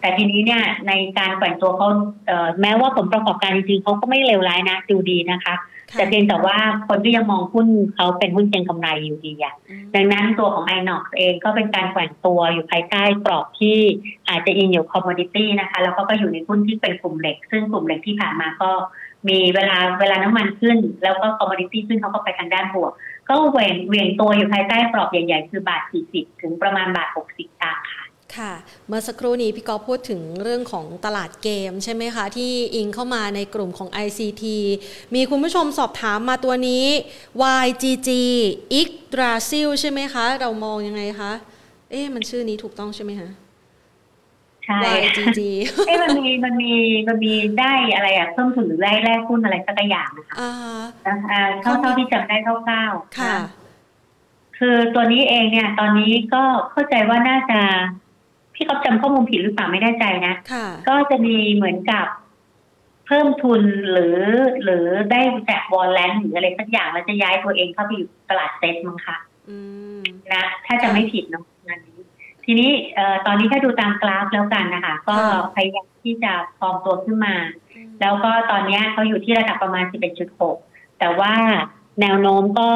[0.00, 1.88] แต่ทีนี้เนี่ยในการแกว่งตัวเขา
[2.60, 5.56] แม้ว่าผลประกอบการจริงๆเขาก็ไม่เลวร้ายนะดูดีนะคะ
[5.96, 6.56] แต่เพียงแต่ว่า
[6.88, 9.54] คนก็ยังมองหุ้นเขาเป็นหุ้นเก็งกำไรอยู่ดีอะ
[9.94, 13.78] ดังนั้นตัวของ i n o x เองก็เป็นการแกว่งตัวอยู่ภายใต้กรอบที่
[14.28, 18.70] อาจจะอิงอยู่ commodity นะคะ แล้วก็ก็อยู่ในหุ้นที่เป็นกลุ่มเหล็ก ซึ่งกลุ่มเหล็กที่ผ่านมาก็
[19.28, 22.92] มีเวลาเวลาน้ำมันขึ้น แล้วก็ commodity ขึ้นเขาก็ไปทางด้านบวก
[23.30, 28.04] ก็เหวี่ยงเหวี่ยงตัวอยู่ภายใต้กรอบใหญ่ๆ คือบาท 40 ถึงประมาณบาท 60ตางค่ะ
[28.36, 28.52] ค่ะ
[28.86, 34.44] เมื่อสักครู่นี้พี่กอพูดถึงเรื่องของตลาดเกมใช่ไหมคะ ที่อิงเข้ามาในกลุ่มของ ICT
[35.14, 36.84] มีคุณผู้ชมสอบถามมาตัวนี้
[37.64, 38.10] YGG
[38.80, 41.32] i g d r a s i l ใช่ไหมคะ เรามองยังไงคะ
[41.90, 43.28] เอ๊ะมันชื่อนี้ถูกต้องใช่ไหมคะ
[44.70, 45.40] ใช่ YGG
[45.86, 46.74] เอ๊ะมันมีมันมี
[47.08, 50.36] มันมีได้อะไรอะเพิ่มทุนหรือได้แลกหุ้นอะไรสักอย่างนะคะ
[51.30, 53.34] อ่าเท่าเท่าที่จำได้คร่าวๆค่ะ
[54.58, 57.60] คือตัวนี้เองเนี่ย ตอนนี้ก็เข้าใจว่าน่าจะ
[58.54, 60.34] ที่เขาจำข้อมูลผิดหรือเปล่าไม่แน่ใจนะ
[60.88, 62.06] ก็จะมีเหมือนกับ
[63.06, 64.18] เพิ่มทุนหรือ
[64.62, 69.16] หรือได้แจกวอลเลนหรืออะไรสักอย่างแล้วจะย้ายตัวเองเข้าไปอยู่ตลาดเซ็ตมั้งคะ
[70.32, 71.49] นะถ้าจะไม่ผิดเนาะงานนี้
[72.44, 75.16] ทีนี้เอ่อตอนนี้ถ้าดูตามกราฟแล้วกันนะคะ ก็
[75.54, 77.34] พยายามที่จะฟอร์มตัวขึ้นมา
[78.00, 79.84] แล้วก็ตอนนี้เขาอยู่ที่ระดับประมาณ
[80.42, 81.34] 11.6 แต่ว่า
[82.00, 82.70] แนวโน้มก็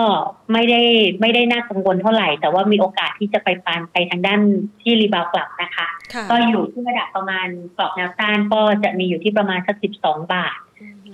[0.52, 0.82] ไม่ได้
[1.20, 4.40] ไม่ได้น่ากังวลเท่าไหร่ แต่ว่ามีโอกาสที่จะไปปานไปทางด้าน
[4.82, 5.86] ที่ rebound กลับนะคะ
[6.30, 10.56] ก็อยู่ที่ระดับประมาณกรอบแนวต้านก็จะมีอยู่ที่ประมาณสักสิบสองบาท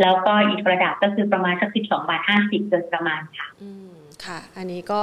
[0.01, 3.49] แล้วก็อีกระดับก็คือประมาณสักสิบสองบาทห้าสิบโดยประมาณค่ะ
[4.27, 5.01] ค่ะ อันนี้ก็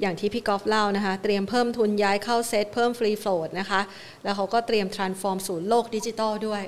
[0.00, 3.80] อย่างที่พี่กอล์ฟเล่านะคะ เตรียมเพิ่มทุนย้ายเข้าเซตเพิ่ม free float นะคะ
[4.24, 6.62] แล้วเขาก็เตรียม transform ศูนย์โลกดิจิตอลด้วย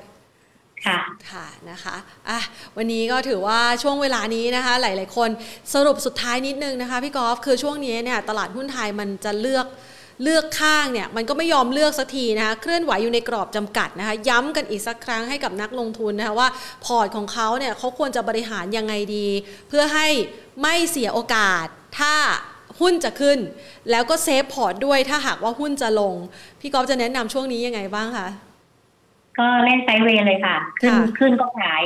[0.85, 0.99] ค่ะ
[1.31, 1.95] ค่ะนะคะ
[2.29, 2.39] อะ
[2.77, 5.29] วันนี้ก็ถือว่าช่วงเวลานี้นะคะ หลาย ๆ คน
[5.73, 9.65] สรุปสุดท้ายนิดนึงนะคะ พี่กอล์ฟคือช่วงนี้เนี่ยตลาดหุ้นไทยมันจะเลือก
[10.23, 16.49] เลือกข้างเนี่ยมันก็ไม่ยอมเลือกสักทีนะคะเคลื่อนไหวอยู่ในกรอบจำกัดนะคะย้ำกันอีกสักครั้งให้กับนักลงทุนนะคะว่า
[16.85, 19.27] พอร์ตของเขาเนี่ยเขาควรจะบริหารยังไงดี
[19.67, 20.07] เพื่อให้
[20.61, 21.65] ไม่เสียโอกาส
[21.99, 22.15] ถ้า
[22.79, 23.39] หุ้นจะขึ้น
[23.91, 26.13] แล้วก็ save พอร์ตด้วยถ้าหากว่าหุ้นจะลง
[26.59, 28.27] พี่กอล์ฟจะแนะนำช่วงนี้ยังไงบ้างคะ
[29.39, 31.83] ก็เล่น sideway เลยค่ะ ขึ้นขึ้นก็ขาย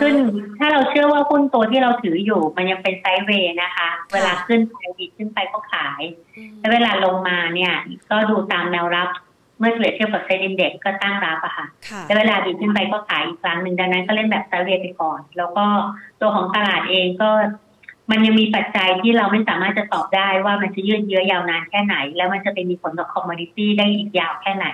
[0.00, 0.14] ขึ้น
[0.58, 6.02] ถ้าเราเชื่อว่าหุ้นตัวที่เราถืออยู่ มันยังเป็น sideway นะคะ เวลาขึ้นไปดีขึ้นไปก็ขาย
[6.58, 7.74] แล้วเวลาลงมาเนี่ย
[8.10, 9.08] ก็ดูตามแนวรับ
[9.58, 11.66] เมื่อเทียบกับ SET Index ก็ตั้งรับอะค่ะ
[12.06, 15.64] แล้วเวลาดีขึ้นไปก็ขายอีกครั้งหนึ่งดังนั้นก็เล่นแบบ sideway ไปก่อน แล้วก็
[16.20, 17.30] ตัวของตลาดเองก็
[18.10, 24.66] มันยังมีปัจจัยที่เราไม่สามารถจะตอบได้ว่ามันจะยืดเยื้อยาวนานแค่ไหน แล้วมันจะเป็นมีผลต่อ commodity ได้อีกยาวแค่ไหน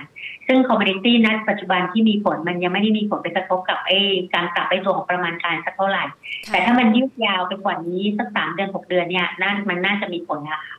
[0.51, 3.99] ซึ่ง commodity นั้นปัจจุบันที่มีผลมันยังไม่ได้มีผลไปกระทบกับไอ้
[4.33, 6.03] การปรับไอ้ตัวของประมาณการสักเท่าไหร่
[6.51, 10.75] แต่ถ้ามันยืดยาวไปกว่านี้สักสามเดือนหกเดือนเนี่ยน่ามันน่าจะมีผลนะคะ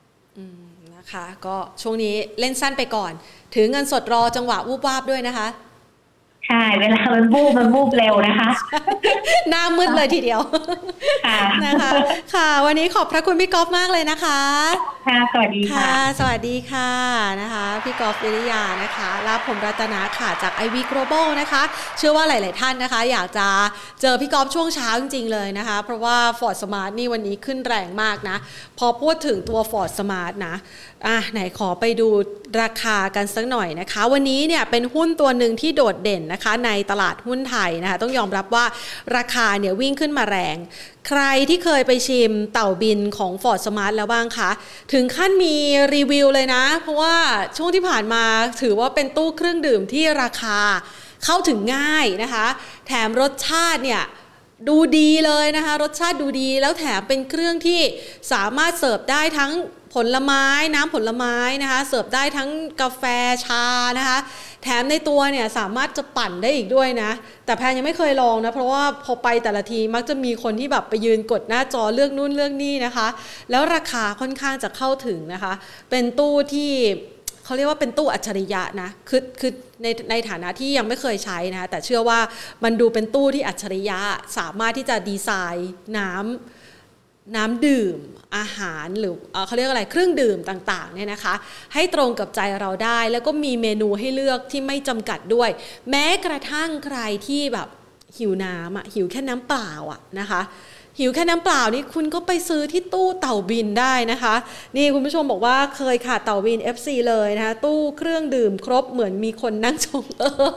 [0.95, 3.12] นะคะ ก็ช่วงนี้เล่นสั้นไปก่อน
[3.55, 5.47] ถือเงินสดรอจังหวะวูบวาบด้วยนะคะ
[6.47, 8.51] ใช่ เวลามันบูบมันบูบเร็วนะคะ
[9.49, 10.41] หน้ามืดเลยทีเดียว
[11.66, 11.91] นะคะ
[12.34, 14.41] ค่ะ วันนี้ขอบพระคุณพี่กอล์ฟมากเลยนะคะ
[15.07, 16.91] ค่ะ สวัสดีค่ะ สวัสดีค่ะ
[17.41, 21.62] นะคะ พี่กอล์ฟวิริยานะคะลาผมรัตนาค่ะจาก i v Global นะคะ
[21.99, 23.49] เชื่อว่าหลาย ๆ ท่านนะคะ อยากจะ
[24.01, 28.36] เจอพี่กอล์ฟช่วงเช้าจริง ๆ เลยนะคะ เพราะว่า Ford Smart นี่วันนี้ขึ้นแรงมากนะ
[28.78, 30.55] พอพูดถึงตัว Ford Smart นะ
[31.07, 32.09] อะไหนขอไปดู
[32.62, 38.64] ราคากันสักหน่อยนะคะ วันนี้เนี่ยเป็นหุ้นตัวหนึ่งที่โดดเด่นนะคะในตลาดหุ้นไทยนะคะต้องยอมรับว่า
[39.16, 40.57] ราคาเนี่ยวิ่งขึ้นมาแรง
[41.09, 44.51] ใครที่เคยไปชิมเต่าบินของ Ford Smart แล้วบ้างคะ
[44.93, 45.57] ถึงขั้นมี
[45.95, 47.16] รีวิวเลยนะ เพราะว่า
[47.57, 48.24] ช่วงที่ผ่านมา
[48.62, 50.59] ถือว่าเป็นตู้เครื่องดื่มที่ราคา
[51.24, 52.47] เข้าถึงง่ายนะคะ
[52.87, 54.03] แถมรสชาติเนี่ย
[54.68, 57.81] ดูดีเลยนะคะ รสชาติดูดีแล้วแถมเป็นเครื่องที่
[58.33, 59.53] สามารถเสิร์ฟได้ทั้ง
[59.95, 62.51] ผลไม้น้ำผลไม้นะคะ เสิร์ฟได้ทั้ง
[62.81, 63.03] กาแฟ
[63.45, 63.64] ชา
[63.99, 64.18] นะคะ
[64.63, 67.11] แถมในตัวเนี่ยสามารถจะปั่นได้อีกด้วยนะ
[67.45, 73.09] แต่แพนยังไม่เคยลองนะ เพราะว่าพอไปแต่ละทีมักจะมีคนที่แบบไปยืนกดหน้าจอเลือกนู่นเลือกนี่นะคะ
[73.51, 75.53] แล้วราคาค่อนข้างจะเข้าถึงนะคะ
[75.91, 76.73] เป็นตู้ที่
[77.45, 79.53] เขาเรียกว่าเป็นตู้อัจฉริยะนะ คือคือ
[79.83, 82.21] ในในฐานะที่ยังไม่เคยใช้นะ แต่เชื่อว่า
[82.65, 83.99] มันดูเป็นตู้ที่อัจฉริยะ
[84.39, 86.60] สามารถที่จะดีไซน์น้ำ
[87.37, 87.97] น้ำดื่ม
[88.37, 89.14] อาหารหรือ
[89.47, 91.35] เขาเรียกอะไรเครื่องดื่มต่างๆเนี่ยนะคะ
[91.75, 95.51] ให้ตรงกับใจเราได้แล้วก็มีเมนูให้เลือกที่ไม่จำกัดด้วย
[95.91, 97.68] แม้กระทั่งใครที่แบบ
[98.18, 100.41] หิวน้ำอะหิวแค่น้ำเปล่าอะนะคะ
[100.99, 104.35] หิวแค่น้ำเปล่านี่คุณก็ไปซื้อที่ตู้เต่าบินได้นะคะ
[104.77, 110.51] นี่คุณผู้ชมบอกว่าเคยขาดเต่าบิน FC เลยนะคะตู้เครื่องดื่มครบเหมือนมีคนนั่งชงเออ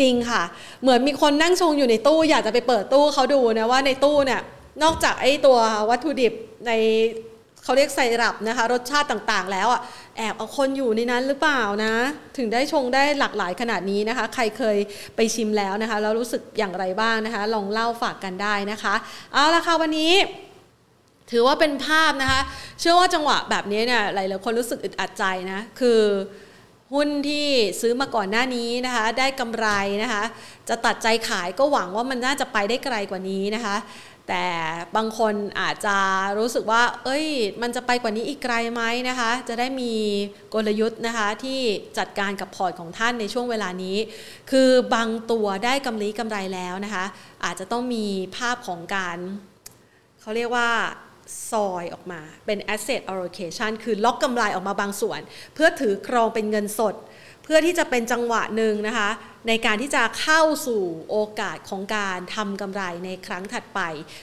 [0.00, 0.42] จริงค่ะ
[0.82, 4.40] เหมือนมีคนนั่งชงอยู่ในตู้ อยากจะไปเปิดตู้เขาดูนะว่าในตู้เนี่ย
[4.82, 5.58] นอกจากไอ้ตัว
[5.90, 6.32] วัตถุดิบ
[6.66, 6.72] ใน
[7.64, 9.80] เขาเรียกไซรัปนะคะ รสชาติต่างๆ แล้วอะ
[10.16, 11.94] แอบเอาคนอยู่ในนั้นหรือเปล่านะ
[12.36, 14.76] ถึงได้ชงได้หลากหลายขนาดนี้นะคะ ใครเคย
[15.16, 18.94] ไปชิมแล้วนะคะ แล้วรู้สึกอย่างไรบ้างนะคะ ลองเล่าฝากกันได้นะคะ
[19.32, 20.12] เอาละค่ะวันนี้
[21.30, 22.40] ถือว่าเป็นภาพนะคะ
[22.80, 26.00] เชื่อว่าจังหวะแบบนี้เนี่ยหลายๆคนรู้สึกอึดอัดใจนะ คือ
[26.94, 27.46] หุ้นที่
[27.80, 29.66] ซื้อมาก่อนหน้านี้นะคะ ได้กำไร
[30.02, 30.24] นะคะ
[30.68, 33.76] จะตัดใจขายก็หวังว่ามันน่าจะไปได้ไกลกว่านี้นะคะ
[34.28, 34.46] แต่
[34.96, 35.96] บางคนอาจจะ
[36.38, 37.26] รู้สึกว่า เอ้ย
[37.62, 39.92] มันจะไปกว่านี้อีกไกลไหมนะคะ จะได้มี
[40.54, 41.60] กลยุทธ์นะคะที่
[41.98, 43.96] จัดการกับพอร์ตของท่านในช่วงเวลานี้
[44.50, 47.04] คือบางตัวได้กำไรกำไรแล้วนะคะ
[47.44, 48.06] อาจจะต้องมี
[48.36, 49.18] ภาพของการ
[50.20, 50.68] เขาเรียกว่า
[51.50, 55.20] ซอยออกมาเป็น asset allocation คือล็อกกำไรออกมาบางส่วน
[55.54, 56.94] เพื่อถือครองเป็นเงินสด
[57.44, 59.10] เพื่อที่จะเป็นจังหวะหนึ่งนะคะ
[59.48, 63.80] ในการที่จะเข้าสู่โอกาสของการทำกำไรในครั้งถัดไป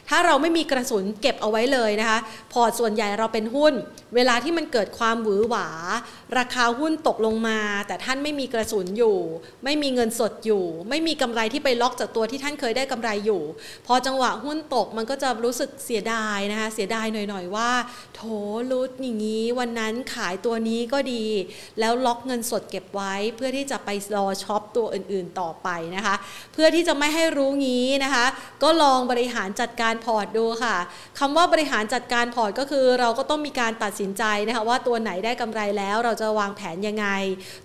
[0.10, 2.20] ถ้าเราไม่มีกระสุนเก็บเอาไว้เลยนะคะ
[2.54, 3.74] พอร์ตส่วนใหญ่เราเป็นหุ้น
[4.16, 5.68] เวลาที่มันเกิดความหวือหวา
[6.38, 9.18] ราคาหุ้นตกลงมา แต่ท่านไม่มีกระสุนอยู่
[9.64, 13.42] ไม่มีเงินสดอยู่ ไม่มีกำไรที่ไปล็อกจากตัวที่ท่านเคยได้กำไรอยู่
[13.88, 17.72] พอจังหวะหุ้นตกมันก็จะรู้สึกเสียดายนะคะเสียดายหน่อยๆว่า
[18.16, 18.22] โถ
[18.72, 21.26] รู้อย่างนี้วันนั้นขายตัวนี้ก็ดี
[21.80, 26.16] แล้วล็อกเงินสดเก็บไว้เพื่อที่จะไปรอช็อปตัวอื่นอื่นๆต่อไปนะคะ
[26.54, 28.26] เพื่อที่จะไม่ให้รู้งี้นะคะ
[28.64, 30.76] ก็ลองบริหารจัดการพอร์ตดูค่ะ
[31.20, 37.08] คำว่าบริหารจัดการพอร์ตก็คือ เราก็ต้องมีการตัดสินใจนะคะว่าตัวไหนได้กำไรแล้วเราจะวางแผนยังไง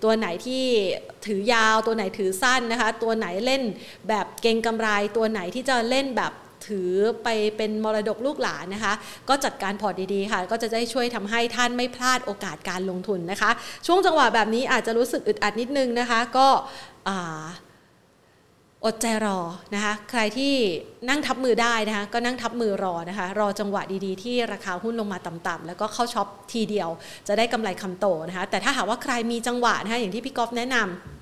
[0.05, 0.65] ตัวไหนที่
[1.27, 3.63] ถือยาว ตัวไหนถือสั้นนะคะ ตัวไหนเล่น
[4.09, 6.33] แบบเก็งกำไร ตัวไหนที่จะเล่นแบบ
[6.69, 6.93] ถือ
[7.25, 8.95] ไปเป็นมรดกลูกหลานนะคะ
[9.29, 13.51] ก็จัดการพอร์ตดีๆค่ะ ก็จะได้ช่วยทำให้ท่านไม่พลาดโอกาสการลงทุนนะคะ
[13.87, 16.49] ช่วงจังหวะแบบนี้อาจจะรู้สึกอึดอัดนิดนึงนะคะ ก็
[18.85, 19.39] อดใจรอ
[19.75, 20.55] นะคะใครที่
[21.09, 26.89] นั่งทับมือได้นะคะก็นั่งทับมือรอนะคะรอจังหวะดีๆ ที่ราคาหุ้นลงมาต่ำๆแล้วก็เข้าช็อปทีเดียว
[27.29, 31.18] จะได้กำไรคำโตนะคะแต่ถ้าหากว่าใครมีจังหวะนะคะอย่างที่พี่กอฟแนะนำ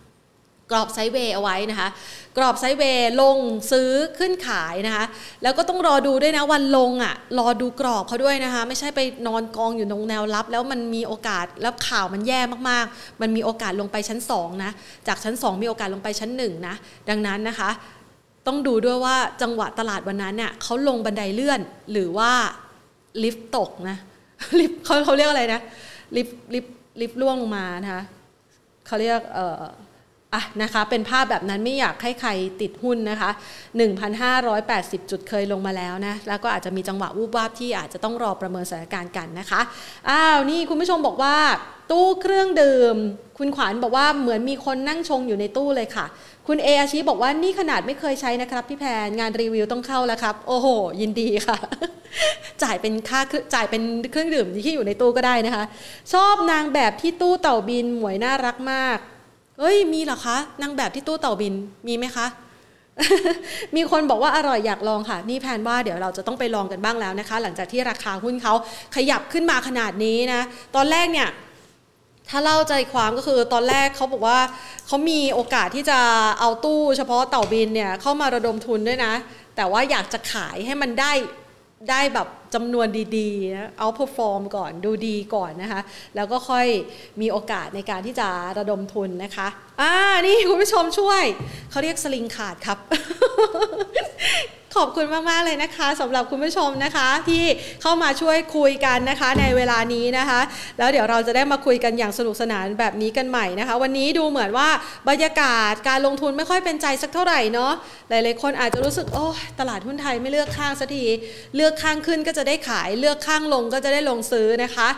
[0.71, 1.89] กรอบไซด์เวย์เอาไว้นะคะ
[2.37, 3.39] กรอบไซด์เวย์ลง
[3.73, 5.05] ซื้อขึ้นขายนะคะ
[5.43, 14.71] แล้วก็ต้องรอดูด้วยนะวันลงอะ่ะ รอดูกรอบเขาด้วยนะคะ ไม่ใช่ไปนอนกองอยู่ตรงแนวรับ แล้วมันมีโอกาสแล้วข่าวมันแย่มากๆ มันมีโอกาสลงไปชั้น2นะ
[15.09, 16.75] จากชั้น 2 มีโอกาสลงไปชั้น1นะ
[17.09, 17.71] ดังนั้นนะคะ
[18.47, 21.61] ต้องดูด้วยว่าจังหวะตลาดวันนั้นเนี่ยเขาลงบันไดเลื่อน
[21.93, 22.31] หรือว่า
[23.23, 23.97] ลิฟต์ตกนะ
[24.61, 25.61] ลิฟต์เขาเขาเรียกอะไรนะ
[26.17, 28.03] ลิฟต์ลิฟต์ลิฟต์ร่วงลงมานะคะ
[28.87, 29.65] เขาเรียกเอ่อ
[30.35, 33.31] อะนะคะเป็นภาพแบบนั้นไม่อยากให้ใครติดหุ้นนะคะ
[34.41, 39.61] 1,580 จุดเคยลงมาแล้วนะ แล้วก็อาจจะมีจังหวะวูบวาบที่อาจจะต้องรอประเมินสถานการณ์กันนะคะ
[40.11, 41.37] อ้าวนี่คุณผู้ชมบอกว่า
[41.91, 42.97] ตู้เครื่องดื่ม
[43.39, 46.07] คุณขวัญบอกว่าเหมือนมีคนนั่งชงอยู่ในตู้เลยค่ะ
[46.47, 50.67] คุณเออาชีบอกว่านี่ขนาดไม่เคยใช้นะครับพี่แพนงานรีวิวต้องเข้าแล้วครับ โอ้โห
[51.01, 51.59] ยินดีค่ะ
[52.63, 53.21] จ่ายเป็นค่า
[53.55, 55.65] จ่ายเป็นเครื่องดื่มที่อยู่ในตู้ก็ได้นะคะ
[56.13, 58.99] ชอบนางแบบที่ตู้เต่าบินหมวยน่ารักมาก
[59.59, 61.55] เอ้ยมีเหรอคะนางแบบที่ตู้เต่าบิน
[61.87, 62.27] มีไหมคะ
[63.77, 68.55] มีคนบอกว่าอร่อยอยากลองค่ะ นี่แพนว่าเดี๋ยวเราจะต้องไปลองกันบ้างแล้วนะคะ หลังจากที่ราคาหุ้นเขา
[68.97, 70.41] ขยับขึ้นมาขนาดนี้นะ
[70.77, 71.29] ตอนแรกเนี่ย
[72.29, 74.39] ถ้าเล่าใจความก็คือตอนแรกเขาบอกว่า
[74.87, 75.99] เขามีโอกาสที่จะ
[76.41, 79.13] เอาตู้เฉพาะเต่าบินเนี่ยเข้ามาระดมทุนด้วยนะ
[79.57, 81.13] แต่ว่าอยากจะขายให้มันได้
[81.91, 82.87] ได้แบบจำนวน
[83.17, 85.81] ดีๆเอาพอฟอร์มก่อนดูดีก่อนนะคะ
[86.17, 86.67] แล้วก็ค่อย
[87.21, 88.29] มีโอกาสในการที่จะ
[88.59, 89.49] ระดมทุนนะคะ
[89.81, 89.93] อ่า
[90.27, 91.23] นี่คุณผู้ชมช่วย
[91.71, 92.79] เขาเรียกสลิงขาดครับ
[94.81, 97.45] ขอบคุณมาก ๆ เลยนะคะสำหรับคุณผู้ชมนะคะที่
[97.83, 100.41] เข้ามาช่วยคุยกันนะคะในเวลานี้นะคะ
[100.79, 104.69] แล้วเดี๋ยวเราจะได้มาคุยกันอย่างสนุกสนานแบบนี้กันใหม่นะคะ วันนี้ดูเหมือนว่า
[105.09, 107.73] บรรยากาศการลงทุนไม่ค่อยเป็นใจสักเท่าไหร่เนาะ
[108.11, 109.27] หลาย ๆ คนอาจจะรู้สึกโอ้
[109.61, 111.05] ตลาดหุ้นไทยไม่เลือกข้างสักที
[111.57, 114.89] เลือกข้างขึ้นก็จะได้ขายเลือกข้างลงก็จะได้ลงซื้อนะคะ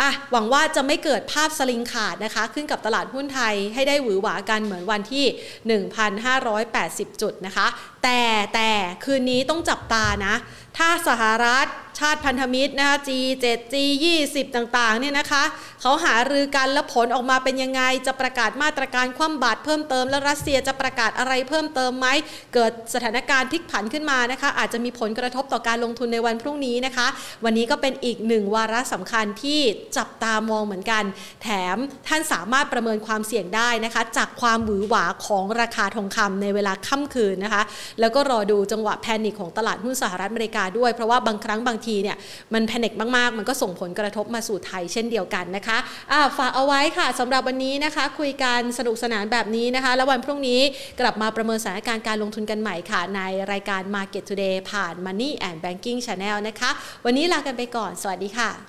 [0.00, 5.24] อะหวังว่าจะไม่เกิดภาพสลิงขาดนะคะ ขึ้นกับตลาดหุ้นไทยให้ได้หวือหวากันเหมือนวันที่
[6.32, 7.66] 1,580 จุดนะคะ
[8.02, 8.22] แต่
[8.54, 8.70] แต่
[9.04, 10.34] คืนนี้ต้องจับตานะ
[10.78, 11.66] ถ้าสหรัฐ
[11.98, 15.44] ชาติพันธมิตรนะคะ G7 G20 ต่างๆเนี่ยนะคะ
[15.80, 22.06] เขาหารือกันแล้วผลออกมาเป็นยังไง จะประกาศมาตรการคว่ำบาตรเพิ่มเติม แล้วรัสเซียจะประกาศอะไรเพิ่มเติมไหม
[22.54, 27.06] เกิดสถานการณ์พลิกผันขึ้นมานะคะ อาจจะมีผลกระทบต่อการลงทุนในวันพรุ่งนี้นะคะ
[27.44, 29.60] วันนี้ก็เป็นอีกหนึ่งวาระสำคัญที่
[29.96, 31.02] จับตามองเหมือนกัน
[31.42, 31.76] แถม
[32.08, 37.62] ท่านสามารถประเมินความเสี่ยงได้นะคะ จากความหวือหวาของราคาทองคำในเวลาค่ำคืนนะคะ
[38.00, 42.16] แล้วก็รอดูจังหวะแพนิคของตลาดหุ้นสหรัฐอเมริกาด้วย เพราะว่าบางครั้งบางทีเนี่ย
[42.54, 50.60] มันแพนิคมากๆ มันก็ส่งผลกระทบมาสู่ไทยเช่นเดียวกันนะคะะฝากเอาไว้ค่ะสำหรับวันนี้นะคะ คุยกันสนุกสนานแบบนี้นะคะ แล้ววันพรุ่งนี้
[51.00, 53.20] กลับมาประเมินสถานการณ์การลงทุนกันใหม่ค่ะ ใน
[53.52, 56.70] รายการ Market Today ผ่าน Money and Banking Channel นะคะ
[57.04, 58.67] วันนี้ลากันไปก่อน สวัสดีค่ะ